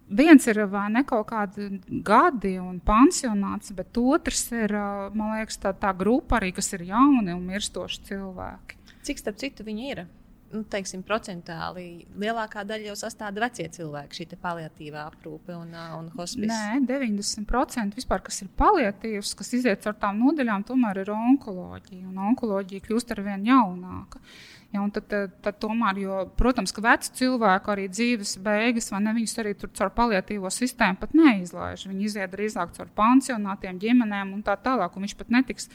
[0.09, 4.72] Viens ir ne kaut kādi gadi un pansionāts, bet otrs ir,
[5.12, 8.78] man liekas, tā, tā grupa arī, kas ir jauni un mirstoši cilvēki.
[9.05, 10.06] Cik starp citu viņi ir?
[10.52, 11.86] nu, teiksim, procentuāli
[12.18, 16.48] lielākā daļa jau sastāv vecie cilvēki, šī paliatīvā aprūpe un, un hospice?
[16.50, 22.06] Nē, 90% vispār, kas ir paliatīvs, kas iziet caur tām nodaļām, tomēr ir onkoloģija.
[22.09, 24.22] Un onkoloģija kļūst ar vien jaunāka.
[24.69, 29.15] Ja, tad, tad, tad tomēr, jo, protams, ka veci cilvēki arī dzīves beigas, vai ne,
[29.16, 31.86] viņus arī tur caur paliatīvo sistēmu pat neizlaiž.
[31.89, 35.70] Viņi iziet drīzāk caur pansionātiem, ģimenēm un tā tālāk, un viņš pat netiks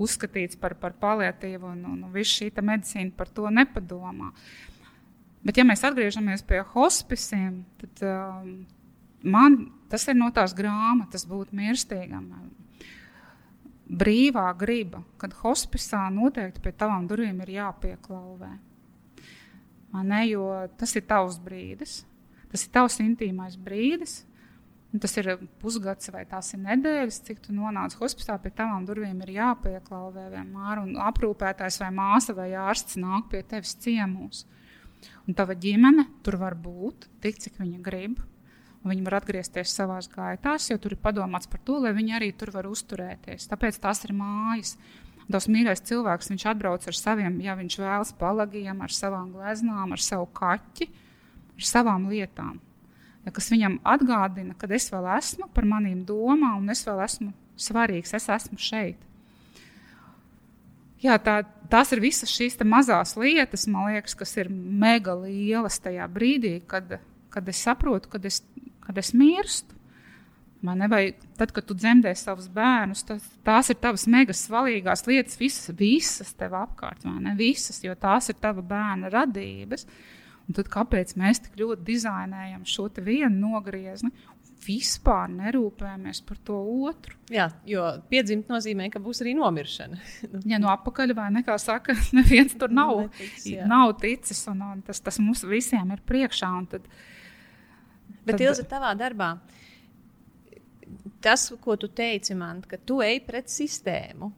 [0.00, 4.32] uzskatīts par, par paliatīvu, un, un, un viss šī medicīna par to nepadomā.
[5.44, 8.48] Bet, ja mēs atgriežamies pie hospiciem, tad um,
[9.28, 9.60] man
[9.92, 12.32] tas ir no tās grāmatas būt mirstīgam.
[13.88, 18.50] Brīvā griba, kad hospicā noteikti pie tavām durvīm ir jāpieklauvē.
[20.04, 20.44] Ne, jo
[20.76, 22.02] tas ir tavs brīdis,
[22.52, 24.20] tas ir tavs intīmais brīdis,
[25.00, 25.30] tas ir
[25.62, 30.84] pusgads vai tās ir nedēļas, cik tu nonāc hospitā, pie tavām durvīm ir jāpieklauvē vienmēr.
[30.84, 34.44] Un aprūpētājs vai māsa vai ārsts nāk pie tevis ciemos.
[35.24, 38.20] Un tava ģimene tur var būt tik, cik viņa grib.
[38.86, 42.52] Viņi var atgriezties savā gaitās, jo tur ir padomāts par to, lai viņi arī tur
[42.54, 43.48] var uzturēties.
[43.50, 44.76] Tāpēc tās ir mājas.
[45.28, 50.00] Tas mīļais cilvēks, viņš atbrauc ar saviem, ja viņš vēlas palagiem, ar savām gleznām, ar
[50.00, 50.88] savu kaķi,
[51.58, 52.56] ar savām lietām
[53.34, 58.14] kas viņam atgādina, ka es vēl esmu par maniem domām, un es vēl esmu svarīgs,
[58.16, 59.00] es esmu šeit.
[61.02, 61.40] Jā, tā,
[61.70, 66.98] tās ir visas šīs mazās lietas, liekas, kas ir mega lielas tajā brīdī, kad,
[67.30, 68.42] kad es saprotu, kad es,
[68.88, 69.76] kad es mirstu.
[70.64, 75.36] Man nevajag, tad, kad tu dzemdē savus bērnus, tas, tās ir tavas mega svarīgās lietas,
[75.38, 77.36] visas, visas tev apkārt, vai ne?
[77.38, 79.86] Visas, jo tās ir tava bērna radības.
[80.48, 84.10] Un tad kāpēc mēs tik ļoti dizainējam šo vienu nogriezni?
[84.64, 86.56] Vispār nerūpējamies par to
[86.88, 87.14] otru.
[87.30, 90.00] Jā, jo piedzimt nozīmē, ka būs arī nomiršana.
[90.50, 94.98] ja no apakaļ vai nekā saka, neviens tur nav, Netiks, nav ticis, un, un tas,
[95.04, 96.50] tas mums visiem ir priekšā.
[96.72, 96.90] Tad,
[98.24, 98.44] Bet, tad...
[98.46, 99.34] Ilza, tavā darbā,
[101.24, 104.32] tas, ko tu teici man, ka tu ej pret sistēmu.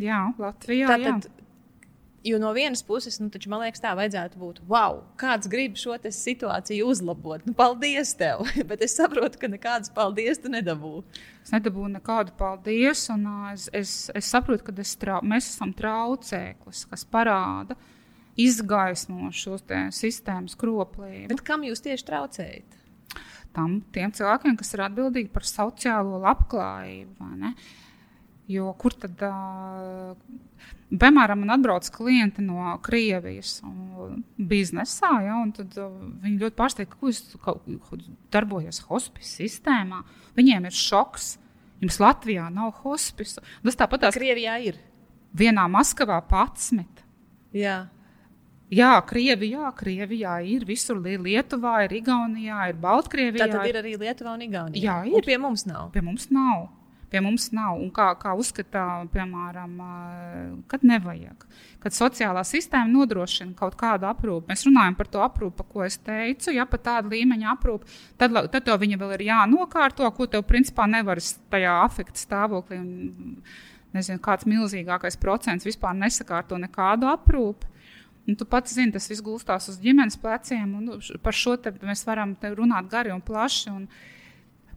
[0.00, 0.90] Jā, Latvijā.
[0.90, 1.44] Tātad, jā.
[2.24, 4.60] Jo no vienas puses, nu, taču, man liekas, tā vajadzētu būt.
[4.64, 7.42] Wow, kāds grib šo situāciju uzlabot.
[7.44, 8.46] Nu, paldies tev.
[8.70, 11.02] Bet es saprotu, ka nekādas paldies tu nedabū.
[11.44, 13.02] Es nedabūju nekādu paldies.
[13.12, 17.76] Un, uh, es, es, es saprotu, ka es trau, mēs esam traucēklis, kas parāda,
[18.40, 19.60] izgaismo šo
[19.92, 21.28] sistēmas kroplību.
[21.28, 22.80] Bet kam jūs tieši traucējat?
[23.54, 27.52] Tam tiem cilvēkiem, kas ir atbildīgi par sociālo labklājību.
[28.50, 30.16] Jo kur tad, uh,
[30.92, 33.54] piemēram, man atbrauc klienti no Krievijas
[34.36, 35.94] biznesā, ja, un tad uh,
[36.24, 40.02] viņi ļoti pārsteigti, ka jūs darbojaties hospice sistēmā.
[40.36, 41.38] Viņiem ir šoks.
[41.82, 43.42] Jums Latvijā nav hospice.
[43.64, 44.78] Tas tāpat tās Krievijā ir.
[45.34, 47.02] Vienā Maskavā 11.
[47.54, 47.84] Jā.
[48.72, 50.96] Jā, Krievijā, Krievijā ir visur.
[51.04, 53.44] Lietuvā, ir Igaunijā, ir Baltkrievijā.
[53.44, 54.80] Tā tad ir arī Lietuva un Igaunija.
[54.80, 55.18] Jā, ir.
[55.18, 55.90] Un pie mums nav.
[55.92, 56.70] Pie mums nav.
[57.14, 57.76] pie mums nav.
[57.78, 59.76] Un kā, kā uzskatā, piemēram,
[60.70, 61.44] kad nevajag.
[61.84, 66.50] Kad sociālā sistēma nodrošina kaut kādu aprūpi, mēs runājam par to aprūpi, ko es teicu,
[66.56, 70.88] ja pat tāda līmeņa aprūpi, tad, tad tev viņa vēl ir jānokārto, ko tev principā
[70.90, 71.22] nevar
[71.52, 72.80] tajā afekta stāvoklī.
[73.94, 77.70] Nezinu, kāds milzīgākais procents vispār nesakārto nekādu aprūpi.
[78.24, 80.76] Un tu pats zini, tas viss gulstās uz ģimenes pleciem.
[80.80, 83.72] Nu, par šo mēs varam runāt gari un plaši.
[83.74, 83.88] Un,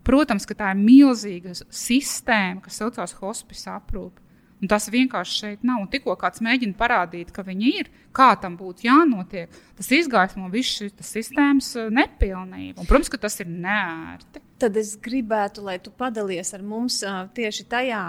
[0.07, 4.23] protams, ka tā ir milzīga sistēma, kas saucās hospice aprūpe.
[4.57, 5.83] Un tas vienkārši šeit nav.
[5.83, 10.81] Un tikko kāds mēģina parādīt, ka viņi ir, kā tam būtu jānotiek, tas izgaismo visu
[10.81, 12.81] šīs sistēmas nepilnību.
[12.81, 14.41] Un, protams, ka tas ir nērti.
[14.57, 17.03] Tad es gribētu, lai tu padalies ar mums
[17.37, 18.03] tieši tajā,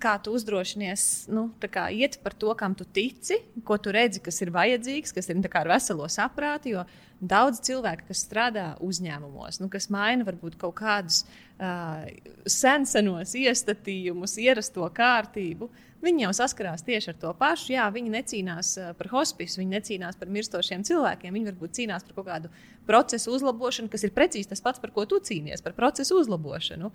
[0.00, 1.48] kā tu uzdrošinies nu,
[1.92, 5.72] iet par to, kam tu tici, ko tu redzi, kas ir vajadzīgs, kas ir ar
[5.74, 6.72] veselo saprātu.
[6.76, 6.86] Jo
[7.20, 11.24] daudz cilvēku, kas strādā uzņēmumos, nu, kas maina varbūt kaut kādus
[11.56, 15.70] sensenos iestatījumus, ierasto kārtību,
[16.04, 17.70] Viņi jau saskarās tieši ar to pašu.
[17.72, 21.32] Jā, viņi necīnās par hospisu, viņi necīnās par mirstošiem cilvēkiem.
[21.32, 22.50] Viņi varbūt cīnās par kaut kādu
[22.86, 26.92] procesu uzlabošanu, kas ir precīzi tas pats, par ko tu cīnies, par procesu uzlabošanu.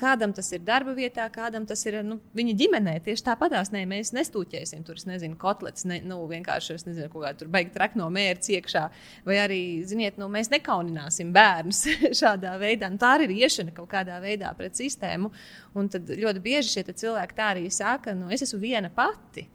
[0.00, 2.94] Kādam tas ir darba vietā, kādam tas ir nu, viņa ģimenē.
[3.04, 7.76] Tieši tāpatās ne, mēs nestūķēsim tur, nezinu, kotlets, ne, nu, vienkārši nezinu, kaut kāda beigta
[7.80, 8.84] trakno mērķa iekšā.
[9.28, 11.84] Vai arī, ziniet, nu, mēs nekaunināsim bērnus
[12.22, 12.88] šādā veidā.
[12.88, 15.30] Nu, tā arī ir iešana kaut kādā veidā pret sistēmu.
[15.74, 19.48] Un tad ļoti bieži šie cilvēki tā arī saka, nu, es esmu viena pati.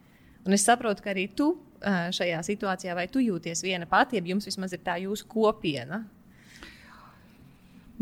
[0.44, 1.54] Un es saprotu, ka arī tu
[1.84, 6.04] šajā situācijā, vai tu jūties viena pati, ja jums vismaz ir tā jūsu kopiena?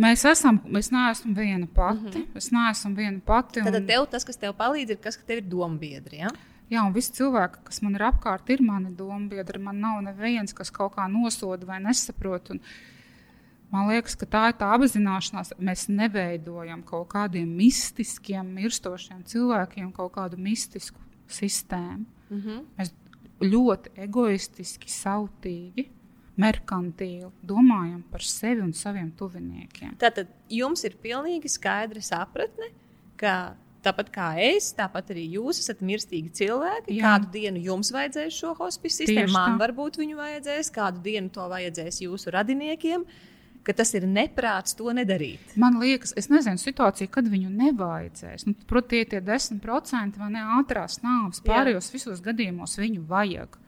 [0.00, 1.98] Mēs esam, es neesmu viena pati.
[2.00, 2.36] Mm -hmm.
[2.36, 3.60] Es neesmu viena pati.
[3.60, 3.72] Un...
[3.72, 6.16] Tad tev tas, kas tev palīdz, ir kas, ka tev ir dombiedri.
[6.16, 6.30] Ja?
[6.70, 9.58] Jā, un visi cilvēki, kas man ir apkārt, ir mani dombiedri.
[9.58, 12.50] Man nav neviens, kas kaut kā nosoda vai nesaprot.
[12.50, 12.60] Un
[13.72, 15.54] man liekas, ka tā ir tā apzināšanās.
[15.62, 21.00] Mēs neveidojam kaut kādiem mistiskiem, mirstošiem cilvēkiem kaut kādu mistisku
[21.32, 22.04] sistēmu.
[22.30, 22.60] Mm -hmm.
[22.78, 22.92] Mēs
[23.42, 25.88] ļoti egoistiski, sautīgi,
[26.36, 29.96] merkantīli domājam par sevi un saviem tuviniekiem.
[30.00, 32.70] Tātad jums ir pilnīgi skaidra sapratne,
[33.16, 36.96] ka tāpat kā es, tāpat arī jūs esat mirstīgi cilvēki.
[36.96, 37.02] Jā.
[37.02, 42.00] Kādu dienu jums vajadzēs šo hospice sistēmu, man varbūt viņu vajadzēs, kādu dienu to vajadzēs
[42.00, 43.00] jūsu radiniekiem.
[43.00, 43.31] Uh,
[43.62, 45.54] ka tas ir neprāts to nedarīt.
[45.60, 48.46] Man liekas, es nezinu situāciju, kad viņu nevajadzēs.
[48.48, 51.96] Nu, Protams, tie 10% vai ne ātrās nāves, pārējos Jā.
[51.96, 53.58] visos gadījumos viņu vajag.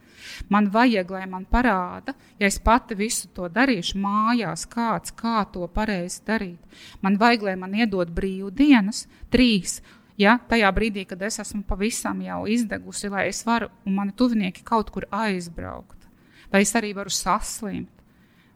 [0.48, 5.66] Man vajag, lai man parāda, ja es pati visu to darīšu mājās, kāds, kā to
[5.68, 6.80] pareizi darīt.
[7.04, 9.80] Man vajag, lai man iedod brīvdienas, trīs.
[10.20, 14.62] Ja, tajā brīdī, kad es esmu pavisam jau izdegusi, lai es varu un mani tuvinieki
[14.66, 16.06] kaut kur aizbraukt,
[16.52, 17.90] vai es arī varu saslimt.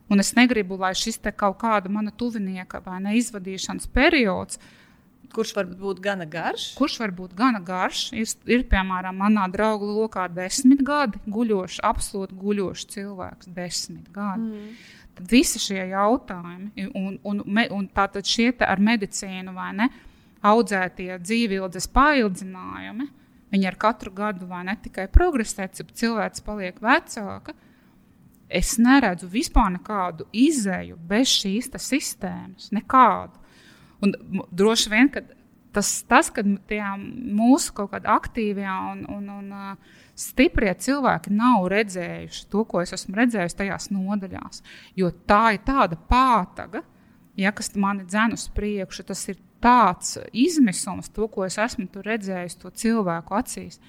[0.08, 4.60] Un es negribu, lai šis kaut kāda mana tuvinieka vai neizvadīšanas periods,
[5.34, 6.70] kurš var būt gana garš.
[6.78, 8.06] Kurš var būt gana garš?
[8.16, 14.48] Ir, ir piemēram, manā draugu lokā desmit gadi, guļošs, absolūti guļošs cilvēks, desmit gadi.
[14.48, 14.72] Mm.
[15.18, 19.88] Tad visi šie jautājumi, un, un, un, tātad šie ar medicīnu vai ne,
[20.46, 23.08] audzētie dzīvības paildzinājumi,
[23.52, 27.67] viņi ar katru gadu vai ne tikai progresē, cik cilvēks paliek vecāks
[28.48, 32.70] es neredzu vispār nekādu izēju bez šīs sistēmas.
[32.74, 33.36] Nekādu.
[34.04, 34.14] Un
[34.54, 35.22] droši vien, ka
[35.74, 39.50] tas, tas ka mūsu kaut kādi aktīvie un, un, un
[40.18, 44.62] stiprie cilvēki nav redzējuši to, ko es esmu redzējis tajās nodaļās.
[44.98, 46.82] Jo tā ir tāda pātaga,
[47.38, 49.06] ja, kas mani dzen uz priekšu.
[49.10, 53.80] Tas ir tāds izmisums, to, ko es esmu redzējis to cilvēku acīs.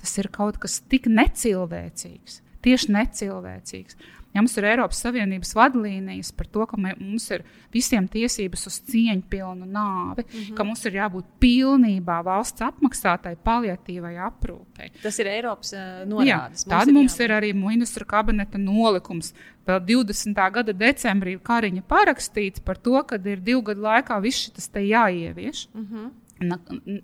[0.00, 3.96] Tas ir kaut kas tik necilvēcīgs tieši necilvēcīgs.
[4.30, 7.42] Ja mums ir Eiropas Savienības vadlīnijas par to, ka mums ir
[7.74, 10.54] visiem tiesības uz cieņpilnu nāvi, mm -hmm.
[10.54, 14.92] ka mums ir jābūt pilnībā valsts apmaksātai paliatīvai aprūpei.
[15.02, 16.62] Tas ir Eiropas uh, norādes.
[16.62, 19.34] Jā, tad mums, mums ir arī ministra kabineta nolikums.
[19.66, 20.50] Vēl 20.
[20.52, 25.68] gada decembrī Kariņa parakstīts par to, ka ir divu gadu laikā viss šis te jāievieš.
[25.74, 26.10] Mm -hmm.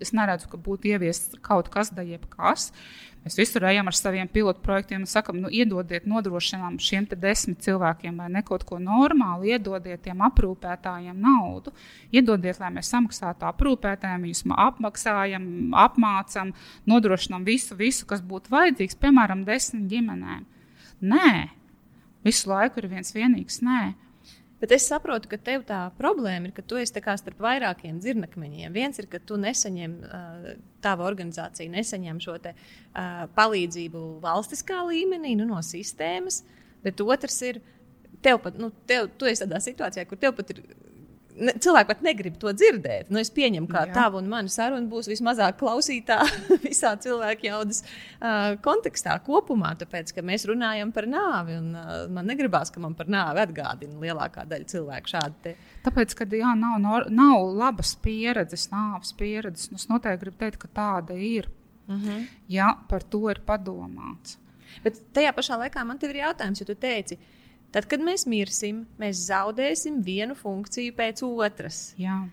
[0.00, 2.72] Es neredzu, ka būtu ieviests kaut kas, da jebkas.
[3.26, 8.20] Mēs visur ejam ar saviem pilotu projektiem un sakam, nu, iedodiet, nodrošinām šiem desmit cilvēkiem
[8.22, 11.72] vai ne kaut ko normālu, iedodiet tiem aprūpētājiem naudu,
[12.14, 16.54] iedodiet, lai mēs samaksātu aprūpētājiem, viņus apmaksājam, apmācam,
[16.86, 20.46] nodrošinām visu, visu, kas būtu vajadzīgs, piemēram, desmit ģimenēm.
[21.02, 21.30] Nē,
[22.22, 23.80] visu laiku ir viens vienīgs nē.
[24.60, 28.72] Bet es saprotu, ka tev tā problēma ir, ka tu esi starp vairākiem dzirnakmeņiem.
[28.72, 29.96] Viens ir, ka tu nesaņem,
[30.84, 32.54] tava organizācija nesaņem šo te,
[33.36, 36.40] palīdzību valstiskā līmenī, nu, no sistēmas,
[36.84, 37.60] bet otrs ir,
[38.24, 40.64] tev pat, nu, tev, tu esi tādā situācijā, kur tev pat ir
[41.36, 43.10] ne, cilvēki pat negrib to dzirdēt.
[43.12, 46.18] Nu, es pieņemu, ka tava un mana saruna būs vismazāk klausītā
[46.66, 51.58] visā cilvēka jaudas uh, kontekstā kopumā, tāpēc, ka mēs runājam par nāvi.
[51.60, 55.38] Un, uh, man negribās, ka man par nāvi atgādina lielākā daļa cilvēku šādi.
[55.44, 55.54] Te.
[55.86, 56.80] Tāpēc, kad jā, nav,
[57.12, 61.50] nav labas pieredzes, nāves pieredzes, es noteikti gribu teikt, ka tāda ir.
[61.86, 62.08] Uh mhm.
[62.08, 62.26] -huh.
[62.48, 64.38] Ja par to ir padomāts.
[64.84, 67.18] Bet tajā pašā laikā man ir jautājums, jo tu teici,
[67.74, 71.88] tad, kad mēs mirsim, mēs zaudēsim vienu funkciju pēc otras.
[72.00, 72.24] Jā.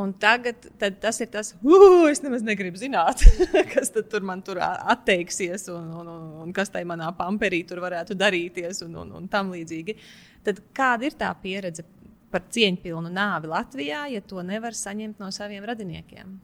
[0.00, 0.68] Un tagad
[1.02, 1.50] tas ir tas,
[2.08, 3.24] es nemaz negribu zināt,
[3.72, 8.14] kas tur man tur atteiksies, un, un, un, un kas tajā manā pamperī tur varētu
[8.16, 9.96] darīties, un, un, un tam līdzīgi.
[10.46, 11.84] Tad kāda ir tā pieredze
[12.30, 16.38] par cieņpilnu nāvi Latvijā, ja to nevar saņemt no saviem radiniekiem?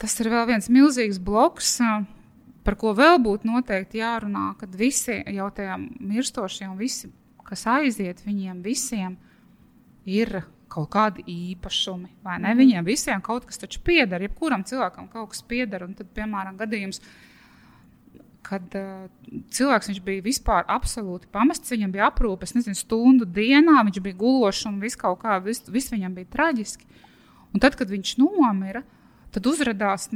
[0.00, 1.76] Tas ir vēl viens milzīgs bloks.
[1.84, 2.15] Uh,
[2.66, 7.12] par ko vēl būtu noteikti jārunā, kad visi jau tajā mirstošie un visi,
[7.46, 9.14] kas aiziet, viņiem visiem
[10.06, 10.40] ir
[10.72, 12.10] kaut kādi īpašumi.
[12.26, 12.50] Vai ne?
[12.50, 12.58] Mm.
[12.62, 15.86] Viņiem visiem kaut kas taču pieder, jebkuram cilvēkam kaut kas pieder.
[15.86, 17.00] Un tad, piemēram, gadījums,
[18.46, 19.06] kad uh,
[19.54, 24.82] cilvēks bija vispār absolūti pamests, viņam bija aprūpe, nezinu, stundu dienā, viņš bija gulošs un
[24.82, 26.86] viss kaut kā, viss vis viņam bija traģiski.
[27.54, 28.95] Un tad, kad viņš nomira, uh,
[29.36, 30.06] Tad uzrādījās,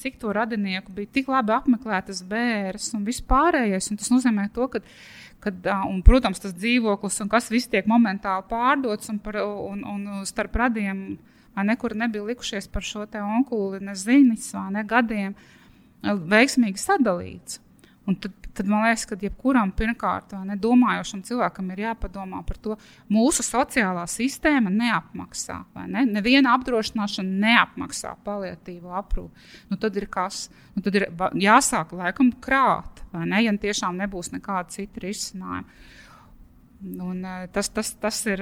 [0.00, 3.90] cik to radinieku bija tik labi apmeklētas bērns un vispārējais.
[3.92, 4.80] Un tas nozīmē to, ka,
[5.44, 10.24] kad, un, protams, tas dzīvoklis un kas viss tiek momentāli pārdots un, par, un, un
[10.28, 11.02] starp radiem
[11.60, 15.34] nekur nebija likušies par šo te onkuli, ne zinis, vai ne gadiem,
[16.32, 17.60] veiksmīgi sadalīts.
[18.10, 22.76] Un tad, tad man liekas, ka jebkuram pirmkārt nedomājošam cilvēkam ir jāpadomā par to,
[23.12, 25.60] mūsu sociālā sistēma neapmaksā.
[25.84, 26.02] Ne?
[26.10, 29.46] Neviena apdrošināšana neapmaksā paliatīvo aprūpi.
[29.70, 30.48] Nu, tad ir kas?
[30.74, 31.06] Nu, tad ir
[31.38, 33.44] jāsāk laikam krāt, ne?
[33.44, 35.80] ja tiešām nebūs nekāda cita risinājuma.
[36.80, 37.22] Un,
[37.52, 38.40] tas, tas, tas, ir,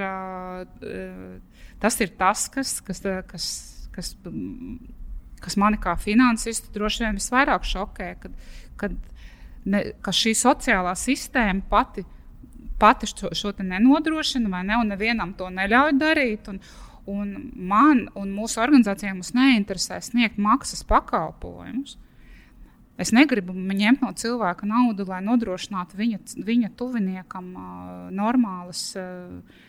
[1.83, 3.47] tas ir tas, kas, kas, kas,
[3.91, 4.13] kas,
[5.43, 8.13] kas mani kā finansistu droši vien visvairāk šokē.
[8.23, 8.37] Kad,
[8.79, 8.95] kad
[9.65, 12.03] ne, ka šī sociālā sistēma pati,
[12.79, 14.77] pati šo, šo nenodrošina, vai ne?
[14.79, 16.51] Un nevienam to neļauj darīt.
[16.51, 16.61] Un,
[17.09, 21.97] un man un mūsu organizācijai mums neinteresē sniegt maksas pakalpojumus.
[22.99, 29.61] Es negribu ņemt no cilvēka naudu, lai nodrošinātu viņa, viņa tuviniekam uh, normālas uh,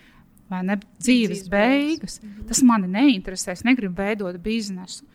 [0.50, 2.18] ne, dzīves, dzīves beigas.
[2.24, 2.48] beigas.
[2.48, 3.54] Tas mani neinteresē.
[3.54, 5.06] Es negribu veidot biznesu.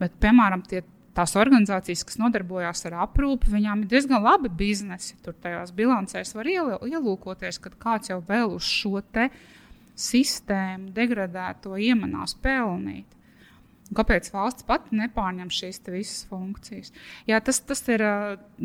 [0.00, 0.82] Bet, piemēram, tie
[1.20, 5.18] tās organizācijas, kas nodarbojās ar aprūpi, viņām ir diezgan labi biznesi.
[5.24, 9.02] Tur tajās bilancēs var ielūkoties, kad kāds jau vēl uz šo
[10.00, 13.18] sistēmu degradēto iemanās pelnīt.
[13.90, 16.92] Kāpēc valsts pati nepārņem šīs visas funkcijas?
[17.26, 18.04] Jā, tas, tas ir,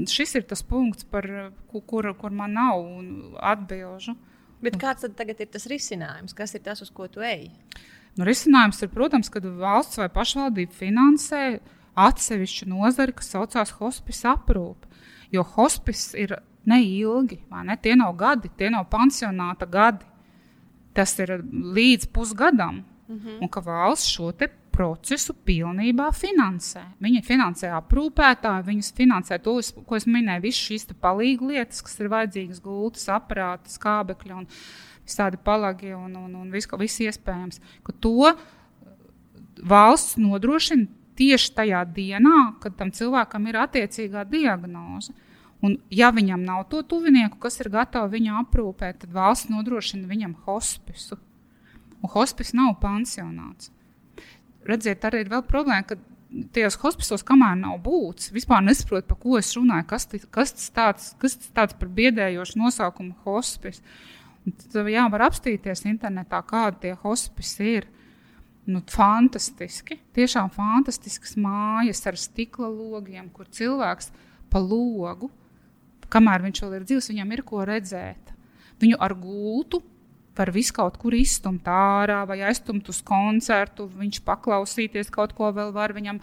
[0.07, 1.25] šis ir tas punkts, par
[1.73, 2.85] kuru kur man nav
[3.41, 4.13] atbilžu.
[4.61, 6.37] Bet kāds tad ir tas risinājums?
[6.37, 7.49] Kas ir tas, uz ko tu ej?
[8.15, 14.27] Nu, risinājums ir, protams, kad valsts vai pašvaldība finansē uh, atsevišķu nozari, kas saucās hospice
[14.31, 14.89] aprūpe.
[15.33, 16.35] Jo hospice ir
[16.69, 17.77] neilgi, ne?
[17.81, 20.05] Tie nav gadi, tie nav pansionāta gadi.
[20.95, 22.83] Tas ir līdz pusgadam.
[23.07, 23.41] Mm -hmm.
[23.41, 24.31] Un ka valsts šo
[24.75, 26.81] procesu pilnībā finansē.
[26.99, 29.55] Viņi finansē aprūpētāju, viņas finansē to,
[29.87, 34.47] ko es minēju, visas šīs palīgu lietas, kas ir vajadzīgas, gultas, aparāti, skābekļi un
[35.05, 37.61] visādi palagi un, un, un viss, viss iespējams.
[37.83, 38.33] Ka to
[39.63, 40.87] valsts nodrošina
[41.19, 45.15] tieši tajā dienā, kad tam cilvēkam ir attiecīgā diagnoze.
[45.63, 50.35] Un, ja viņam nav to tuvinieku, kas ir gatavi viņu aprūpēt, tad valsts nodrošina viņam
[50.45, 51.17] hospisu.
[52.03, 53.71] Un hospis nav pansionāts.
[54.67, 55.97] Redziet, arī ir vēl problēma, ka
[56.53, 61.09] tajos hospisos, kamēr nav būts, vispār nesaprot, par ko es runāju, kas, kas, tas, tāds,
[61.21, 63.81] kas tas tāds par biedējošu nosaukumu hospis.
[64.45, 67.87] Un tad jā, var apstīties internetā, kādi tie hospisi ir
[68.69, 69.99] nu, fantastiski.
[70.15, 74.11] Tiešām fantastiskas mājas ar stikla logiem, kur cilvēks
[74.51, 75.31] pa logu,
[76.11, 78.33] kamēr viņš vēl ir dzīves, viņam ir ko redzēt.
[78.81, 79.81] Viņu ar gultu
[80.35, 85.71] var visu kaut kur izstumt ārā vai aizstumt uz koncertu, viņš paklausīties kaut ko vēl
[85.75, 86.19] var viņam.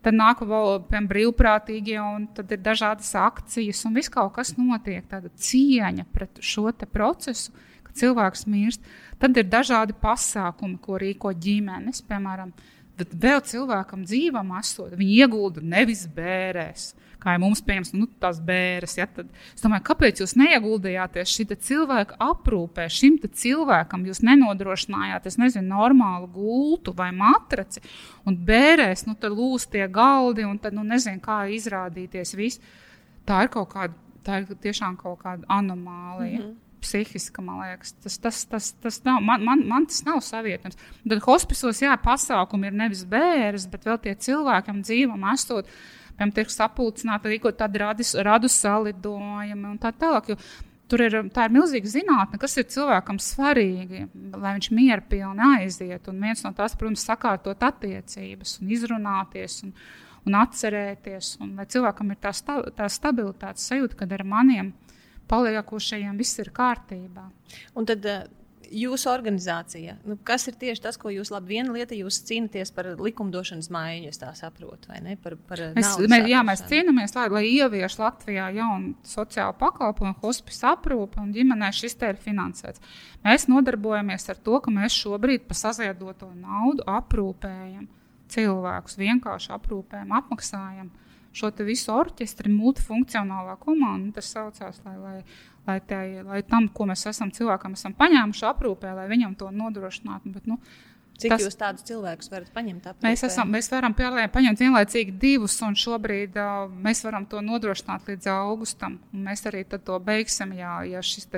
[0.00, 5.04] Tad nāk vēl piemēram, brīvprātīgie, un tad ir dažādas akcijas, un viss kaut kas notiek.
[5.10, 7.52] Tāda cieņa pret šo procesu,
[7.90, 8.86] ka cilvēks mirst.
[9.20, 12.54] Tad ir dažādi pasākumi, ko rīko ģimenes, piemēram,
[13.00, 16.92] bet vēl cilvēkam dzīvam esot, viņi iegulda nevis bērēs.
[17.20, 18.94] Kā jau mums pieņems, nu, tās bērres.
[18.96, 25.36] Ja, tad es domāju, kāpēc jūs neieguldījāties šī cilvēka aprūpē, šim cilvēkam jūs nenodrošinājāt, es
[25.40, 27.84] nezinu, normālu gultu vai matraci,
[28.24, 32.64] un bērēs, nu, tad lūs tie galdi, un tad, nu, nezinu, kā izrādīties viss.
[33.28, 33.92] Tā ir kaut kāda,
[34.24, 36.40] tā ir tiešām kaut kāda anomālija.
[36.40, 36.69] Mm -hmm.
[36.82, 37.94] Psihiska, man liekas.
[38.02, 40.78] Tas, tas, tas, tas nav, man, man, man tas nav savietojams.
[41.04, 45.70] Tad hospisos, jā, pasākumi ir nevis bērns, bet vēl tie cilvēkam dzīvam esot,
[46.16, 50.34] piemēram, tiek sapulcināti, rīkot radis, radu salidojumi un tā tālāk.
[50.34, 50.40] Jo,
[50.90, 56.08] Tur ir, ir milzīga zinātne, kas ir cilvēkam svarīgi, lai viņš mierpilni aiziet.
[56.10, 59.70] Un viens no tās, protams, sakārtot attiecības un izrunāties un,
[60.26, 61.36] un atcerēties.
[61.44, 64.72] Un lai cilvēkam ir tā, sta, tā stabilitātes sajūta, kad ar maniem
[65.30, 67.28] paliekošajiem viss ir kārtībā.
[67.78, 68.26] Un tad uh,
[68.70, 72.88] jūsu organizācija, nu, kas ir tieši tas, ko jūs labi viena lieta, jūs cīnāties par
[73.00, 75.16] likumdošanas maiņu, es tā saprotu, vai ne?
[75.20, 80.68] Par, par mēs, mēs, jā, mēs cīnāmies, lai, lai ievieš Latvijā jaunu sociālu pakalpojumu, hospice
[80.70, 82.82] aprūpi un ģimenē šis te ir finansēts.
[83.26, 87.88] Mēs nodarbojamies ar to, ka mēs šobrīd pa saziedoto naudu aprūpējam
[88.30, 90.90] cilvēkus, vienkārši aprūpējam, apmaksājam
[91.36, 94.16] šo visu orķestri, multifunkcionālā komanda.
[94.18, 95.16] Tas saucās, lai, lai,
[95.68, 100.34] lai, tai, lai tam, ko mēs esam cilvēkam esam paņēmuši aprūpē, lai viņam to nodrošinātu.
[100.34, 100.60] Bet, nu,
[101.20, 102.86] Cik tas, jūs tādus cilvēkus varat paņemt?
[102.92, 103.06] Aprūpē?
[103.10, 108.30] Mēs, esam, mēs varam paņemt vienlaicīgi divus, un šobrīd uh, mēs varam to nodrošināt līdz
[108.32, 108.96] augustam.
[109.12, 111.28] Mēs arī to beigsim, ja, ja šis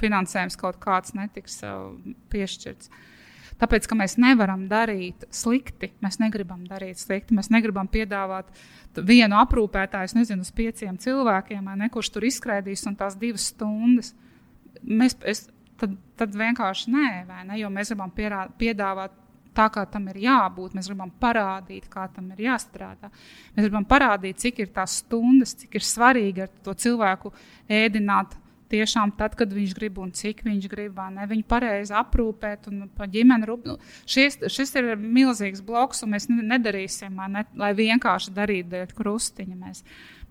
[0.00, 1.92] finansējums kaut kāds netiks uh,
[2.32, 2.88] piešķirts.
[2.88, 3.12] Uh,
[3.60, 7.36] Tāpēc, ka mēs nevaram darīt slikti, mēs negribam darīt slikti.
[7.36, 8.50] Mēs negribam piedāvāt
[8.96, 14.12] vienu aprūpētāju, nezinu, uz pieciem cilvēkiem, ne, kurš tur izskrēdīs un tās divas stundas.
[14.84, 15.46] Mēs, es,
[15.80, 17.08] tad, tad vienkārši nē,
[17.48, 19.16] ne, jo mēs gribam pierā, piedāvāt
[19.56, 20.76] tā, kā tam ir jābūt.
[20.76, 23.08] Mēs gribam parādīt, kā tam ir jāstrādā.
[23.56, 27.32] Mēs gribam parādīt, cik ir tās stundas, cik ir svarīgi ar to cilvēku
[27.72, 28.36] ēdināt
[28.70, 33.10] tiešām tad, kad viņš grib un cik viņš grib, ne viņu pareizi aprūpēt un par
[33.12, 33.70] ģimeni rūpēt.
[33.70, 33.78] Nu,
[34.08, 39.56] šis, šis ir milzīgs bloks, un mēs nedarīsim, ne, lai vienkārši darītu dēļ krustiņa.
[39.62, 39.82] Mēs,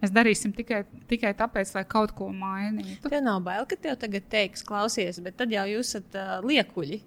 [0.04, 3.10] mēs darīsim tikai, tikai tāpēc, lai kaut ko mainītu.
[3.10, 7.04] Tev nav bail, ka tev tagad teiks, klausies, bet tad jau jūs esat uh, liekuļi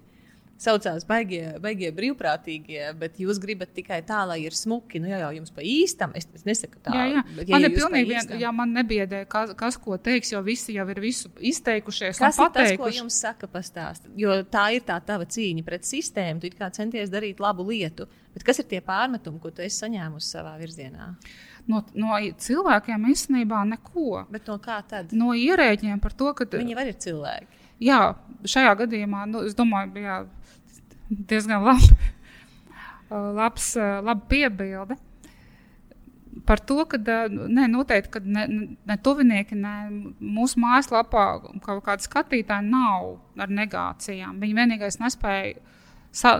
[0.59, 4.99] saucās baigie, baigie brīvprātīgie, bet jūs gribat tikai tā, lai ir smuki.
[5.01, 6.93] Nu, jā, jau jums pa īstam, es, es nesaku tā.
[6.95, 7.23] Jā, jā.
[7.37, 10.75] Bet, ja man ir pilnīgi vien, jā, man nebiedē, kas, kas ko teiks, jo visi
[10.75, 12.19] jau ir visu izteikušies.
[12.19, 14.09] Kas ir tas, ko jums saka pastāst?
[14.19, 18.09] Jo tā ir tā tava cīņa pret sistēmu, tu kā centies darīt labu lietu.
[18.35, 21.13] Bet kas ir tie pārmetumi, ko tu esi saņēmusi savā virzienā?
[21.69, 24.25] No, no cilvēkiem īstenībā neko.
[24.33, 25.13] Bet no kā tad?
[25.15, 27.65] No ierēģiem par to, ka viņi arī ir cilvēki.
[27.79, 27.99] Jā,
[28.49, 30.17] šajā gadījumā, nu, es domāju, jā,
[31.09, 31.89] diezgan labi,
[33.39, 34.97] labs, laba piebilde.
[36.45, 38.45] Par to, ka ne, noteikti ka ne,
[38.87, 39.73] ne tuvinieki, ne
[40.21, 41.25] mūsu mājaslapā
[41.65, 44.37] kaut kāda skatītāja nav ar negācijām.
[44.41, 45.59] Viņi vienīgais nespēja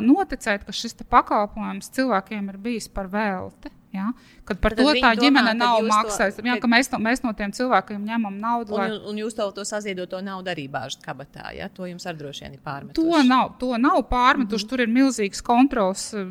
[0.01, 3.73] noticēt, ka šis pakalpojums cilvēkiem ir bijis par velti.
[3.93, 4.11] Ja?
[4.45, 6.43] Kad par Tad to tā ģimene domā, nav maksājusi.
[6.45, 8.75] Ja, mēs, no, mēs no tiem cilvēkiem ņemam naudu.
[8.75, 8.97] Un, lai...
[9.09, 11.47] un jūs to, to saziedoto naudu arī bāžat kabatā.
[11.57, 11.71] Ja?
[11.73, 12.99] To jums arī droši vien ir pārmetuši.
[12.99, 14.65] To nav, to nav pārmetuši.
[14.65, 14.69] Mm -hmm.
[14.69, 16.27] Tur ir milzīgs kontrols eh,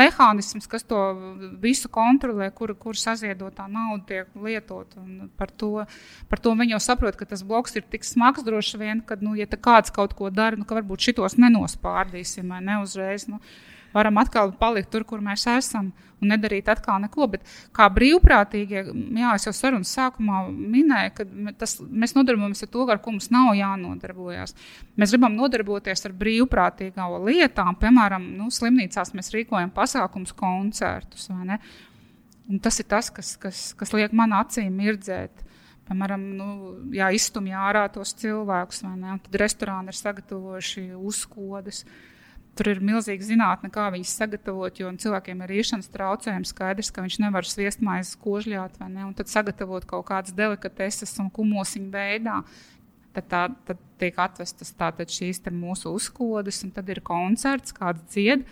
[0.00, 1.02] mehānisms, kas to
[1.60, 4.96] visu kontrolē, kur, kur saziedotā nauda tiek lietot.
[5.36, 5.84] Par to,
[6.28, 9.34] par to viņi jau saprot, ka tas bloks ir tik smags droši vien, ka, nu,
[9.34, 13.28] ja kāds kaut ko dara, nu, ka varbūt šitos nenospārdīsim vai ne uzreiz.
[13.28, 13.40] Nu,
[13.94, 15.92] varam atkal palikt tur, kur mēs esam,
[16.22, 17.28] un nedarīt atkal neko.
[17.34, 17.44] Bet
[17.76, 18.82] kā brīvprātīgie,
[19.20, 23.30] jā, es jau sarunas sākumā minēju, ka tas, mēs nodarbojamies ar to, ar ko mums
[23.34, 24.56] nav jānodarbojas.
[25.00, 31.28] Mēs gribam nodarboties ar brīvprātīgām lietām, piemēram, nu, slimnīcās mēs rīkojam pasākumus, koncertus.
[32.60, 35.42] Tas ir tas, kas, kas, kas liek man acīm mirdzēt.
[35.84, 36.46] Piemēram, nu,
[36.96, 39.10] jā, izstumj ārā tos cilvēkus, vai ne?
[39.12, 41.82] Un tad restorāni ir sagatavojuši uzkodas.
[41.84, 42.13] Uh,
[42.54, 46.46] Tur ir milzīga zinātne, kā viņus sagatavot, jo cilvēkiem ir iešanas traucējumi.
[46.46, 49.06] Skaidrs, ka viņš nevar sviestmaizes kožļāt, vai ne?
[49.08, 52.36] Un tad sagatavot kaut kādas delikateses un kumosiņu veidā.
[53.14, 58.46] Tad, tā, tad tiek atvestas tātad šīs mūsu uzkodas, un tad ir koncerts, kāds dzied.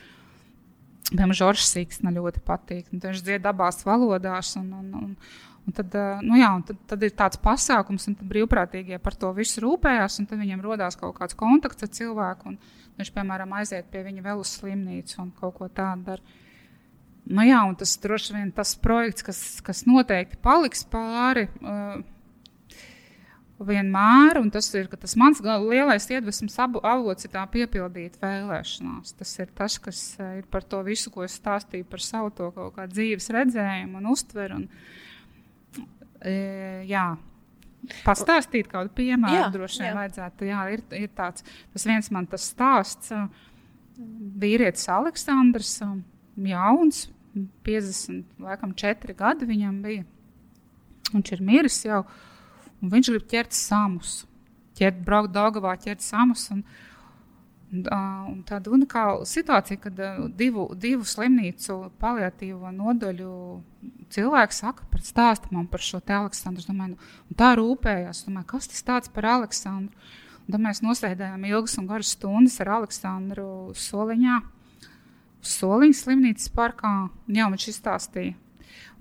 [1.12, 2.90] Piemēram, Žoržs Siksna ļoti patīk.
[2.90, 4.54] Viņš dzied abās valodās.
[4.58, 5.16] Un, un, un,
[5.62, 5.94] un tad,
[6.26, 10.62] nu jā, tad, tad ir tāds pasākums, un brīvprātīgie par to visu rūpējās, tad viņiem
[10.64, 12.54] rodās kaut kāds kontakts ar cilvēku.
[12.54, 16.40] Un, Viņš, piemēram, aiziet pie viņa vēl uz slimnīcu un kaut ko tādu dara.
[17.22, 22.00] Nu, jā, un tas droši vien tas projekts, kas, kas noteikti paliks pāri uh,
[23.62, 29.14] vienmēr, un tas ir tas mans lielais iedvesmas avots, ir tā piepildīt vēlēšanās.
[29.20, 32.50] Tas ir tas, kas uh, ir par to visu, ko es stāstīju par savu to
[32.56, 34.58] kaut kā dzīves redzējumu un uztveru.
[34.58, 35.86] Un,
[36.26, 36.34] e,
[36.90, 37.06] jā,
[38.06, 39.96] Pastāstīt kādu piemēru, jā, droši vien jā.
[39.98, 40.46] vajadzētu.
[40.46, 43.10] Jā, ir, ir tāds, tas viens man tas stāsts.
[44.42, 45.74] Vīrietis Aleksandrs,
[46.46, 47.02] jauns,
[47.66, 50.04] 50, laikam, 4 gadi viņam bija.
[51.12, 52.04] Viņš ir miris jau,
[52.80, 54.22] un viņš grib ķert samus.
[54.78, 56.46] ķert, braukt Daugavā, ķert samus.
[56.54, 56.64] Un, un,
[57.72, 60.00] un tāda unikāla situācija, kad
[60.36, 63.32] divu, divu slimnīcu paliatīvo nodaļu
[64.12, 66.66] cilvēki saka par stāstu man par šo te Aleksandru.
[66.68, 70.12] Domāju, nu, tā rūpējās, domāju, kas tas tāds par Aleksandru.
[70.42, 74.42] Un tad mēs nosēdējām ilgas un garas stundas ar Aleksandru Soliņā.
[75.42, 76.92] Soliņas slimnīcas parkā,
[77.30, 78.36] jā, viņš izstāstīja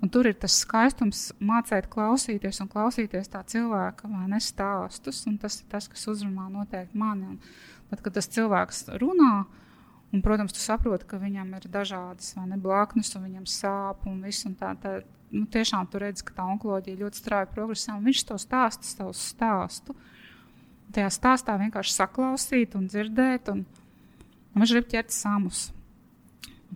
[0.02, 5.20] Un tur ir tas skaistums, mācīt, klausīties un klausīties tā cilvēka nestāstus.
[5.38, 7.36] Tas ir tas, kas uzrunā noteikti mani.
[7.36, 7.38] Un
[7.92, 9.44] tad, kad tas cilvēks runā,
[10.12, 14.46] un, protams, tu saproti, ka viņam ir dažādas ne, blaknes, un viņam sāp un viss.
[14.48, 14.94] Un tā, tā,
[15.32, 17.98] nu, tiešām tur redz, ka tā onkoloģija ļoti strauji progresē.
[18.00, 19.96] Viņš to stāsta, savu stāstu.
[20.92, 23.62] Tajā stāstā vienkārši saklausīt un dzirdēt, un,
[24.52, 25.70] un viņš grib ķert samus.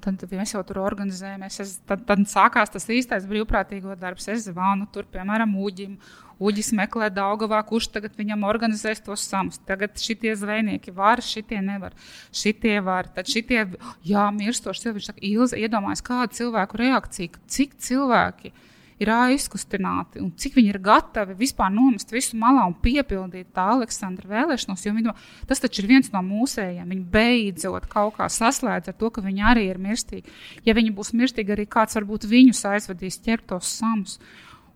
[0.05, 1.59] Tad mēs jau tur organizējamies.
[1.63, 4.29] Es, tad, tad sākās tas īstais brīvprātīgo darbs.
[4.33, 5.97] Es zvanu tur, piemēram, Uģim.
[6.37, 9.57] Uģis meklē Daugavā, kurš tagad viņam organizēs tos samus.
[9.65, 11.97] Tagad šitie zvejnieki var, šitie nevar.
[12.29, 13.63] Šitie var, tad šitie,
[14.05, 14.99] jā, mirstoši cilvēki.
[15.01, 18.66] Viņš saka, Ilze, iedomājas kādu cilvēku reakciju, cik cilvēki ir
[19.03, 24.31] ir aizkustināti un cik viņi ir gatavi vispār nomest visu malā un piepildīt tā Aleksandra
[24.31, 24.87] vēlēšanos.
[24.87, 25.15] Jo viņi,
[25.49, 26.89] tas taču ir viens no mūsējiem.
[26.95, 30.33] Viņi beidzot kaut kā saslēdz ar to, ka viņi arī ir mirstīgi.
[30.65, 34.19] Ja viņi būs mirstīgi, arī kāds varbūt viņus aizvedīs ķert tos samus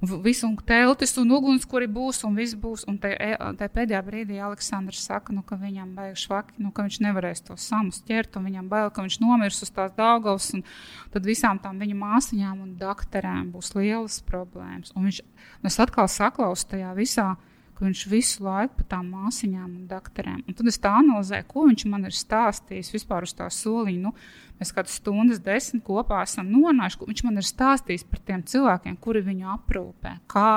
[0.01, 2.87] visu un teltis un ugunskura būs un viss būs.
[2.89, 7.01] Un te, e, pēdējā brīdī Aleksandrs saka, nu, ka viņam baig švaki, nu, ka viņš
[7.05, 10.51] nevarēs to samus ķert un viņam bail, ka viņš nomirs uz tās daugavas
[11.13, 14.95] tad visām tām viņa māsiņām un dakterēm būs lielas problēmas.
[14.97, 15.23] Un viņš,
[15.61, 17.29] un es atkal saklausu tajā visā
[17.81, 20.43] ka viņš visu laiku par tām māsiņām un doktoriem.
[20.45, 24.03] Un tad es tā analizēju, ko viņš man ir stāstījis vispār uz tā soliņa.
[24.03, 24.13] Nu,
[24.61, 27.09] mēs kādas stundas, desmit kopā esam nonākuši.
[27.09, 30.53] Viņš man ir stāstījis par tiem cilvēkiem, kuri viņu aprūpē, kā,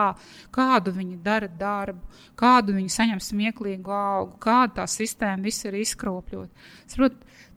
[0.52, 2.04] kādu viņi dara darbu,
[2.40, 6.52] kādu viņi saņem smieklīgu augu, kāda tā sistēma viss ir izkropļota.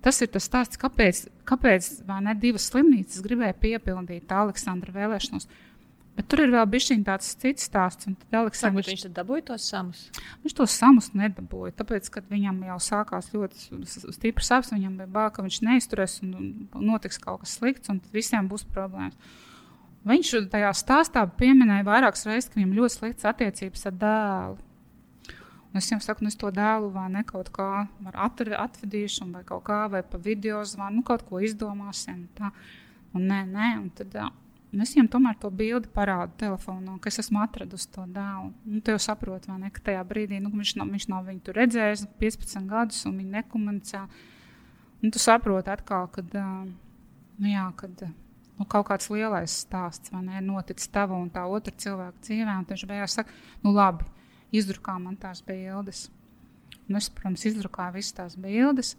[0.07, 5.51] Tas ir tas stāsts, kāpēc, kāpēc ne, divas slimnīcas gribēja piepildīt Aleksandra vēlēšanos.
[6.17, 8.09] Bet tur ir vēl bijis tāds cits stāsts.
[8.33, 8.89] Aleksandrs...
[8.89, 10.07] Viņš dabūja tos samus.
[10.45, 11.75] Viņš tos samus nedabūja.
[11.77, 13.83] Tāpēc, kad viņam jau sākās ļoti
[14.17, 16.31] stiprs apziņas, viņam bija bail, ka viņš neizturēs un
[16.81, 19.19] notiks kaut kas slikts, un visiem būs problēmas.
[20.07, 24.59] Viņš tajā stāstā pieminēja vairākas reizes, ka viņam ļoti slikts attiecības ar dēlu.
[25.67, 27.85] Un es viņam saku, nu, es to dēlu vai ne kaut kā
[28.17, 32.25] atvedīšu, vai kaut kā, vai pa video zvanu, nu, kaut ko izdomāsim.
[32.39, 32.55] Tā.
[33.13, 34.17] Un nē, nē, un tad.
[34.75, 38.51] Un es viņam tomēr to bildi parādu telefonā, ka es esmu atradusi to dēlu.
[38.67, 41.59] Nu, tu jau saproti, ne, ka tajā brīdī nu, viņš, nav, viņš nav viņu tur
[41.61, 44.03] redzējis 15 gadus, un viņi nekomunicē.
[45.05, 50.91] Un tu saproti atkal, kad, nu, jā, kad nu, kaut kāds lielais stāsts ne, noticis
[50.93, 52.59] tava un tā otra cilvēka dzīvē.
[52.67, 54.09] Viņš beigās saka, nu labi,
[54.57, 56.09] izdrukā man tās bildes.
[56.87, 58.95] Un es, protams, izdrukāju visas tās bildes.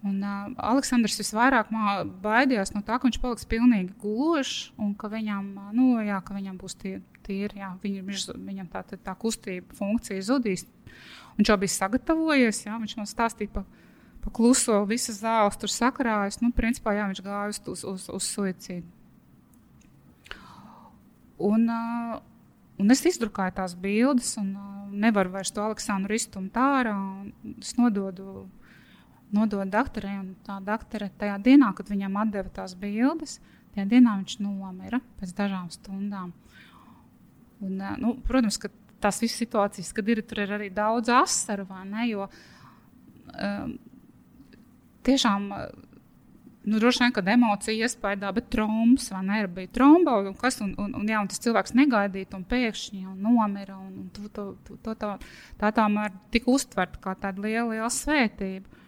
[0.00, 1.68] Un, uh, Aleksandrs visvairāk
[2.24, 6.56] baidījās no tā, ka viņš paliks pilnīgi glužs un ka viņam, nu, jā, ka viņam
[6.60, 7.02] būs tīri.
[7.26, 10.64] tīri jā, viņ, viņš, viņam tā, tā, tā kustība funkcija zudīs.
[11.36, 13.68] Viņš jau bija sagatavojies, jā, viņš man stāstīja par
[14.20, 16.40] pa kluso, visas zāles tur sakrājas.
[16.44, 18.88] Nu, principā, jā, viņš gāja uz, uz, uz, uz suicīdu.
[21.40, 22.18] Un, uh,
[22.80, 26.96] un es izdrukāju tās bildes, un uh, nevaru vairs to Aleksandru iztumt ārā.
[27.56, 28.44] Es nododu
[29.34, 30.18] nodot doktorai.
[30.46, 33.38] Tā doktore tajā dienā, kad viņam deva tās bildes,
[33.74, 36.32] tajā dienā viņš nomira pēc dažām stundām.
[37.60, 38.70] Un, nu, protams, ka
[39.00, 42.08] tās visas situācijas, kad ir, ir arī daudz asaru, ne?
[42.08, 42.26] Jo
[43.36, 43.78] um,
[45.06, 45.48] tiešām.
[46.60, 50.74] Nu, droši vien, kad emocija iespējā, bet trombs vai ne, bija tromba, un, kas, un,
[50.76, 53.78] un, un, jā, un tas cilvēks negaidīja, un pēkšņi un nomira.
[53.80, 55.14] Un, un to, to, to, to,
[55.62, 58.79] tā tomēr tika uztverta kā tāda liela, liela svētība.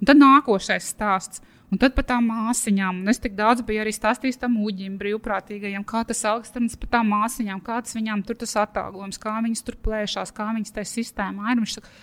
[0.00, 1.42] Un tad nākošais stāsts.
[1.70, 3.02] Un tad par tām māsīņām.
[3.04, 7.12] Un es tik daudz biju arī stāstījis tam uģim, brīvprātīgajam, kā tas augstums par tām
[7.14, 11.62] māsīņām, kāds viņām tur tas atalgojums, kā viņas tur plēšās, kā viņas tajā sistēmā ir.
[11.62, 11.94] Viņš saka,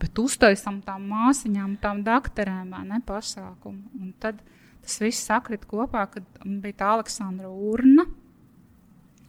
[0.00, 3.84] bet uztaisām tām māsīņām, tām doktorēm, ne pasākumu.
[4.00, 4.40] Un tad
[4.80, 6.24] tas viss sakrit kopā, kad
[6.64, 8.08] bija tā Aleksandra urna,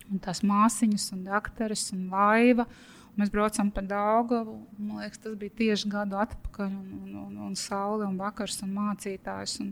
[0.07, 2.69] un tās māsīņas, un doktoris, un laiva.
[3.19, 4.56] Mēs braucam pa Dāngavu.
[4.80, 6.69] Man liekas, tas bija tieši gadu atpakaļ.
[6.69, 9.60] Un, un, un, un saule, un vakars, un mācītājs.
[9.61, 9.69] Un,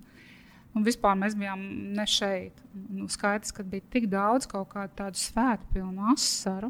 [0.77, 1.63] un vispār mēs bijām
[1.97, 2.61] ne šeit.
[2.77, 6.69] Un, skaidrs, ka bija tik daudz kaut kādu tādu svētku pilnu asaru.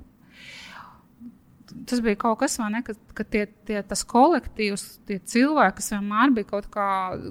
[1.88, 6.34] Tas bija kaut kas, ne, ka, ka tie, tie, tas kolektīvs, tie cilvēki, kas vienmēr
[6.36, 6.88] bija kaut, kā,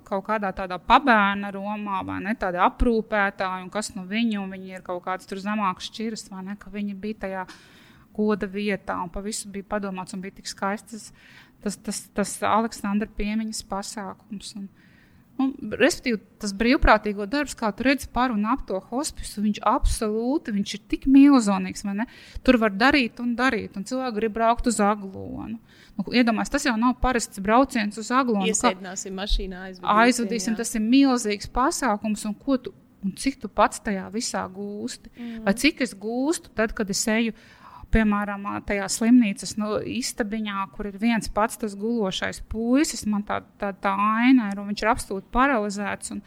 [0.07, 4.79] kaut kādā tādā pabērna romā, vai ne tādi aprūpētāji, un kas no viņu, un viņi
[4.79, 7.45] ir kaut kādas zemākas šķiras, vai ne, ka viņi bija tajā
[8.21, 11.09] goda vietā, un pa visu bija padomāts, un bija tik skaists tas,
[11.65, 14.55] tas, tas, tas Aleksandra piemiņas pasākums.
[14.61, 14.69] Un,
[15.41, 20.53] Un, respektīvi, tas brīvprātīgo darbs, kā tu redzi par un ap to hospisu, viņš absolūti
[20.53, 21.87] viņš ir tik milzīgs.
[22.45, 25.57] Tur var darīt un darīt, un cilvēki grib braukt uz aglonu.
[25.97, 28.49] Nu, Iedomājieties, tas jau nav parasts brauciens uz aglonu.
[28.51, 29.97] Iesēdināsim mašīnā, aizvedīsim.
[30.05, 30.61] Aizvedīsim, jā.
[30.61, 32.75] tas ir milzīgs pasākums, un ko tu,
[33.05, 35.13] un cik tu pats tajā visā gūsti?
[35.17, 35.41] Mm.
[35.49, 37.37] Vai cik es gūstu tad, kad es eju
[37.95, 43.73] piemēram, tajā slimnīcas nu, istabiņā, kur ir viens pats tas gulošais puisis, man tā, tā,
[43.75, 46.15] tā aina ir, un viņš ir absolūti paralizēts.
[46.17, 46.25] Un,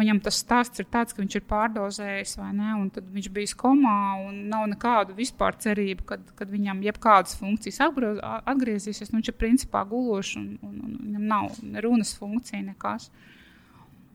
[0.00, 2.70] Viņam tas stāsts ir tāds, ka viņš ir pārdozējis, vai ne?
[2.78, 3.96] Un viņš bija komā,
[4.32, 9.10] nav nekādu vispār cerību, kad, kad viņam jebkādas funkcijas atgriezīsies.
[9.10, 13.10] Nu, viņš ir principā gulošs, un, un, un viņam nav runas funkcija, nekas.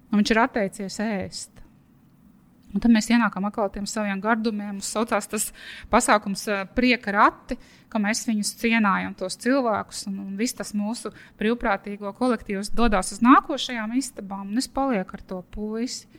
[0.10, 1.65] Un viņš ir atteicies ēst.
[2.76, 4.74] Un tad mēs ienākam atkal tiem saviem gardumiem.
[4.76, 5.46] Mums saucās tas
[5.92, 6.44] pasākums
[6.76, 7.56] prieka rati,
[7.88, 10.04] ka mēs viņus cienājam, tos cilvēkus.
[10.10, 14.50] Un, un viss tas mūsu brīvprātīgo kolektīvs dodas uz nākošajām istabām.
[14.52, 16.12] Un es palieku ar to puisi.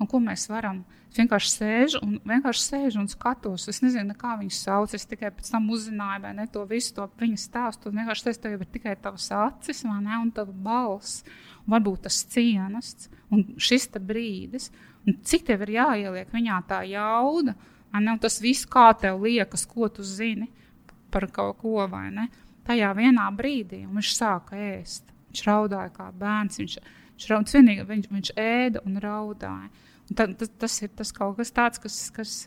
[0.00, 0.82] Un ko mēs varam?
[1.10, 3.68] Es vienkārši sēžu un, vienkārši sēžu un skatos.
[3.70, 4.94] Es nezinu, kā viņas sauc.
[4.96, 7.90] Es tikai pēc tam uzzināju, vai ne to visu to viņa stāstu.
[7.90, 11.22] Un vienkārši tas tev ir tikai tavas acis, vai ne, un tava balss.
[11.66, 14.72] Un varbūt tas cienasts un šis brīdis.
[15.08, 17.54] Un cik tev ir jāieliek viņā tā jauda,
[17.96, 20.50] ne, tas viss, kā tev liekas, ko tu zini
[21.10, 22.28] par kaut ko vai ne.
[22.66, 25.08] Tajā vienā brīdī viņš sāka ēst.
[25.30, 26.60] Viņš raudāja kā bērns.
[26.60, 26.76] Viņš,
[27.16, 29.70] viņš, raud, vienīgi, viņš, viņš ēda un raudāja.
[30.10, 32.00] Un tad, tas, tas ir tas kaut kas tāds, kas.
[32.14, 32.40] kas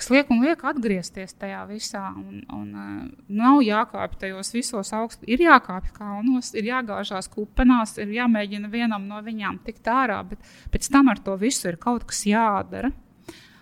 [0.00, 2.02] kas liek un liek atgriezties tajā visā.
[2.16, 8.14] Un, un, uh, nav jākāpj tajos visos augstos, ir jākāpj kalnos, ir jāgāžās kupenās, ir
[8.16, 10.40] jāmēģina vienam no viņām tikt ārā, bet
[10.72, 12.92] pēc tam ar to visu ir kaut kas jādara.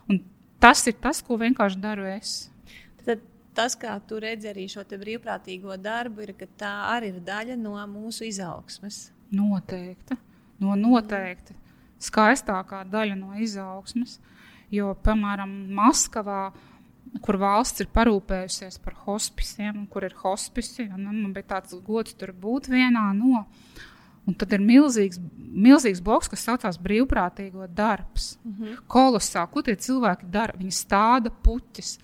[0.06, 0.22] Un
[0.62, 2.36] tas ir tas, ko vienkārši daru es.
[3.02, 3.26] Tad
[3.58, 7.74] tas, kā tu redzi arī šo brīvprātīgo darbu, ir, ka tā arī ir daļa no
[7.90, 9.08] mūsu izaugsmes.
[9.34, 10.14] Noteikti.
[10.62, 11.58] No noteikti.
[11.98, 14.18] Skaistākā daļa no izaugsmes.
[14.18, 14.34] Uh,
[14.72, 16.50] Jo, piemēram, Maskavā,
[17.24, 22.34] kur valsts ir parūpējusies par hospisiem, kur ir hospisi, un man bija tāds gods tur
[22.36, 23.46] būt vienā no.
[24.28, 28.36] Un tad ir milzīgs, milzīgs bloks, kas saucās brīvprātīgo darbs.
[28.44, 28.76] Mm -hmm.
[28.86, 30.52] Kolosāli, ko tie cilvēki dara?
[30.58, 31.98] Viņi stāda puķis.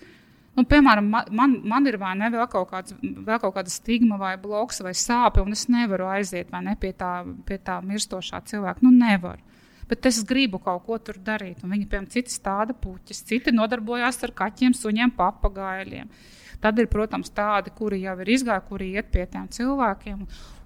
[0.56, 4.36] Nu, piemēram, man, man ir vai ne vēl kaut, kāds, vēl kaut kāda stigma, vai
[4.38, 8.78] bloks, vai sāpe, un es nevaru aiziet ne, pie, tā, pie tā mirstošā cilvēka.
[8.82, 9.42] Nu, nevaru
[9.88, 11.62] bet es gribu kaut ko tur darīt.
[11.64, 16.10] Un viņi, piemēram, citi stāda puķis, citi nodarbojās ar kaķiem, suņiem, papagailiem.
[16.64, 20.22] Tad ir, protams, tādi, kuri jau ir izgājuši, kuri iet pie tiem cilvēkiem.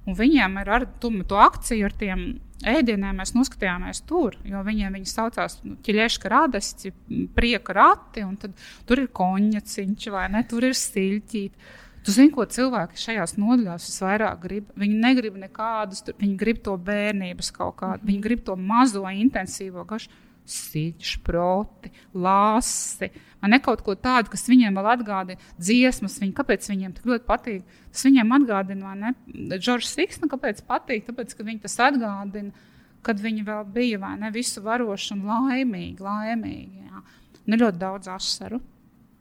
[0.09, 2.23] Un viņiem ir ar to, to akciju, ar tiem
[2.67, 6.93] ēdieniem mēs noskatījāmies tur, jo viņiem viņi saucās nu, ķiļiešu rādesi,
[7.37, 11.77] prieka rati, un tur ir konjaciņš vai ne, tur ir stiļķīti.
[12.09, 14.69] Tu zini, ko cilvēki šajās nodaļās visvairāk grib?
[14.81, 20.09] Viņi negrib nekādus, viņi grib to bērnības kaut kādu, viņi grib to mazo intensīvo gašu.
[20.49, 23.11] Sīķis, proti, lāsi.
[23.43, 27.29] Man ne kaut ko tādu, kas viņiem vēl atgādina dziesmas, viņi, kāpēc viņiem tik ļoti
[27.29, 27.77] patīk.
[27.93, 29.13] Tas viņiem atgādina, vai ne?
[29.59, 31.05] Džordžs Siksna, kāpēc patīk?
[31.11, 32.65] Tāpēc, ka viņi tas atgādina,
[33.05, 36.89] kad viņi vēl bija, vai ne, visu varoši un laimīgi, laimīgi.
[36.89, 37.05] Jā.
[37.53, 38.65] Ne ļoti daudz asaru.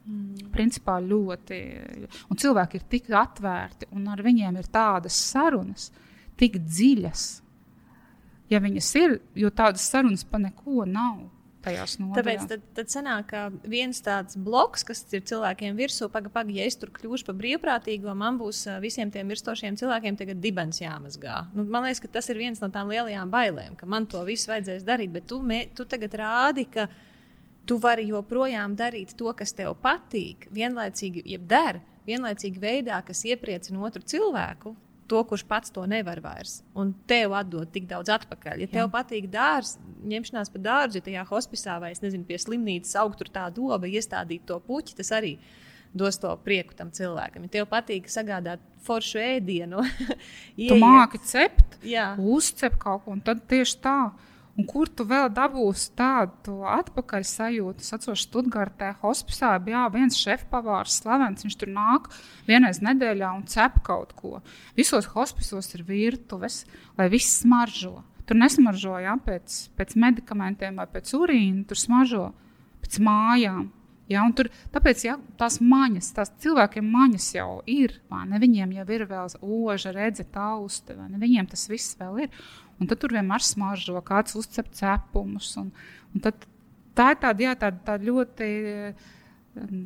[0.08, 0.52] Mm.
[0.54, 1.58] Principā ļoti.
[2.32, 5.90] Un cilvēki ir tik atvērti, un ar viņiem ir tādas sarunas,
[6.40, 7.26] tik dziļas.
[8.48, 11.26] Ja viņas ir, jo tādas sarunas pa neko nav.
[11.68, 16.68] Tāpēc tad, tad sanāk, ka viens tāds bloks, kas ir cilvēkiem virsū, pagaidi, paga, ja
[16.70, 21.42] es tur kļūšu par brīvprātīgo, man būs visiem tiem mirstošiem cilvēkiem tagad dibens jāmazgā.
[21.58, 24.54] Nu, man liekas, ka tas ir viens no tām lielajām bailēm, ka man to visu
[24.54, 26.88] vajadzēs darīt, bet tu, mē, tu tagad rādi, ka
[27.68, 33.84] tu vari joprojām darīt to, kas tev patīk, vienlaicīgi, jeb der, vienlaicīgi veidā, kas iepriecina
[33.84, 34.76] otru cilvēku.
[35.08, 38.60] To, kurš pats to nevar vairs, un tev atdod tik daudz atpakaļ.
[38.60, 38.74] Ja Jā.
[38.74, 43.32] tev patīk dārsts, ņemšanās par dārzu, ja tajā hospicā vai nezinu, pie slimnīcas augt tur
[43.32, 45.38] tā doba, iestādīt to puķi, tas arī
[45.96, 47.48] dos to prieku tam cilvēkam.
[47.48, 49.86] Ja tev patīk sagādāt foršu ēdienu,
[50.68, 51.80] tu māki cept,
[52.20, 54.00] uzcept kaut ko, un tad tieši tā
[54.58, 57.84] Un kur tu vēl dabūsi tādu atpakaļ sajūtu?
[57.86, 61.46] Es atceros, Stutgartē, hospicā bija viens šefpavārs, slavens.
[61.46, 62.10] Viņš tur nāk
[62.50, 64.40] vienreiz nedēļā un cep kaut ko.
[64.78, 66.64] Visos hospicos ir virtuves,
[66.98, 68.00] lai viss smaržo.
[68.28, 72.26] Tur nesmaržo ja, pēc, pēc medikamentiem vai pēc urīna, tur smaržo
[72.82, 73.68] pēc mājām.
[74.08, 77.98] Ja, tur, tāpēc ja, tās maņas, tās cilvēkiem maņas jau ir.
[78.10, 80.96] Ne, viņiem jau ir vēl oža, redzes, tausta.
[81.12, 82.46] Viņiem tas viss vēl ir.
[82.78, 85.50] Un tad tur vienmēr smaržo, kāds uzcep cepumus.
[85.58, 85.72] Un,
[86.14, 86.46] un tad,
[86.98, 88.50] tā ir tāda, jā, tāda, tāda ļoti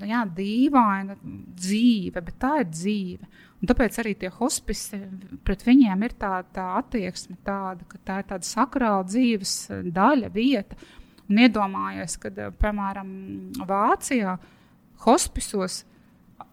[0.08, 3.30] jā, dīvaina dzīve, bet tā ir dzīve.
[3.62, 5.00] Un tāpēc arī tie hospisi
[5.46, 9.56] pret viņiem ir tā, tā attieksme, tāda, ka tā ir tāda sakrāla dzīves
[9.94, 10.80] daļa, vieta.
[11.32, 13.12] Un iedomājies, ka, piemēram,
[13.68, 14.36] Vācijā
[15.06, 15.84] hospisos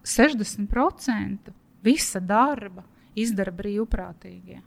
[0.07, 1.51] 60%
[1.83, 2.85] visa darba
[3.19, 4.61] izdara brīvprātīgie.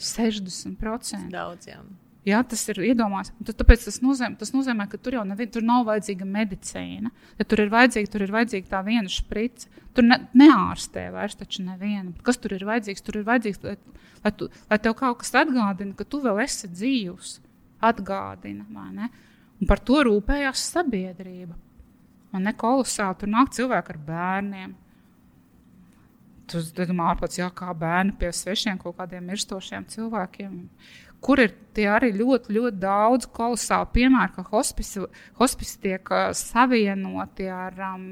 [0.00, 1.30] 60%.
[1.32, 1.82] Daudz, jā.
[2.24, 3.34] Jā, tas ir iedomājams.
[3.44, 7.10] Tāpēc tas nozīmē, tas nozīmē, ka tur jau nevi, tur nav vajadzīga medicīna.
[7.36, 9.68] Ja tur ir vajadzīga, tur ir vajadzīga tā viena sprica.
[9.94, 12.14] Tur ne, neārstē vairs taču nevienu.
[12.24, 13.04] Kas tur ir vajadzīgs?
[13.04, 13.76] Tur ir vajadzīgs, lai,
[14.24, 17.36] lai, tu, lai tev kaut kas atgādina, ka tu vēl esi dzīvs.
[17.84, 18.64] Atgādina?
[18.72, 21.58] Un par to rūpējās sabiedrība.
[22.32, 24.72] Man ne kolosāli tur nāk cilvēki ar bērniem.
[26.50, 30.58] Tu domā, ārpus jā, kā bērni pie svešiem kaut kādiem mirstošiem cilvēkiem
[31.24, 31.52] kur ir
[31.90, 35.02] arī ļoti, ļoti daudz kolosālu piemēru, ka hospisi,
[35.82, 38.04] tiek uh, savienoti ar um,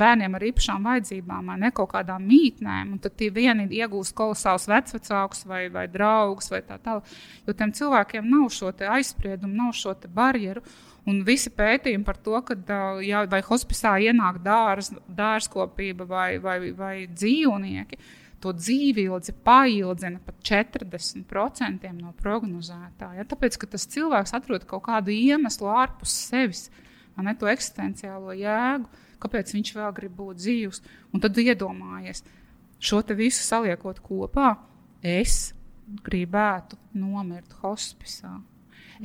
[0.00, 2.96] bērniem ar īpašām vajadzībām, vai ne kaut kādām mītnēm.
[3.04, 7.12] Tad tie vieni iegūst kolosālus vecākus vai, vai draugus vai tā tālāk.
[7.46, 10.64] Jo tiem cilvēkiem nav šo aizspriedumu, nav šo barjeru.
[11.10, 12.56] Un visi pētījumi par to, ka
[13.02, 17.98] jā, vai hospicā ienāk dārz, dārzkopība vai, vai, vai dzīvnieki,
[18.40, 23.12] to ilgi paildzina pat 40% no prognozētā.
[23.18, 23.26] Ja?
[23.28, 26.68] Tāpēc, ka tas cilvēks atrod kaut kādu iemeslu ārpus sevis,
[27.20, 28.88] ne to eksistenciālo jēgu,
[29.20, 30.82] kāpēc viņš vēl grib būt dzīvs.
[31.12, 32.24] Un tad iedomājies,
[32.80, 34.54] šo visu saliekot kopā,
[35.04, 35.52] es
[36.06, 38.38] gribētu nomirt hospicā.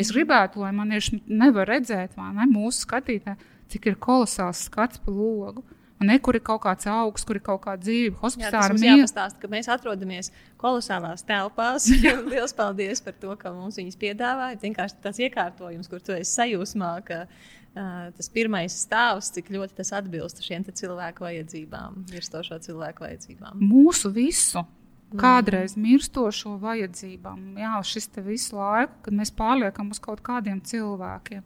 [0.01, 5.01] Es gribētu, lai man ir nevar redzēt, vai ne, mūsu skatītāji, cik ir kolosāls skats
[5.01, 5.63] pa logu.
[6.05, 8.17] Ne, kur ir kaut kāds augsts, kur ir kaut kāda dzīve.
[8.19, 10.29] Hospitālā mums jāpastāsta, ka mēs atrodamies
[10.61, 11.87] kolosālās telpās.
[12.31, 14.59] Lielas paldies par to, ka mums viņas piedāvāja.
[14.61, 19.93] Vienkārši tas iekārtojums, kur tu esi sajūsmā, ka uh, tas pirmais stāvs, cik ļoti tas
[19.95, 23.63] atbilst šiem cilvēku vajadzībām, mirstošo cilvēku vajadzībām.
[23.63, 24.65] Mūsu visu
[25.13, 27.59] kādreiz mirstošo vajadzībām.
[27.61, 31.43] Jā, šis te visu laiku, kad mēs pārliekam uz kaut kādiem cilvēkiem.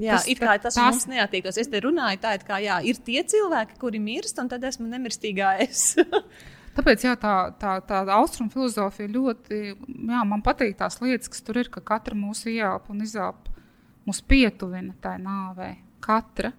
[0.00, 0.94] Jā, tas, it kā tas tās...
[0.94, 1.58] mums neatīkos.
[1.60, 4.88] Es te runāju tā, it kā jā, ir tie cilvēki, kuri mirst, un tad esmu
[4.90, 5.92] nemirstīgā es.
[6.76, 11.58] Tāpēc jā, tā, tā, tā austrumu filozofija ļoti, jā, man patīk tās lietas, kas tur
[11.60, 13.50] ir, ka katra mūsu ielpa un izelpa
[14.06, 15.74] mūs pietuvina tai nāvei.
[16.00, 16.52] Katra.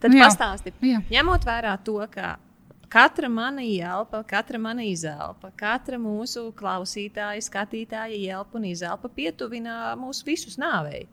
[0.00, 0.72] Tad nu, pastāsti,
[1.12, 2.38] ņemot vērā to, ka
[2.88, 10.22] Katra mana ielpa, katra mana izelpa, katra mūsu klausītāja, skatītāja ielpa un izelpa pietuvina mūs
[10.26, 11.06] visus nāvei.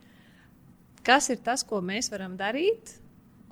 [1.04, 3.00] Kas ir tas, ko mēs varam darīt?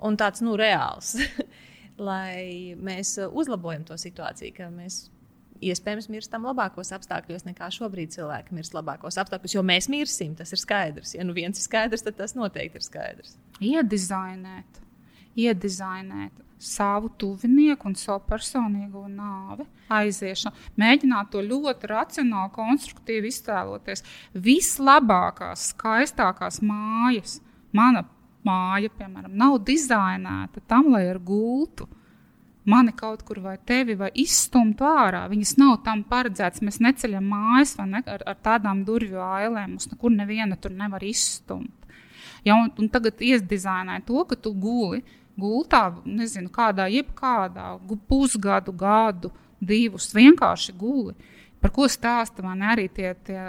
[0.02, 1.16] Un tāds nu, reāls,
[2.10, 5.04] lai mēs uzlabojam to situāciju, ka mēs
[5.62, 10.34] iespējams mirstam labākos apstākļos nekā šobrīd cilvēki mirst labākos apstākļos, jo mēs mirsim.
[10.38, 11.16] Tas ir skaidrs.
[11.18, 13.36] Ja nu viens ir skaidrs, tad tas noteikti ir skaidrs.
[13.62, 14.81] Iedizainēt,
[15.40, 16.32] iedizainēt
[16.62, 20.68] savu tuvinieku un savu personīgo nāvi, aiziešanu.
[20.78, 24.06] Mēģināt to ļoti racionāli, konstruktīvi iztēloties.
[24.34, 27.40] Vislabākās, skaistākās mājas,
[27.74, 28.06] mana
[28.46, 31.90] māja, piemēram, nav dizainēta tam, lai ar gultu
[32.64, 35.24] mani kaut kur vai tevi vai izstumtu ārā.
[35.32, 36.62] Viņas nav tam paredzētas.
[36.66, 39.76] Mēs neceļam mājas ne, ar, ar tādām durvju ailēm.
[39.76, 41.74] Mums nekur neviena tur nevar izstumt.
[42.46, 45.04] Ja, un, un tagad iesdizainē to, ka tu guli
[45.40, 47.76] gultā, nezinu, kādā, jebkādā
[48.10, 49.32] pusgadu, gadu,
[49.62, 51.16] divus vienkārši guli.
[51.62, 53.40] Par ko stāsta man arī tie, tie,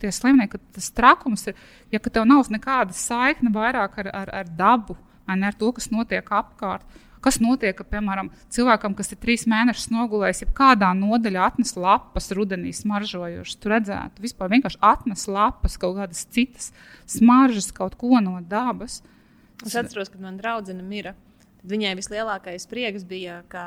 [0.00, 1.56] tie slimnieki, ka tas trakums ir,
[1.92, 6.28] ja tev nav nekāda saikne vairāk ar, ar, ar dabu, ne ar to, kas notiek
[6.28, 6.84] apkārt.
[7.24, 12.28] Kas notiek, ka, piemēram, cilvēkam, kas ir trīs mēnešus nogulējis, ja kādā nodaļā atnes lapas,
[12.36, 16.70] rudenī smaržojušas, tur redzētu, vispār vienkārši atnes lapas, kaut kādas citas
[17.10, 19.00] smaržas, kaut ko no dabas.
[19.00, 19.17] Uh,
[19.66, 21.14] Es atceros, kad man draudzene mira.
[21.68, 23.64] Viņai vislielākais prieks bija, ka,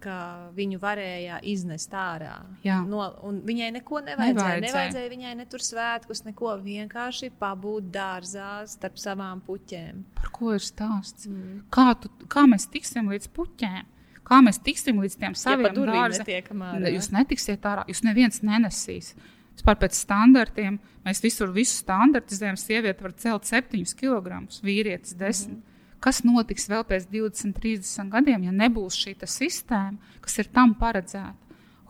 [0.00, 0.14] ka
[0.56, 2.38] viņu varēja iznest ārā.
[2.64, 2.78] Jā.
[2.88, 4.32] No, viņai neko nevajadzēja.
[4.32, 4.62] nevajadzēja.
[4.64, 10.00] Nevajadzēja viņai ne tur svētkus, neko vienkārši pabūt dārzā starp savām puķēm.
[10.16, 11.28] Par ko ir stāsts?
[11.28, 11.60] Mm.
[11.76, 13.92] Kā, tu, kā mēs tiksim līdz puķēm?
[14.26, 16.64] Kā mēs tiksim līdz tiem saviem ja dārziem?
[16.96, 19.12] Jūs netiksiet ārā, jūs neviens nenesīs.
[19.56, 20.76] Vispār pēc standartiem
[21.06, 22.58] mēs visur visu standartizējam.
[22.60, 25.56] Sieviete var celt 7 kg, vīrietis 10 kg.
[25.56, 25.72] Mm.
[26.02, 31.34] Kas notiks vēl pēc 20, 30 gadiem, ja nebūs šī sistēma, kas ir tam paredzēta?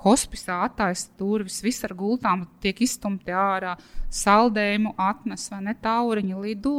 [0.07, 3.75] Hospicā attaisno durvis, viss ar gultām tiek izstumti ārā,
[4.13, 6.79] saldējumu atnes vai ne tauriņu lido.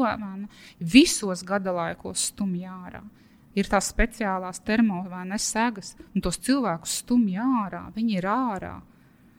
[0.80, 3.01] Visos gada laikos stumj ārā.
[3.57, 7.88] Ir tās speciālās termo vai ne segas, un tos cilvēkus stumj ārā.
[7.95, 8.76] Viņi ir ārā.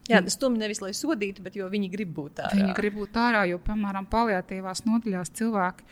[0.08, 2.56] Jā, tas stumj nevis lai sodītu, bet viņi grib būt ārā.
[2.56, 5.84] Viņi grib būt ārā, jo, piemēram, paliatīvās nodaļās cilvēki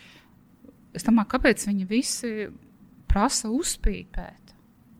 [0.96, 2.32] es domāju, kāpēc viņi visi
[3.10, 4.54] prasa uzpīpēt?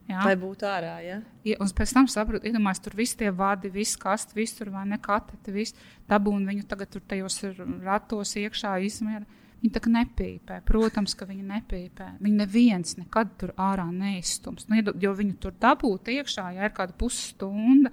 [0.07, 0.21] Jā.
[0.23, 0.93] Lai būtu ārā.
[1.03, 1.17] Ja?
[1.43, 4.85] Ja, un pēc tam saprotu, iedomājieties, tur viss tie vadi, viss kasti, viss tur vai
[4.87, 5.75] ne kateti, viss
[6.07, 7.41] dabūna viņu tagad tur tajos
[7.83, 9.27] ratos iekšā izmēra.
[9.57, 10.61] Viņi tā kā nepīpē.
[10.69, 12.11] Protams, ka viņi nepīpē.
[12.21, 14.67] Viņi neviens nekad tur ārā neizstums.
[14.69, 17.91] Nu, jo viņi tur dabūt iekšā, ja ir kāda pusstunda.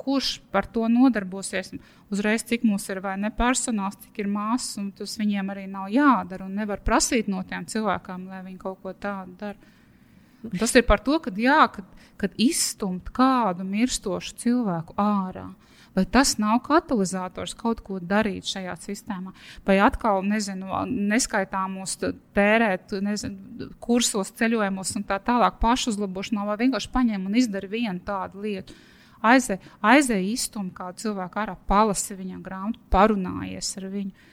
[0.00, 1.70] Kurš par to nodarbosies?
[2.12, 5.88] Uzreiz, cik mums ir vai ne personāls, cik ir māsas, un tas viņiem arī nav
[5.92, 6.48] jādara.
[6.50, 9.72] Nevar prasīt no tiem cilvēkiem, lai viņi kaut ko tādu dara.
[10.58, 11.86] Tas ir par to, ka jā, kad,
[12.20, 15.48] kad izstumt kādu mirstošu cilvēku ārā.
[15.94, 19.30] Vai tas nav katalizators kaut ko darīt šajā sistēmā?
[19.66, 21.94] Vai atkal, nezinu, neskaitāmos
[22.34, 28.42] tērēt, nezinu, kursos, ceļojumos un tā tālāk pašuzlabošanā, vai vienkārši paņem un izdara vienu tādu
[28.42, 28.74] lietu?
[29.24, 34.30] Aizej, aizej izstumt kādu cilvēku ārā, palasi viņam grāmatu, parunājies ar viņu.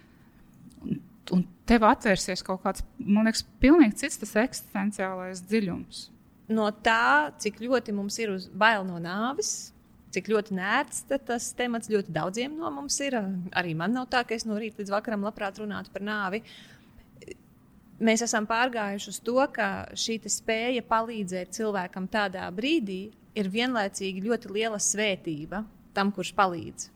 [0.81, 0.99] Un
[1.35, 6.07] un tev atvērsies kaut kāds, man liekas, pilnīgi cits tas eksistenciālais dziļums.
[6.51, 9.71] No tā, cik ļoti mums ir bail no nāves,
[10.11, 13.15] cik ļoti nērts tas temats ļoti daudziem no mums ir.
[13.55, 16.43] Arī man nav tā, ka es no rīta līdz vakaram labprāt runātu par nāvi.
[18.01, 24.51] Mēs esam pārgājuši uz to, ka šī spēja palīdzēt cilvēkam tādā brīdī ir vienlaicīgi ļoti
[24.55, 25.63] liela svētība
[25.95, 26.89] tam, kurš palīdz.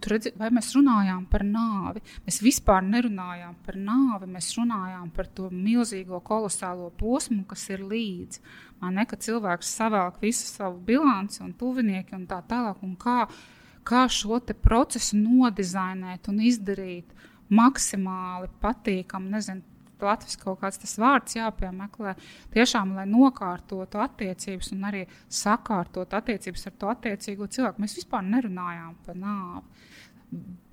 [0.00, 2.02] Tur redzi, vai mēs runājām par nāvi?
[2.26, 4.28] Mēs vispār nerunājām par nāvi.
[4.28, 8.42] Mēs runājām par to milzīgo, kolosālo posmu, kas ir līdzi.
[8.82, 12.82] Man ne, ka cilvēks savēl visu savu bilanci un tuvinieki un tā tālāk.
[12.84, 13.22] Un kā,
[13.88, 17.16] kā šo procesu nodizainēt un izdarīt
[17.48, 19.64] maksimāli patīkamu, nezinu,
[20.04, 22.14] Latvijas kaut kāds tas vārds jāpiemeklē.
[22.54, 28.94] Tiešām, lai nokārtotu attiecības un arī sakārtot attiecības ar to attiecīgo cilvēku, mēs vispār nerunājām
[29.06, 29.64] par nāvi.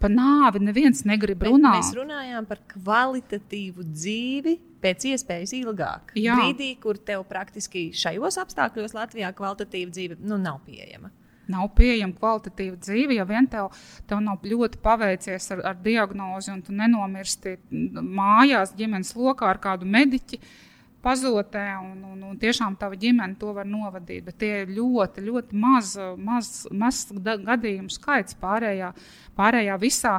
[0.02, 1.78] Par nāvi neviens negrib runāt.
[1.78, 6.16] Mēs runājām par kvalitatīvu dzīvi pēc iespējas ilgāk.
[6.20, 6.36] Jā.
[6.40, 11.14] Brīdī, kur tev praktiski šajos apstākļos Latvijā kvalitatīva dzīve nu, nav pieejama
[11.52, 13.72] nav pieejama kvalitatīva dzīve, ja vien tev,
[14.10, 19.90] tev nav ļoti paveicies ar, ar diagnozi un tu nenomirsti mājās, ģimenes lokā ar kādu
[19.90, 20.42] mediķi.
[21.04, 24.22] Pazotē, un, un, un tiešām tā ģimene to var novadīt.
[24.24, 28.94] Bet tie ir ļoti, ļoti maz, maz, maz gadījumu skaits pārējā,
[29.36, 30.14] pārējā visā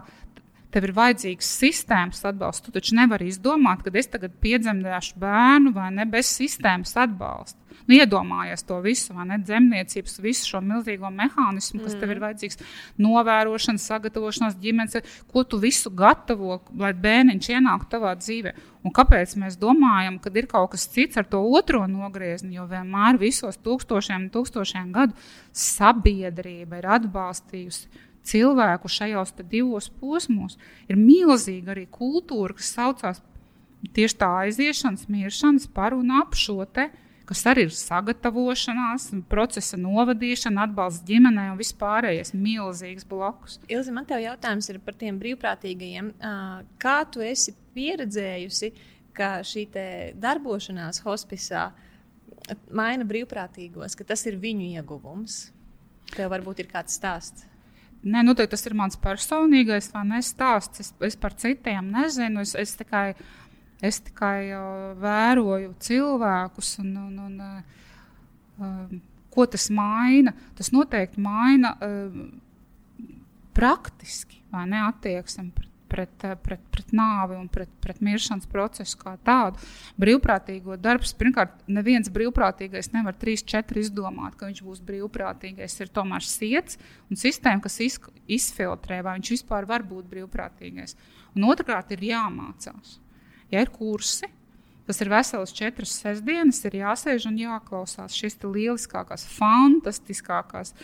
[0.74, 2.66] tev ir vajadzīgs sistēmas atbalsts.
[2.66, 7.63] Tu taču nevari izdomāt, ka es tagad piedzemdēšu bērnu vai ne bez sistēmas atbalsta.
[7.84, 9.38] Nu, iedomājies to visu, vai ne?
[9.44, 12.00] Zemniecības, visu šo milzīgo mehānismu, kas mm.
[12.00, 12.24] tev ir mm.
[12.24, 12.60] vajadzīgs,
[13.04, 18.54] novērošana, sagatavošanās ģimenes, ko tu visu gatavo, lai bērniņš ienāktu tavā dzīvē.
[18.84, 22.56] Un kāpēc mēs domājam, ka ir kaut kas cits ar to otro nogriezni?
[22.58, 25.16] Jo vienmēr visos tūkstošiem, tūkstošiem gadu
[25.52, 30.58] sabiedrība ir atbalstījusi cilvēku šajos divos posmos.
[30.88, 33.22] Ir milzīga arī kultūra, kas saucās
[33.92, 36.88] tieši tā aiziešanas, miršanas par un ap šo te
[37.28, 43.58] kas arī ir sagatavošanās, procesa novadīšana, atbalsts ģimenei un vispārējais milzīgs blokus.
[43.72, 46.12] Ilzi, man te jautājums ir par tiem brīvprātīgajiem.
[46.82, 48.72] Kā tu esi pieredzējusi,
[49.14, 49.66] ka šī
[50.20, 51.70] darbošanās hospisā
[52.74, 55.48] maina brīvprātīgos, ka tas ir viņu ieguvums?
[56.14, 57.48] Tev varbūt ir kāds stāsts.
[58.04, 59.88] Nē, nu, tas ir mans personīgais
[60.28, 60.82] stāsts.
[60.82, 62.42] Es, es par citiem nezinu.
[62.44, 63.43] Es, es tikai uh,
[63.84, 64.48] Es tikai
[65.00, 68.94] vēroju cilvēkus un, un, un uh,
[69.34, 70.32] ko tas maina.
[70.56, 72.24] Tas noteikti maina uh,
[73.54, 75.70] praktiski ne, attieksmi pret,
[76.18, 79.60] pret, pret, pret nāvi un pret, pret miršanas procesu kā tādu.
[80.00, 85.78] Brīvprātīgo darbs, pirmkārt, neviens brīvprātīgais nevar trīs, četri izdomāt, ka viņš būs brīvprātīgais.
[85.84, 86.80] Ir tomēr sirds
[87.10, 88.00] un sistēma, kas iz,
[88.38, 90.96] izfiltrē, vai viņš vispār var būt brīvprātīgais.
[91.34, 92.98] Un otrkārt, ir jāmācās
[93.54, 94.28] ja ir kursi,
[94.88, 100.74] tas ir vesels četras sestdienas, ir jāsēž un jāklausās šīs lieliskākās, fantastiskākās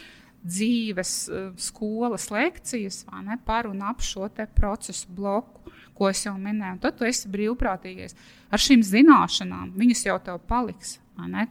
[0.40, 6.78] dzīves uh, skolas lekcijas ne, par un ap šo procesu bloku, ko es jau minēju.
[6.78, 8.16] Un tad tu esi brīvprātīgais.
[8.48, 10.98] Ar šīm zināšanām viņas jau tev paliks.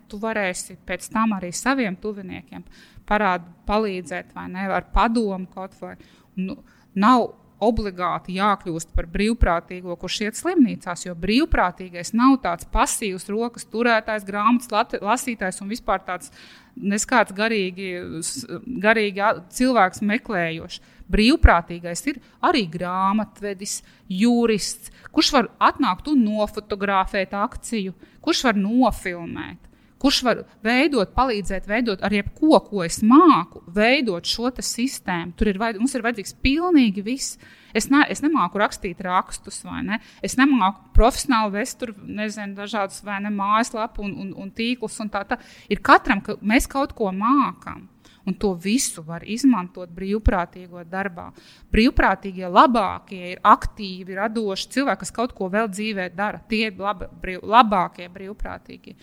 [0.10, 2.64] Tu varēsi pēc tam arī saviem tuviniekiem
[3.06, 5.94] parād, palīdzēt, vai ne, ar padomu kaut vai.
[6.42, 6.56] Nu,
[6.98, 7.28] nav
[7.64, 15.00] obligāti jākļūst par brīvprātīgo, kurš iet slimnīcās, jo brīvprātīgais nav tāds pasīvs rokas turētājs, grāmatas
[15.04, 16.34] lasītājs un vispār tāds
[16.80, 17.92] neskāds garīgi,
[18.84, 20.82] garīgi cilvēks meklējošs.
[21.10, 23.80] Brīvprātīgais ir arī grāmatvedis,
[24.14, 29.69] jurists, kurš var atnākt un nofotografēt akciju, kurš var nofilmēt
[30.00, 35.36] kurš var veidot, palīdzēt, veidot ar jebko, ko es māku, veidot šo sistēmu.
[35.38, 37.40] Tur ir, mums ir vajadzīgs pilnīgi viss.
[37.74, 40.00] Es, ne, es nemāku rakstīt rakstus, vai ne?
[40.26, 45.12] Es nemāku profesionāli vest tur, nezinu, dažādas vai ne mājaslapu un, un, un tīklus un
[45.14, 45.26] tā.
[45.30, 45.40] tā.
[45.70, 47.88] Ir katram, ka mēs kaut ko mākam.
[48.28, 51.30] Un to visu var izmantot brīvprātīgo darbā.
[51.74, 56.42] Brīvprātīgie labākie ir aktīvi, radoši cilvēki, kas kaut ko vēl dzīvē dara.
[56.52, 58.94] Tie ir laba, brīv, labākie brīvprātīgie.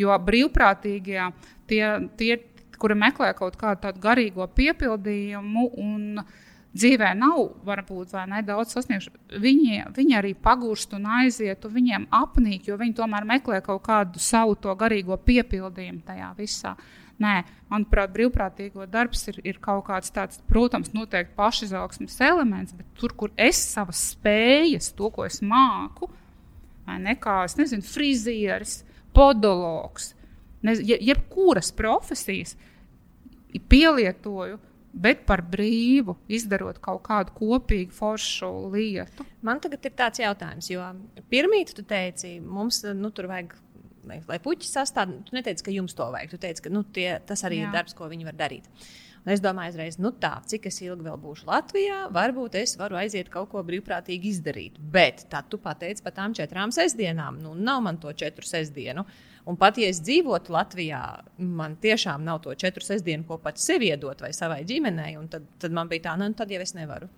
[0.00, 1.26] Jo brīvprātīgie
[1.68, 1.82] tie,
[2.16, 2.38] tie
[2.80, 6.22] kuri meklē kaut kādu garīgo piepildījumu un
[6.76, 9.12] dzīvē nav varbūt nedaudz sasnieguši.
[9.42, 14.22] Viņi, viņi arī pagūst un aiziet, un viņiem apnīk, jo viņi tomēr meklē kaut kādu
[14.22, 16.76] savu to garīgo piepildījumu tajā visā.
[17.20, 17.34] Nē,
[17.68, 23.34] manuprāt, brīvprātīgo darbs ir, ir kaut kāds tāds, protams, noteikti pašizaugsmes elements, bet tur, kur
[23.36, 26.08] es savas spējas, to, ko es māku,
[26.86, 28.78] vai ne kā, es nezinu, frizieris,
[29.12, 30.14] podologs,
[30.64, 32.56] ne, jebkuras profesijas
[33.68, 34.56] pielietoju,
[34.92, 39.26] bet par brīvu, izdarot kaut kādu kopīgu foršu lietu.
[39.46, 40.84] Man tagad ir tāds jautājums, jo
[41.32, 43.54] pirmīt tu teici, mums nu, tur vajag
[44.08, 45.12] lai, lai puķis sastāv.
[45.26, 46.34] Tu neteici, ka jums to vajag.
[46.34, 47.68] Tu teici, ka nu, tie, tas arī Jā.
[47.68, 48.68] ir darbs, ko viņi var darīt.
[49.20, 52.96] Un es domāju, uzreiz, nu tā, cik es ilgi vēl būšu Latvijā, varbūt es varu
[52.96, 54.78] aiziet kaut ko brīvprātīgi izdarīt.
[54.80, 57.42] Bet tad tu pateici par tām četrām sestdienām.
[57.44, 59.04] Nu, nav man to četru sestdienu.
[59.04, 61.00] Uh, Un pat ja es dzīvotu Latvijā,
[61.42, 65.16] man tiešām nav to četru sestdienu, ko pats sev iedot vai savai ģimenei.
[65.32, 67.08] Tad, tad man bija tā, nu, tad jau es nevaru.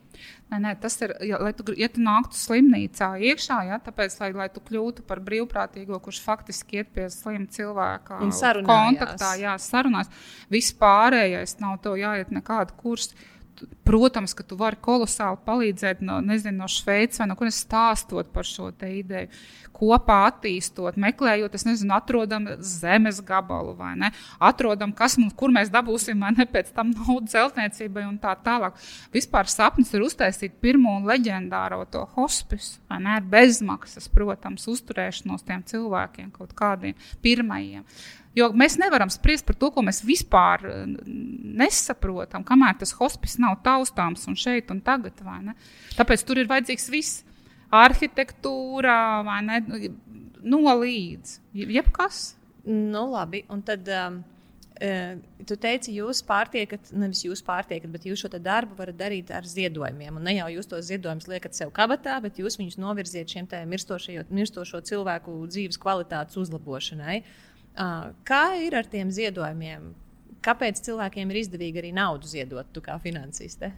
[0.53, 4.31] Nē, nē, tas ir, ja, lai tu, ja tu nāktu slimnīcā iekšā, ja, tāpēc, lai,
[4.37, 8.21] lai tu kļūtu par brīvprātīgo, kurš faktiski iet pie slima cilvēka
[8.69, 10.13] kontaktā, jā, sarunās,
[10.53, 13.17] viss pārējais nav tev jāiet nekādu kursu
[13.85, 18.47] protams, ka tu vari kolosāli palīdzēt no, nezinu, no Šveices vai no kurienes stāstot par
[18.49, 19.31] šo ideju.
[19.73, 25.73] Kopā attīstot, meklējot, es nezinu, atrodam zemes gabalu vai ne, atrodam, kas mums, kur mēs
[25.75, 28.79] dabūsim, vai ne, pēc tam naudu celtniecībai un tā tālāk.
[29.15, 35.67] Vispār sapnis ir uztaisīt pirmo leģendāro to hospisu, vai ne, ar bezmaksas, protams, uzturēšanos tiem
[35.73, 37.89] cilvēkiem, kaut kādiem pirmajiem.
[38.37, 40.81] Jo mēs nevaram spriest par to, ko mēs vispār eh,
[41.63, 45.21] nesaprotam, kamēr tas hospice nav taustāms un šeit un tagad.
[45.99, 47.23] Tāpēc tur ir vajadzīgs viss-
[47.85, 48.97] arhitektūra,
[49.45, 49.63] ne,
[50.43, 52.35] nolīdz, jebkas.
[52.65, 53.89] Nu, labi, un tad.
[53.89, 54.23] Um...
[54.83, 59.45] Uh, tu teici, jūs pārtiekat, nevis jūs pārtiekat, bet jūs šo darbu varat darīt ar
[59.47, 60.17] ziedojumiem.
[60.19, 64.81] Un ne jau jūs tos ziedojumus liekat sev kabatā, bet jūs viņus novirziet šiem mirstošo
[64.89, 67.21] cilvēku dzīves kvalitātes uzlabošanai.
[67.21, 69.93] Uh, Kā ir ar tiem ziedojumiem?
[70.43, 73.71] Kāpēc cilvēkiem ir izdevīgi arī naudu ziedot, tu kā finansiste?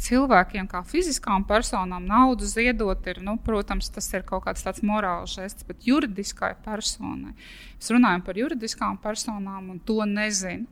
[0.00, 5.36] Cilvēkiem, kā fiziskām personām, naudu ziedot, ir, nu, protams, tas ir kaut kāds tāds morāls
[5.36, 7.36] žests, bet juridiskai personai.
[7.76, 10.66] Mēs runājam par juridiskām personām, un to nezinu.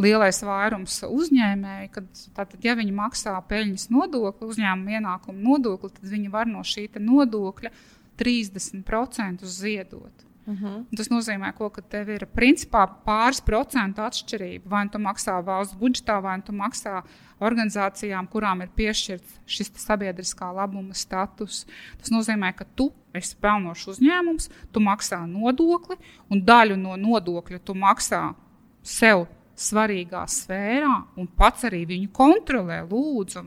[0.00, 6.32] Lielais vairums uzņēmēju, kad tātad, ja viņi maksā peļņas nodokli, uzņēmuma ienākumu nodokli, tad viņi
[6.32, 7.70] var no šī nodokļa
[8.18, 10.29] 30% ziedot.
[10.50, 10.66] Uh mhm.
[10.66, 10.96] -huh.
[10.96, 14.66] Tas nozīmē, ko, ka tev ir principā pāris procentu atšķirība.
[14.66, 17.02] Vai nu tu maksā valsts budžetā, vai nu tu maksā
[17.40, 21.66] organizācijām, kurām ir piešķirts šis sabiedriskā labuma status.
[21.98, 25.96] Tas nozīmē, ka tu esi pelnošs uzņēmums, tu maksā nodokli,
[26.30, 28.34] un daļu no nodokļa tu maksā
[28.82, 33.44] sev svarīgā sfērā, un pats arī viņu kontrolē, lūdzu?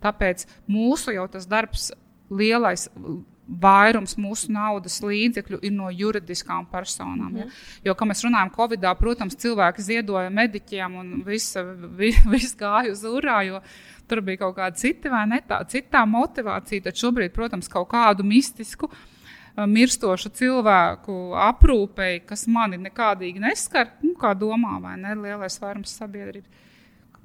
[0.00, 1.92] Tāpēc mūsu jau tas darbs
[2.30, 2.88] lielais
[3.50, 7.36] vairums mūsu naudas līdzekļu ir no juridiskām personām.
[7.40, 7.46] Ja?
[7.88, 11.58] Jo, kā mēs runājam, Covid-19, protams, cilvēki ziedoja mediķiem un viss
[11.98, 13.62] vi, vis gāja uz urā, jo
[14.10, 16.86] tur bija kaut kāda cita vai ne tā, citā motivācija.
[16.86, 18.90] Tad šobrīd, protams, kaut kādu mistisku.
[19.60, 25.16] Mirstošu cilvēku aprūpei, kas mani nekādīgi neskar, nu, kā domā, vai ne?
[25.18, 26.68] Lielais vairums sabiedrības.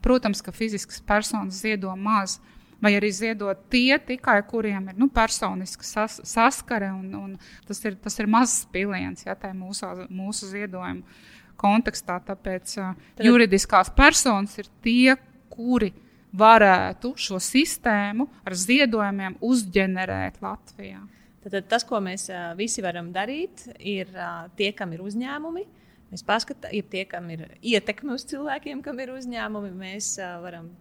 [0.03, 5.07] Protams, ka fiziskas personas ziedo maz, uh, vai arī ziedot tie tikai, kuriem ir nu,
[5.13, 6.91] personiska sas, saskare.
[6.95, 7.35] Un, un
[7.67, 11.03] tas, ir, tas ir mazs piliens ja, mūsu, mūsu ziedojuma
[11.59, 12.19] kontekstā.
[12.27, 13.25] Tāpēc uh, Tad...
[13.27, 15.15] juridiskās personas ir tie,
[15.51, 15.93] kuri
[16.35, 20.99] varētu šo sistēmu ar ziedojumiem uzģenerēt Latvijā.
[21.45, 22.25] Tad tas, ko mēs
[22.57, 24.09] visi varam darīt, ir
[24.57, 25.65] tie, kam ir uzņēmumi.
[26.09, 30.71] Mēs paskatām, ja tie, kam ir ietekme uz cilvēkiem, kam ir uzņēmumi, mēs uh, varam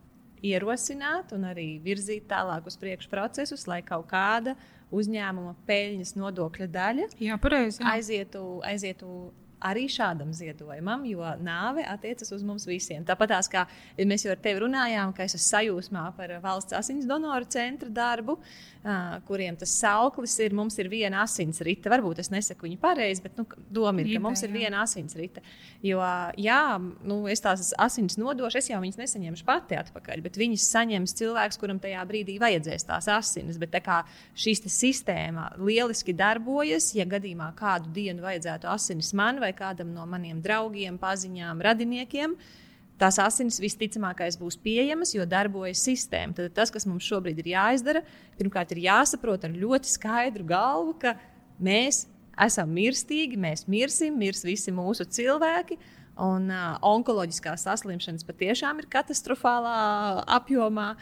[0.44, 4.56] ierosināt un arī virzīt tālāk uz priekšu procesus, lai kaut kāda
[4.94, 7.94] uzņēmuma peļņas nodokļa daļa jā, pareiz, jā.
[7.96, 9.08] Aizietu, aizietu
[9.64, 13.04] arī šādam ziedojumam, jo nāve attiecas uz mums visiem.
[13.06, 13.64] Tāpat kā
[13.98, 18.36] mēs jau ar tevi runājām, ka es esmu sajūsmā par valsts asins donoru centra darbu,
[19.28, 21.88] kuriem tas sauklis ir, mums ir viena asins rita.
[21.92, 25.40] Varbūt es nesaku viņu pareizi, bet nu, doma ir, ka mums ir viena asins rita.
[25.84, 26.02] Jo,
[26.40, 31.16] jā, nu, es tās asins nodošu, es jau viņas nesaņemšu pati atpakaļ, bet viņas saņems
[31.20, 33.60] cilvēks, kuram tajā brīdī vajadzēs tās asinis.
[33.60, 34.02] Bet kā
[34.36, 40.40] šīs sistēma lieliski darbojas, ja gadījumā kādu dienu vajadzētu asinis man vai kādam no maniem
[40.44, 42.36] draugiem, paziņām, radiniekiem,
[43.00, 46.36] tās asinis visticamākais būs pieejamas, jo darbojas sistēma.
[46.36, 48.04] Tad tas, kas mums šobrīd ir jāizdara,
[48.38, 51.16] pirmkārt, ir jāsaprot ar ļoti skaidru galvu, ka
[51.62, 52.04] mēs
[52.46, 55.78] esam mirstīgi, mēs mirsim, mirs visi mūsu cilvēki.
[56.24, 59.74] Un uh, onkoloģiskās saslimšanas patiešām ir katastrofālā
[60.36, 60.92] apjomā.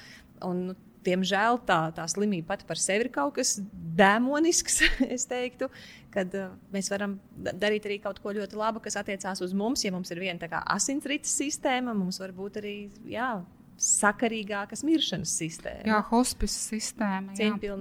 [0.49, 3.57] Un, nu, diemžēl tā, tā slimība pati par sevi ir kaut kas
[3.99, 4.81] demonisks,
[5.15, 5.69] es teiktu,
[6.13, 9.85] kad uh, mēs varam darīt arī kaut ko ļoti labu, kas attiecās uz mums.
[9.87, 12.77] Ja mums ir viena asinsrites sistēma, mums var būt arī
[13.09, 13.35] jā,
[13.83, 15.85] sakarīgākas miršanas sistēma.
[15.89, 17.35] Jā, hospice sistēma.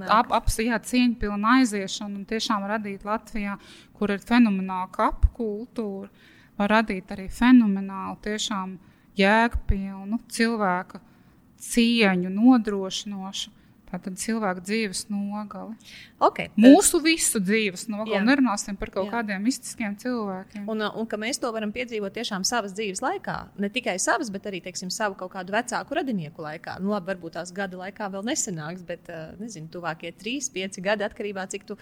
[0.10, 3.58] Ap, ap, jā, cieņpilna aiziešana un tiešām radīt Latvijā,
[3.98, 6.10] kur ir fenomenāla kapu kultūra,
[6.58, 8.78] var radīt arī fenomenālu, tiešām
[9.20, 11.02] jēgpilnu cilvēku
[11.62, 13.61] cieņu nodrošinošu
[13.92, 15.76] Tātad cilvēka dzīves nogali.
[16.22, 16.64] Okay, tad...
[16.64, 18.22] Mūsu visu dzīves nogali.
[18.24, 19.18] Nerunāsim par kaut Jā.
[19.18, 20.64] kādiem mistiskiem cilvēkiem.
[20.72, 23.36] Un, un ka mēs to varam piedzīvot tiešām savas dzīves laikā.
[23.60, 26.78] Ne tikai savas, bet arī teiksim, savu kaut kādu vecāku radinieku laikā.
[26.80, 29.12] Nu, labi, varbūt tās gada laikā vēl nesenāks, bet
[29.42, 31.78] nezinu, tuvākie trīs, pieci gadi atkarībā no cik, tu,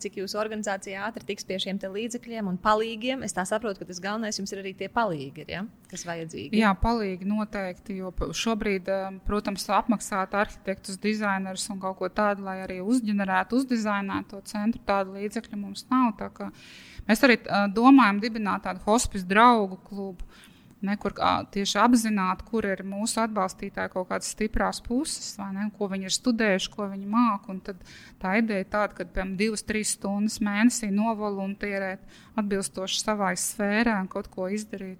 [0.00, 3.26] cik jūsu organizācija ātri tiks pie šiem līdzekļiem un palīgiem.
[3.26, 5.66] Es saprotu, ka tas galvenais jums ir arī tie palīgi, ja?
[5.92, 6.56] kas vajadzīgi.
[6.56, 7.98] Jā, palīgi noteikti.
[8.00, 8.88] Jo šobrīd,
[9.26, 14.82] protams, apmaksāt arhitektus dizainerus un kaut ko tādu, lai arī uzģenerētu, uzdizainētu to centru.
[14.86, 16.16] Tādu līdzekļu mums nav.
[17.08, 17.40] Mēs arī
[17.74, 20.26] domājam dibināt tādu hospice draugu klubu.
[20.82, 21.14] Nekur
[21.54, 26.72] tieši apzināti, kur ir mūsu atbalstītāji kaut kādas stiprās puses, ne, ko viņi ir studējuši,
[26.72, 27.76] ko viņi māca.
[28.18, 32.02] Tā ideja ir tāda, ka piemēram divas, trīs stundas mēnesī novoluntierēt
[32.34, 34.98] atbilstoši savai sfērai un kaut ko izdarīt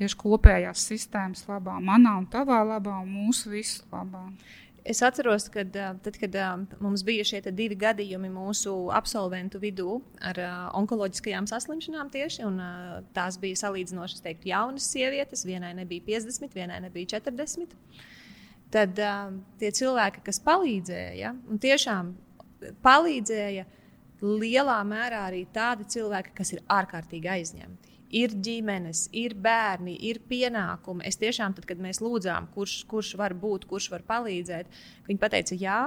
[0.00, 4.26] tieši kopējās sistēmas labā, manā un tavā labā un mūsu visu labā.
[4.84, 6.36] Es atceros, ka tad, kad
[6.80, 10.40] mums bija šie divi gadījumi mūsu absolventu vidū ar
[10.78, 12.46] onkoloģiskajām saslimšanām, tieši,
[13.16, 17.76] tās bija salīdzinoši teiktu, jaunas sievietes, vienai nebija 50, vienai nebija 40.
[18.70, 19.02] Tad
[19.60, 22.14] tie cilvēki, kas palīdzēja, un tiešām
[22.84, 23.66] palīdzēja
[24.24, 31.04] lielā mērā arī tādi cilvēki, kas ir ārkārtīgi aizņemti ir ģimenes, ir bērni, ir pienākumi.
[31.06, 34.70] Es tiešām, tad, kad mēs lūdzām, kurš, kurš var būt, kurš var palīdzēt,
[35.08, 35.82] viņi teica, jā.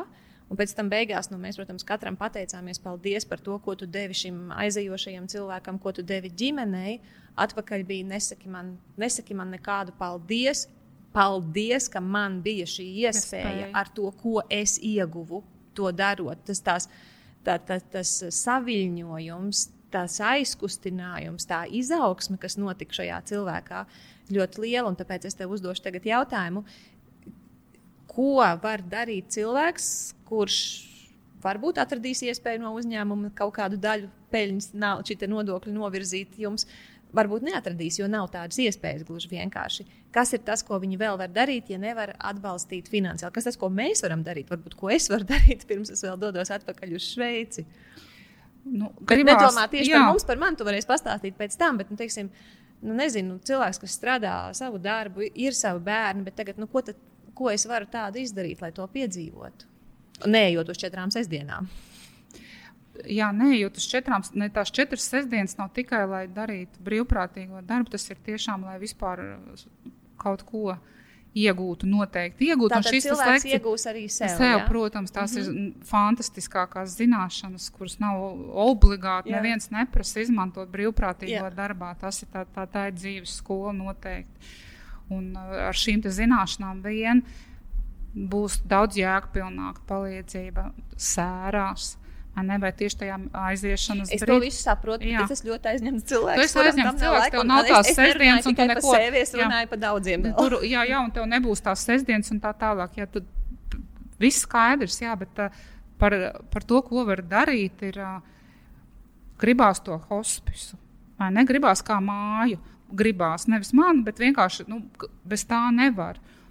[0.52, 4.14] Un pēc tam beigās nu, mēs, protams, katram pateicāmies paldies par to, ko tu devi
[4.18, 7.00] šim aizejošajam cilvēkam, ko tu devi ģimenei.
[7.40, 10.68] Atpakaļ bija nesaki man, nesaki man nekādu paldies.
[11.14, 15.44] Paldies, ka man bija šī iespēja ar to, ko es ieguvu,
[15.78, 16.42] to darot.
[16.46, 16.88] Tas, tās,
[17.46, 23.84] tā, tā, tas saviņojums, tas aizkustinājums, tā izaugsme, kas notika šajā cilvēkā,
[24.34, 24.90] ļoti liela.
[24.90, 26.64] Un tāpēc es tev uzdošu tagad jautājumu,
[28.14, 29.92] ko var darīt cilvēks,
[30.30, 30.58] kurš
[31.44, 34.72] varbūt atradīs iespēju no uzņēmuma kaut kādu daļu peļņas,
[35.10, 36.68] šī nodokļa novirzīt jums.
[37.14, 39.84] Varbūt neatradīs, jo nav tādas iespējas gluži vienkārši.
[40.14, 43.36] Kas ir tas, ko viņi vēl var darīt, ja nevar atbalstīt finansiāli?
[43.36, 44.50] Kas tas, ko mēs varam darīt?
[44.50, 47.68] Varbūt ko es varu darīt, pirms es vēl dodos atpakaļ uz Šveici.
[47.68, 48.08] Uh,
[48.64, 50.00] Nu, gribās, nedomā tieši jā.
[50.00, 50.58] par mums, par mani.
[50.60, 52.30] Tu varēsi pastāstīt pēc tam, bet, nu, teiksim,
[52.84, 57.00] nu, nezinu, cilvēks, kas strādā savu darbu, ir savi bērni, bet tagad, nu, ko, tad,
[57.36, 59.68] ko es varu tādu izdarīt, lai to piedzīvotu?
[60.30, 61.68] Neejot uz četrām sestdienām.
[63.10, 68.06] Jā, neejot uz četrām, ne tās četras sestdienas nav tikai lai darītu brīvprātīgo darbu, tas
[68.14, 69.24] ir tiešām, lai vispār
[70.22, 70.84] kaut ko uh,
[71.34, 72.74] iegūtu, noteikti iegūtu.
[72.76, 74.36] Tātad šis cilvēks iegūs arī sev.
[74.38, 74.66] sev ja?
[74.68, 75.64] Protams, tās mm -hmm.
[75.66, 78.22] ir fantastiskākās zināšanas, kuras nav
[78.68, 79.32] obligāti.
[79.32, 79.42] Jā.
[79.42, 81.56] Neviens neprasa izmantot brīvprātīgo Jā.
[81.56, 81.96] darbā.
[82.00, 84.54] Tas ir tā, tā, tā ir dzīves skola noteikti.
[85.10, 87.24] Un uh, ar šīm zināšanām vien
[88.14, 91.98] būs daudz jēgpilnāka palīdzība sērās
[92.34, 94.18] Ne, vai tieši tajā aiziešanas brīdī?
[94.18, 96.40] Es to visu saprotu, bet es ļoti aizņemts cilvēks.
[96.40, 98.94] Tu esi aizņemts cilvēks, tev nav tās sestdienas, un tu neko.
[99.20, 100.26] Es runāju par daudziem.
[100.40, 102.98] Tur, jā, jā, un tev nebūs tās sestdienas un tā tālāk.
[102.98, 103.30] Jā, tad
[104.24, 105.62] viss skaidrs, jā, bet uh,
[106.02, 106.18] par,
[106.50, 108.18] par to, ko var darīt, ir uh,
[109.44, 110.82] gribās to hospisu.
[111.22, 111.46] Vai ne?
[111.46, 112.58] Gribās kā māju.
[112.94, 114.82] Gribās nevis man, bet vienkārši nu,
[115.30, 116.18] bez tā nevar.
[116.18, 116.43] Nu,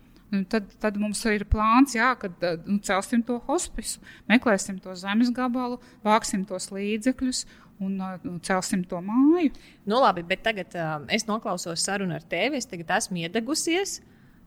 [0.49, 4.01] tad, tad mums ir plāns, jā, kad nu, celsim to hospisu,
[4.31, 7.45] meklēsim to zemes gabalu, vāksim tos līdzekļus
[7.83, 9.53] un nu, celsim to māju.
[9.89, 12.61] Nu, labi, bet tagad uh, es noklausos sarunu ar tevi.
[12.61, 13.99] Es tagad esmu iedegusies.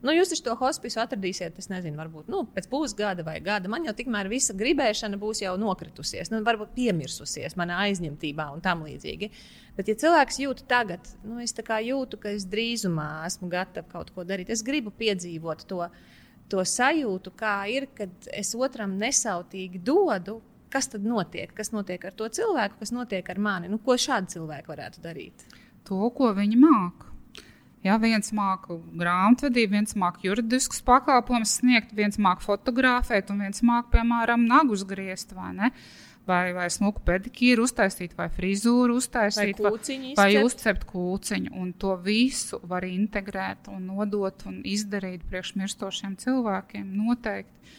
[0.04, 3.70] Nu, jūs to hospisu atradīsiet, es nezinu, varbūt nu, pēc pusgada vai gada.
[3.72, 8.84] Man jau tikmēr visa gribēšana būs jau nokritusies, nu, varbūt piemirsusies manā aizņemtībā un tam
[8.84, 9.30] līdzīgi.
[9.78, 14.26] Bet, ja cilvēks jūt tagad, nu, es jūtu, ka es drīzumā esmu gatavs kaut ko
[14.28, 15.88] darīt, es gribu piedzīvot to,
[16.52, 20.42] to sajūtu, kā ir, kad es otram nesautīgi dodu.
[20.66, 21.52] Kas tad notiek?
[21.56, 23.68] Kas notiek ar to cilvēku, kas notiek ar mani?
[23.70, 25.44] Nu, ko šādi cilvēki varētu darīt?
[25.88, 27.05] To, ko viņi māca.
[27.86, 33.92] Ja, viens māca grāmatvedību, viens māca juridiskus pakalpojumus sniegt, viens māca fotografēt, un viens māca,
[33.94, 35.72] piemēram, nagus griezt vai ne.
[36.26, 41.52] Vai, vai smuku pedikīru uztaisīt, vai frizūru uztaisīt, vai, vai, vai uzcept kūciņu.
[41.54, 46.88] Un to visu var integrēt un nodot un izdarīt priekšmirstošiem cilvēkiem.
[46.98, 47.76] Noteikti.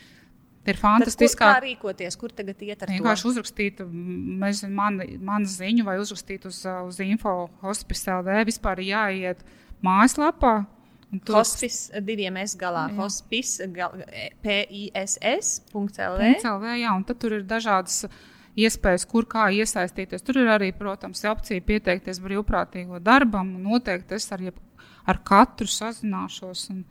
[0.68, 1.40] Ir fantastiski.
[1.40, 3.34] Kā rīkoties, kur tagad iet ar vienkārši to?
[3.34, 8.42] uzrakstīt manu man ziņu vai uzrakstīt uz, uz info hospice LV.
[8.48, 9.44] Vispār jāiet
[9.86, 10.56] mājaslapā.
[11.96, 12.90] Ar diviem S galā.
[12.92, 12.98] Jā.
[13.00, 13.68] Hospice,
[14.44, 16.24] PISS.CLV.
[16.44, 18.04] CLV, jā, un tad tur ir dažādas
[18.58, 20.26] iespējas, kur kā iesaistīties.
[20.26, 24.44] Tur ir arī, protams, opcija pieteikties brīvprātīgo darbam, un noteikti es ar,
[25.08, 26.84] ar katru sazināšos un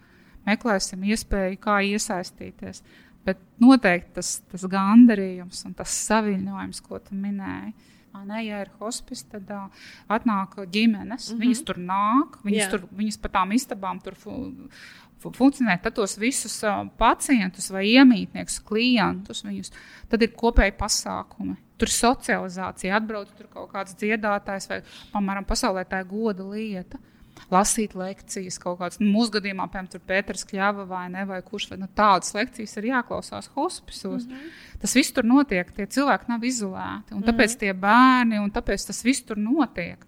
[0.47, 2.83] meklēsim iespēju, kā iesaistīties.
[3.27, 7.75] Bet noteikti tas, tas gandarījums un tas saviņojums, ko tu minēji,
[8.25, 11.31] Ne, ja ir hospice, tad uh, atnāk ģimenes.
[11.31, 11.41] Mm -hmm.
[11.45, 12.71] Viņas tur nāk, viņas, Jā.
[12.71, 15.81] tur, viņas pa tām istabām tur fu funkcionē.
[15.83, 19.73] Tad tos visus uh, pacientus vai iemītniekus, klientus, viņus,
[20.09, 21.57] tad ir kopēji pasākumi.
[21.79, 24.83] Tur ir socializācija, atbrauc tur kaut kāds dziedātājs vai,
[25.13, 26.99] piemēram, pasaulē tā ir goda lieta.
[26.99, 27.16] Uh,
[27.53, 31.79] lasīt lekcijas, kaut kādas, nu, mūsu gadījumā, piemēram, Pēters Kļava vai, ne, vai kurš, vai
[31.83, 34.27] nu, tādas lekcijas ir jāklausās hospisos.
[34.27, 34.55] Mm -hmm.
[34.83, 37.59] Tas viss tur notiek, tie cilvēki nav izolēti, un tāpēc mm -hmm.
[37.59, 40.07] tie bērni, un tāpēc tas viss tur notiek.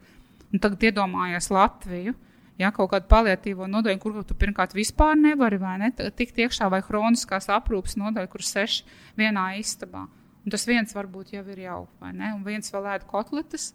[0.52, 2.14] Un tagad iedomājies Latviju.
[2.58, 7.46] Ja, kaut kādu paliatīvo nodaļu, kur tu pirmkārt vispār nevari ne, tikt iekšā, vai chroniskās
[7.48, 8.84] aprūpes nodaļu, kur seši
[9.16, 10.08] vienā istabā.
[10.44, 12.32] Un tas viens varbūt jau ir jau, vai ne?
[12.34, 13.74] Un viens vēl ēd kotletes,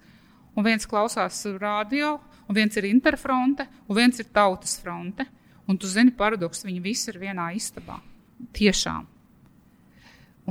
[0.56, 2.18] un viens klausās radio,
[2.48, 5.28] un viens ir interfronte, un viens ir tautas fronte.
[5.64, 8.02] Un tu zini, paradoks, viņi visi ir vienā istabā.
[8.52, 9.06] Tiešām.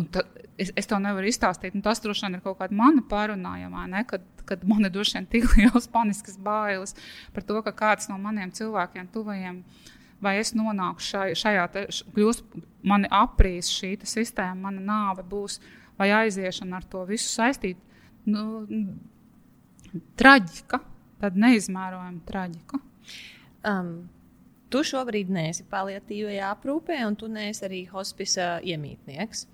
[0.00, 1.76] Un tad, es, es to nevaru izstāstīt.
[1.84, 4.04] Tas droši vien ir kaut kāda mana pārunājumā, ne?
[4.08, 6.96] kad, kad man ir droši vien tik liels paniskas bailes
[7.34, 9.60] par to, ka kāds no maniem cilvēkiem, tuvajiem,
[10.24, 12.58] vai es nonāku šai, šajā, te, kļūst,
[12.88, 15.60] mani aprīs šī sistēma, mana nāve būs,
[16.00, 17.80] vai aiziešana ar to visu saistīt.
[18.24, 18.62] Nu,
[20.18, 20.80] traģika
[21.22, 22.80] tāda neizmērojama traģika.
[23.68, 23.94] Um,
[24.72, 29.46] tu šobrīd neesi paliatīvajā aprūpē, un tu neesi arī hospisa iemītnieks.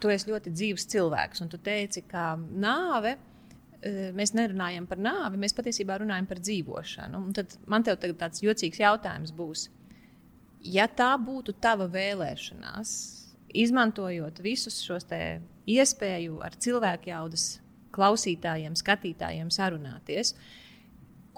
[0.00, 3.16] Tu esi ļoti dzīves cilvēks, un tu teici, ka nāve.
[3.80, 7.20] Eh, mēs nerunājam par nāvi, mēs patiesībā runājam par dzīvošanu.
[7.28, 9.68] Un tad man te tāds jocīgs jautājums būs.
[10.60, 12.90] Ja tā būtu tava vēlēšanās,
[13.56, 15.08] izmantojot visus šos
[15.70, 17.59] iespēju ar cilvēku jaudas
[17.94, 20.58] klausītājiem, skatītājiem sarunāties, uh,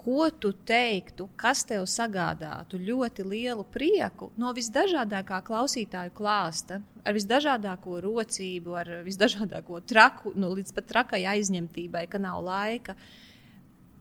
[0.05, 8.01] ko tu teiktu, kas tev sagādātu ļoti lielu prieku no visdažādākā klausītāju klāsta, ar visdažādāko
[8.03, 12.97] rocību, ar visdažādāko traku, nu, līdz pat trakai aizņemtībai, ka nav laika.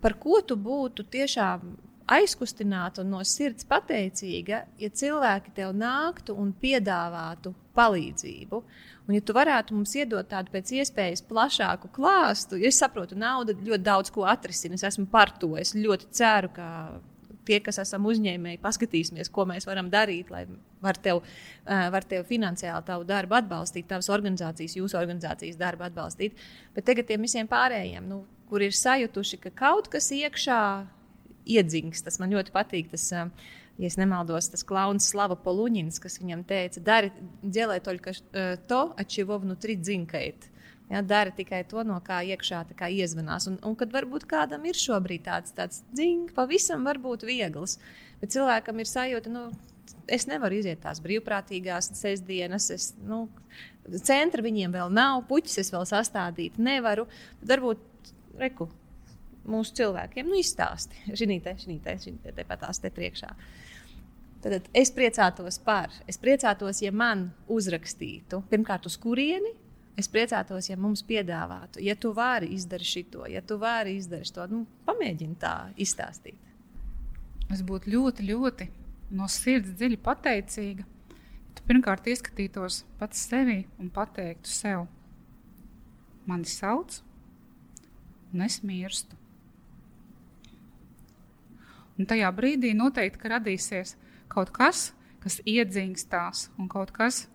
[0.02, 1.76] Par ko tu būtu tiešām
[2.12, 8.64] aizkustināta un no sirds pateicīga, ja cilvēki tev nāktu un piedāvātu palīdzību.
[9.08, 13.56] Un, ja tu varētu mums iedot tādu pēc iespējas plašāku klāstu, jo es saprotu, nauda
[13.58, 14.78] ļoti daudz ko atrisina.
[14.78, 15.56] Es esmu par to.
[15.60, 16.68] Es ļoti ceru, ka
[17.48, 20.46] tie, kas esam uzņēmēji, paskatīsimies, ko mēs varam darīt, lai
[20.84, 21.24] var tev,
[21.66, 26.38] var tev finansiāli tavu darbu atbalstīt, tavas organizācijas, jūsu organizācijas darbu atbalstīt.
[26.76, 30.62] Bet tagad tiem visiem pārējiem, nu, kur ir sajutuši, ka kaut kas iekšā
[31.52, 32.92] iedzings, tas man ļoti patīk.
[32.94, 37.12] Tas, uh, ja nemaldos, tas klauns Slava Poluņins, kas viņam teica, dari,
[37.42, 40.50] dēlē tikai eh, to, atšķiro vnutri dzinkait.
[40.92, 43.46] Ja, dara tikai to, no kā iekšā kā iezvanās.
[43.48, 47.78] Un, un kad varbūt kādam ir šobrīd tāds, tāds dzings, pavisam varbūt viegls,
[48.20, 49.46] bet cilvēkam ir sajūta, nu,
[50.12, 52.68] es nevaru iziet tās brīvprātīgās sestdienas.
[52.76, 53.24] Es, nu,
[54.04, 57.08] centra viņiem vēl nav, puķis es vēl sastādīt nevaru.
[57.48, 58.12] Varbūt
[58.42, 58.68] reku,
[59.48, 63.32] mūsu cilvēkiem nu, izstāsti šī te, šī te, šī te, te pat tās te priekšā.
[64.42, 69.54] Tad es priecātos par, es priecātos, ja man uzrakstītu, pirmkārt, uz kurieni.
[70.00, 74.46] Es priecātos, ja mums piedāvātu, ja tu vari izdarīt šo, ja tu vari izdarīt to,
[74.50, 76.40] nu, pamēģini tā izstāstīt.
[77.52, 78.70] Es būtu ļoti, ļoti
[79.12, 80.88] no sirds dziļi pateicīga.
[81.54, 84.86] tu pirmkārt ieskatītos pats sevi un pateiktu sev,
[86.26, 87.02] mani sauc,
[88.32, 89.21] un es mirstu.
[92.00, 93.96] Un tajā brīdī noteikti radīsies
[94.32, 94.92] kaut kas,
[95.22, 97.26] kas iedzingstās, un kaut kas,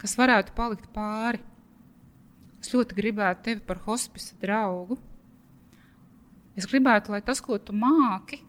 [0.00, 1.42] kas varētu palikt pāri.
[2.62, 4.98] Es ļoti gribētu tevi par hospisa draugu.
[6.58, 8.40] Es gribētu, lai tas, ko tu māki,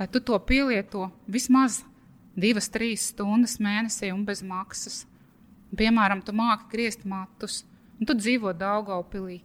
[0.00, 1.82] lai tu to pielieto vismaz
[2.40, 5.04] divas, trīs stundas mēnesī un bez maksas.
[5.76, 7.62] Piemēram, tu māki griezt matus,
[7.98, 9.40] un tu dzīvo Daugaupilī.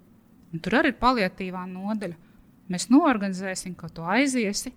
[0.54, 2.16] Un tur arī ir paliatīvā nodaļa.
[2.72, 4.72] Mēs noorganizēsim, ka tu aiziesi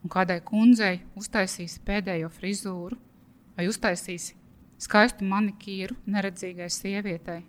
[0.00, 2.96] un kādai kundzei uztaisīsi pēdējo frizūru
[3.56, 4.36] vai uztaisīsi
[4.80, 7.42] skaistu manikīru neredzīgai sievietei.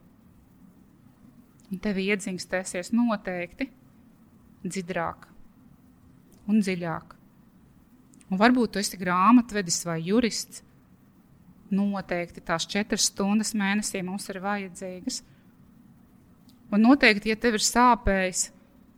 [1.72, 3.70] Un tev iedzingstēsies noteikti
[4.66, 5.28] dziļāk
[6.52, 7.16] un dziļāk.
[8.32, 10.64] Un varbūt tu esi grāmatvedis vai jurists.
[11.72, 15.22] Noteikti tās četras stundas mēnesī mums ir vajadzīgas.
[16.72, 18.50] Un noteikti, ja tev ir sāpējis,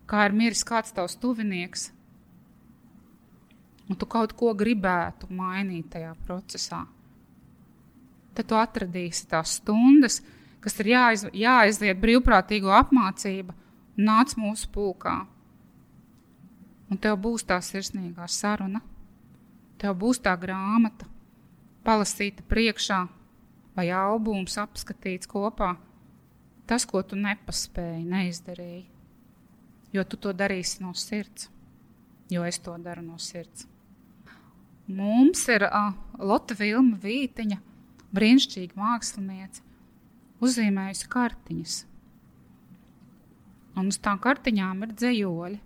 [0.09, 1.89] kā ir miris kāds tavs tuvinieks,
[3.89, 6.83] un tu kaut ko gribētu mainīt tajā procesā,
[8.33, 10.21] tad tu atradīsi tās stundas,
[10.63, 13.55] kas ir jāiz, jāaiziet brīvprātīgo apmācību,
[13.99, 15.17] nāc mūsu pulkā.
[16.91, 18.81] Un tev būs tā sirsnīgā saruna,
[19.81, 21.07] tev būs tā grāmata,
[21.83, 23.01] palasīta priekšā,
[23.75, 25.73] vai albums apskatīts kopā.
[26.69, 28.85] Tas, ko tu nepaspēji, neizdarīji,
[29.93, 31.49] jo tu to darīsi no sirds,
[32.33, 33.67] jo es to daru no sirds.
[34.87, 37.59] Mums ir uh, Lotte Vilma Vītiņa,
[38.13, 39.61] brīnišķīga māksliniece,
[40.43, 41.75] uzzīmējusi kartiņas.
[43.79, 45.59] Un uz tām kartiņām ir dzējoļi.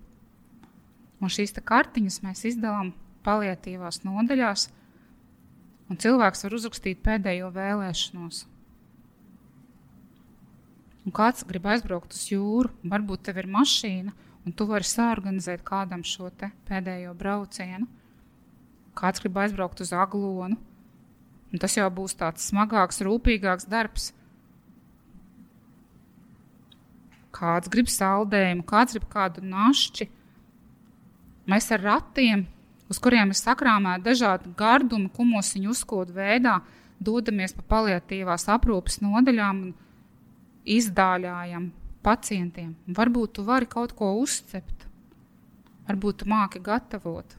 [1.17, 2.93] Un šīs kartiņas mēs izdalām
[3.25, 4.67] paliatīvās nodaļās,
[5.89, 8.43] un cilvēks var uzrakstīt pēdējo vēlēšanos.
[11.07, 14.11] Un kāds grib aizbraukt uz jūru, varbūt tev ir mašīna,
[14.43, 16.27] un tu vari sāorganizēt kādam šo
[16.67, 17.87] pēdējo braucienu
[18.97, 20.57] kāds grib aizbraukt uz aglonu.
[21.47, 24.11] Un tas jau būs tāds smagāks, rūpīgāks darbs.
[27.37, 30.09] Kāds grib saldējumu, kāds grib kādu našķi.
[31.47, 32.43] Mēs ar ratiem,
[32.91, 36.57] uz kuriem ir sakrāmēti dažādi gardumi, kumosiņu uzkodu veidā,
[36.99, 39.75] dodamies pa paliatīvās aprūpes nodaļām un
[40.67, 41.69] izdāļājam
[42.05, 42.75] pacientiem.
[42.97, 44.87] Varbūt tu vari kaut ko uzcept,
[45.87, 47.35] varbūt tu māki gatavot.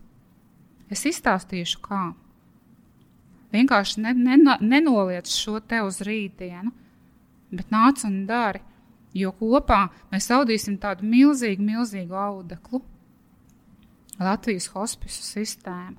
[0.93, 2.03] Es izstāstīšu, kā.
[3.53, 6.73] Vienkārši ne, ne, nenoliec šo te uz rītdienu,
[7.53, 8.65] bet nāc un dari.
[9.17, 12.83] Jo kopā mēs audīsim tādu milzīgu, milzīgu audeklu.
[14.21, 15.97] Latvijas hospisu sistēmu.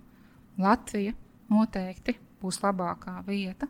[0.61, 1.15] Latvija
[1.49, 3.67] noteikti būs labākā vieta,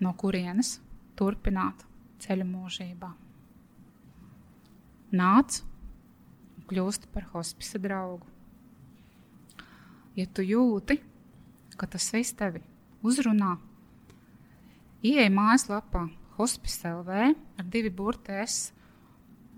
[0.00, 0.78] no kurienes
[1.18, 1.87] turpināt
[2.24, 3.12] ceļu mūžībā.
[5.18, 5.62] Nāc
[6.56, 8.26] un kļūst par hospisa draugu
[10.18, 10.98] ja tu jūti,
[11.78, 12.62] ka tas viss tevi
[13.06, 13.54] uzrunā,
[15.06, 16.08] ieej mājaslapā
[16.38, 17.20] Hospice LV
[17.58, 18.72] ar divi burtēs,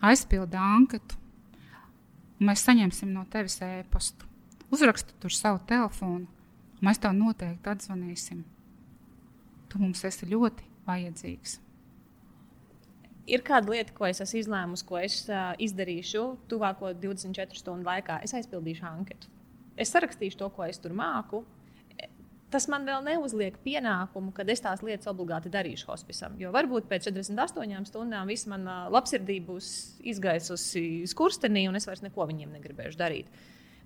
[0.05, 1.17] aizpildi anketu,
[2.39, 4.29] un mēs saņemsim no tevis ēpastu.
[4.73, 6.29] Uzrakstu tur savu telefonu,
[6.85, 8.45] mēs tev noteikti atzvanīsim.
[9.69, 11.59] Tu mums esi ļoti vajadzīgs.
[13.31, 18.19] Ir kāda lieta, ko es esmu izlēmusi, ko es uh, izdarīšu tuvāko 24 stundu laikā.
[18.27, 19.31] Es aizpildīšu anketu
[19.81, 21.45] es sarakstīšu to, ko es tur māku.
[22.51, 26.35] Tas man vēl neuzliek pienākumu, ka es tās lietas obligāti darīšu hospisam.
[26.41, 29.69] Jo varbūt pēc 48 stundām viss mana labsirdība būs
[30.13, 33.31] izgaisusi skurstenī, un es vairs neko viņiem negribēšu darīt.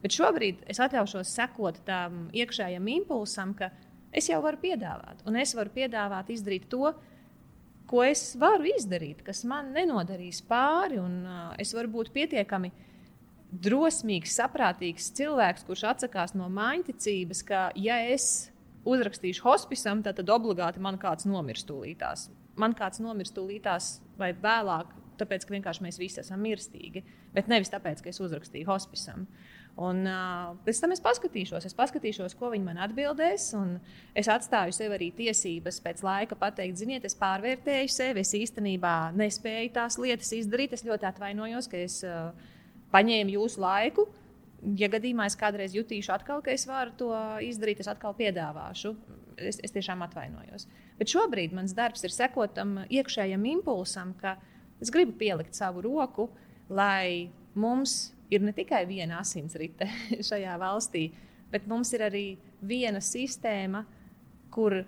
[0.00, 3.68] Bet šobrīd es atļaušos sekot tam iekšējam impulsam, ka
[4.16, 6.94] es jau varu piedāvāt, un es varu piedāvāt izdarīt to,
[7.90, 12.90] ko es varu izdarīt, kas man nenodarīs pāri, un uh, es varu būt pietiekami uh,
[13.62, 18.50] drosmīgs, saprātīgs cilvēks, kurš atsakās no maiņticības, ka, ja es
[18.88, 22.28] uzrakstīšu hospisam, tad, tad obligāti man kāds nomirs tūlītās.
[22.60, 24.90] Man kāds nomirs tūlītās vai vēlāk,
[25.20, 27.04] tāpēc, ka vienkārši mēs visi esam mirstīgi,
[27.34, 29.28] bet nevis tāpēc, ka es uzrakstīju hospisam.
[29.74, 33.48] Un, uh, pēc tam es paskatīšos, es paskatīšos, ko viņi man atbildēs.
[34.14, 38.22] Es atstāju sev arī tiesības pēc laika pateikt, ziniet, es pārvērtēju sevi.
[38.22, 40.76] Es īstenībā nespēju tās lietas izdarīt.
[40.78, 42.30] Es ļoti atvainojos, ka es uh,
[42.94, 44.06] paņēmu jūsu laiku.
[44.78, 47.10] Ja gadījumā es kādreiz jutīšu, atkal, ka es varu to
[47.44, 48.94] izdarīt, es atkal piedāvāšu.
[49.34, 50.68] Es, es tiešām atvainojos.
[51.00, 54.36] Bet šobrīd mans darbs ir sekot tam iekšējam impulsam, ka
[54.78, 56.30] es gribu pielikt savu roku,
[56.70, 59.88] lai mums ir ne tikai viena asinsrite
[60.28, 61.08] šajā valstī,
[61.52, 62.26] bet mums ir arī
[62.64, 63.84] viena sistēma,
[64.54, 64.82] kur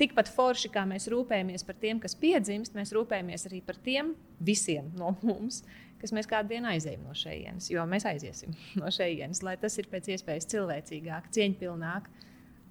[0.00, 4.12] tikpat forši, kā mēs rūpējamies par tiem, kas piedzimst, mēs rūpējamies arī par tiem
[4.44, 5.62] visiem no mums,
[6.00, 7.70] kas mēs kādu dienu aizejam no šejienes.
[7.72, 12.10] Jo mēs aiziesim no šejienes, lai tas ir pēc iespējas cilvēcīgāk, cieņpilnāk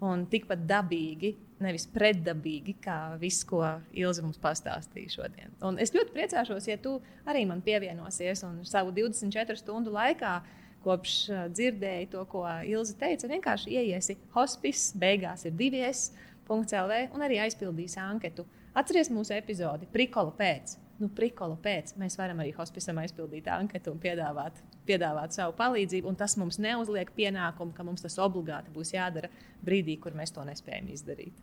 [0.06, 1.34] un tikpat dabīgi,
[1.64, 3.62] nevis pretdabīgi, kā viss, ko
[3.96, 5.56] Ilza mums pastāstīja šodien.
[5.66, 10.38] Un es ļoti priecāšos, ja tu arī man pievienosies un savu 24 stundu laikā.
[10.86, 16.12] Kopš uh, dzirdēju to, ko Ilza teica, vienkārši ieiesi hospice, beigās ir divies,
[16.46, 18.46] CELV un arī aizpildīs anketu.
[18.78, 20.76] Atcerieties mūsu epizodi Prikola pēc.
[20.96, 26.14] Nu, prikola pēc mēs varam arī hospicam aizpildīt anketu un piedāvāt, piedāvāt savu palīdzību.
[26.20, 29.32] Tas mums neuzliek pienākumu, ka mums tas obligāti būs jādara
[29.66, 31.36] brīdī, kur mēs to nespējam izdarīt.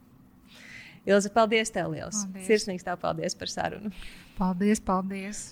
[1.04, 2.22] Ilza, paldies tev liels!
[2.24, 2.46] Paldies.
[2.48, 3.90] Sirsnīgs tev paldies par sarunu!
[4.38, 5.50] Paldies, paldies!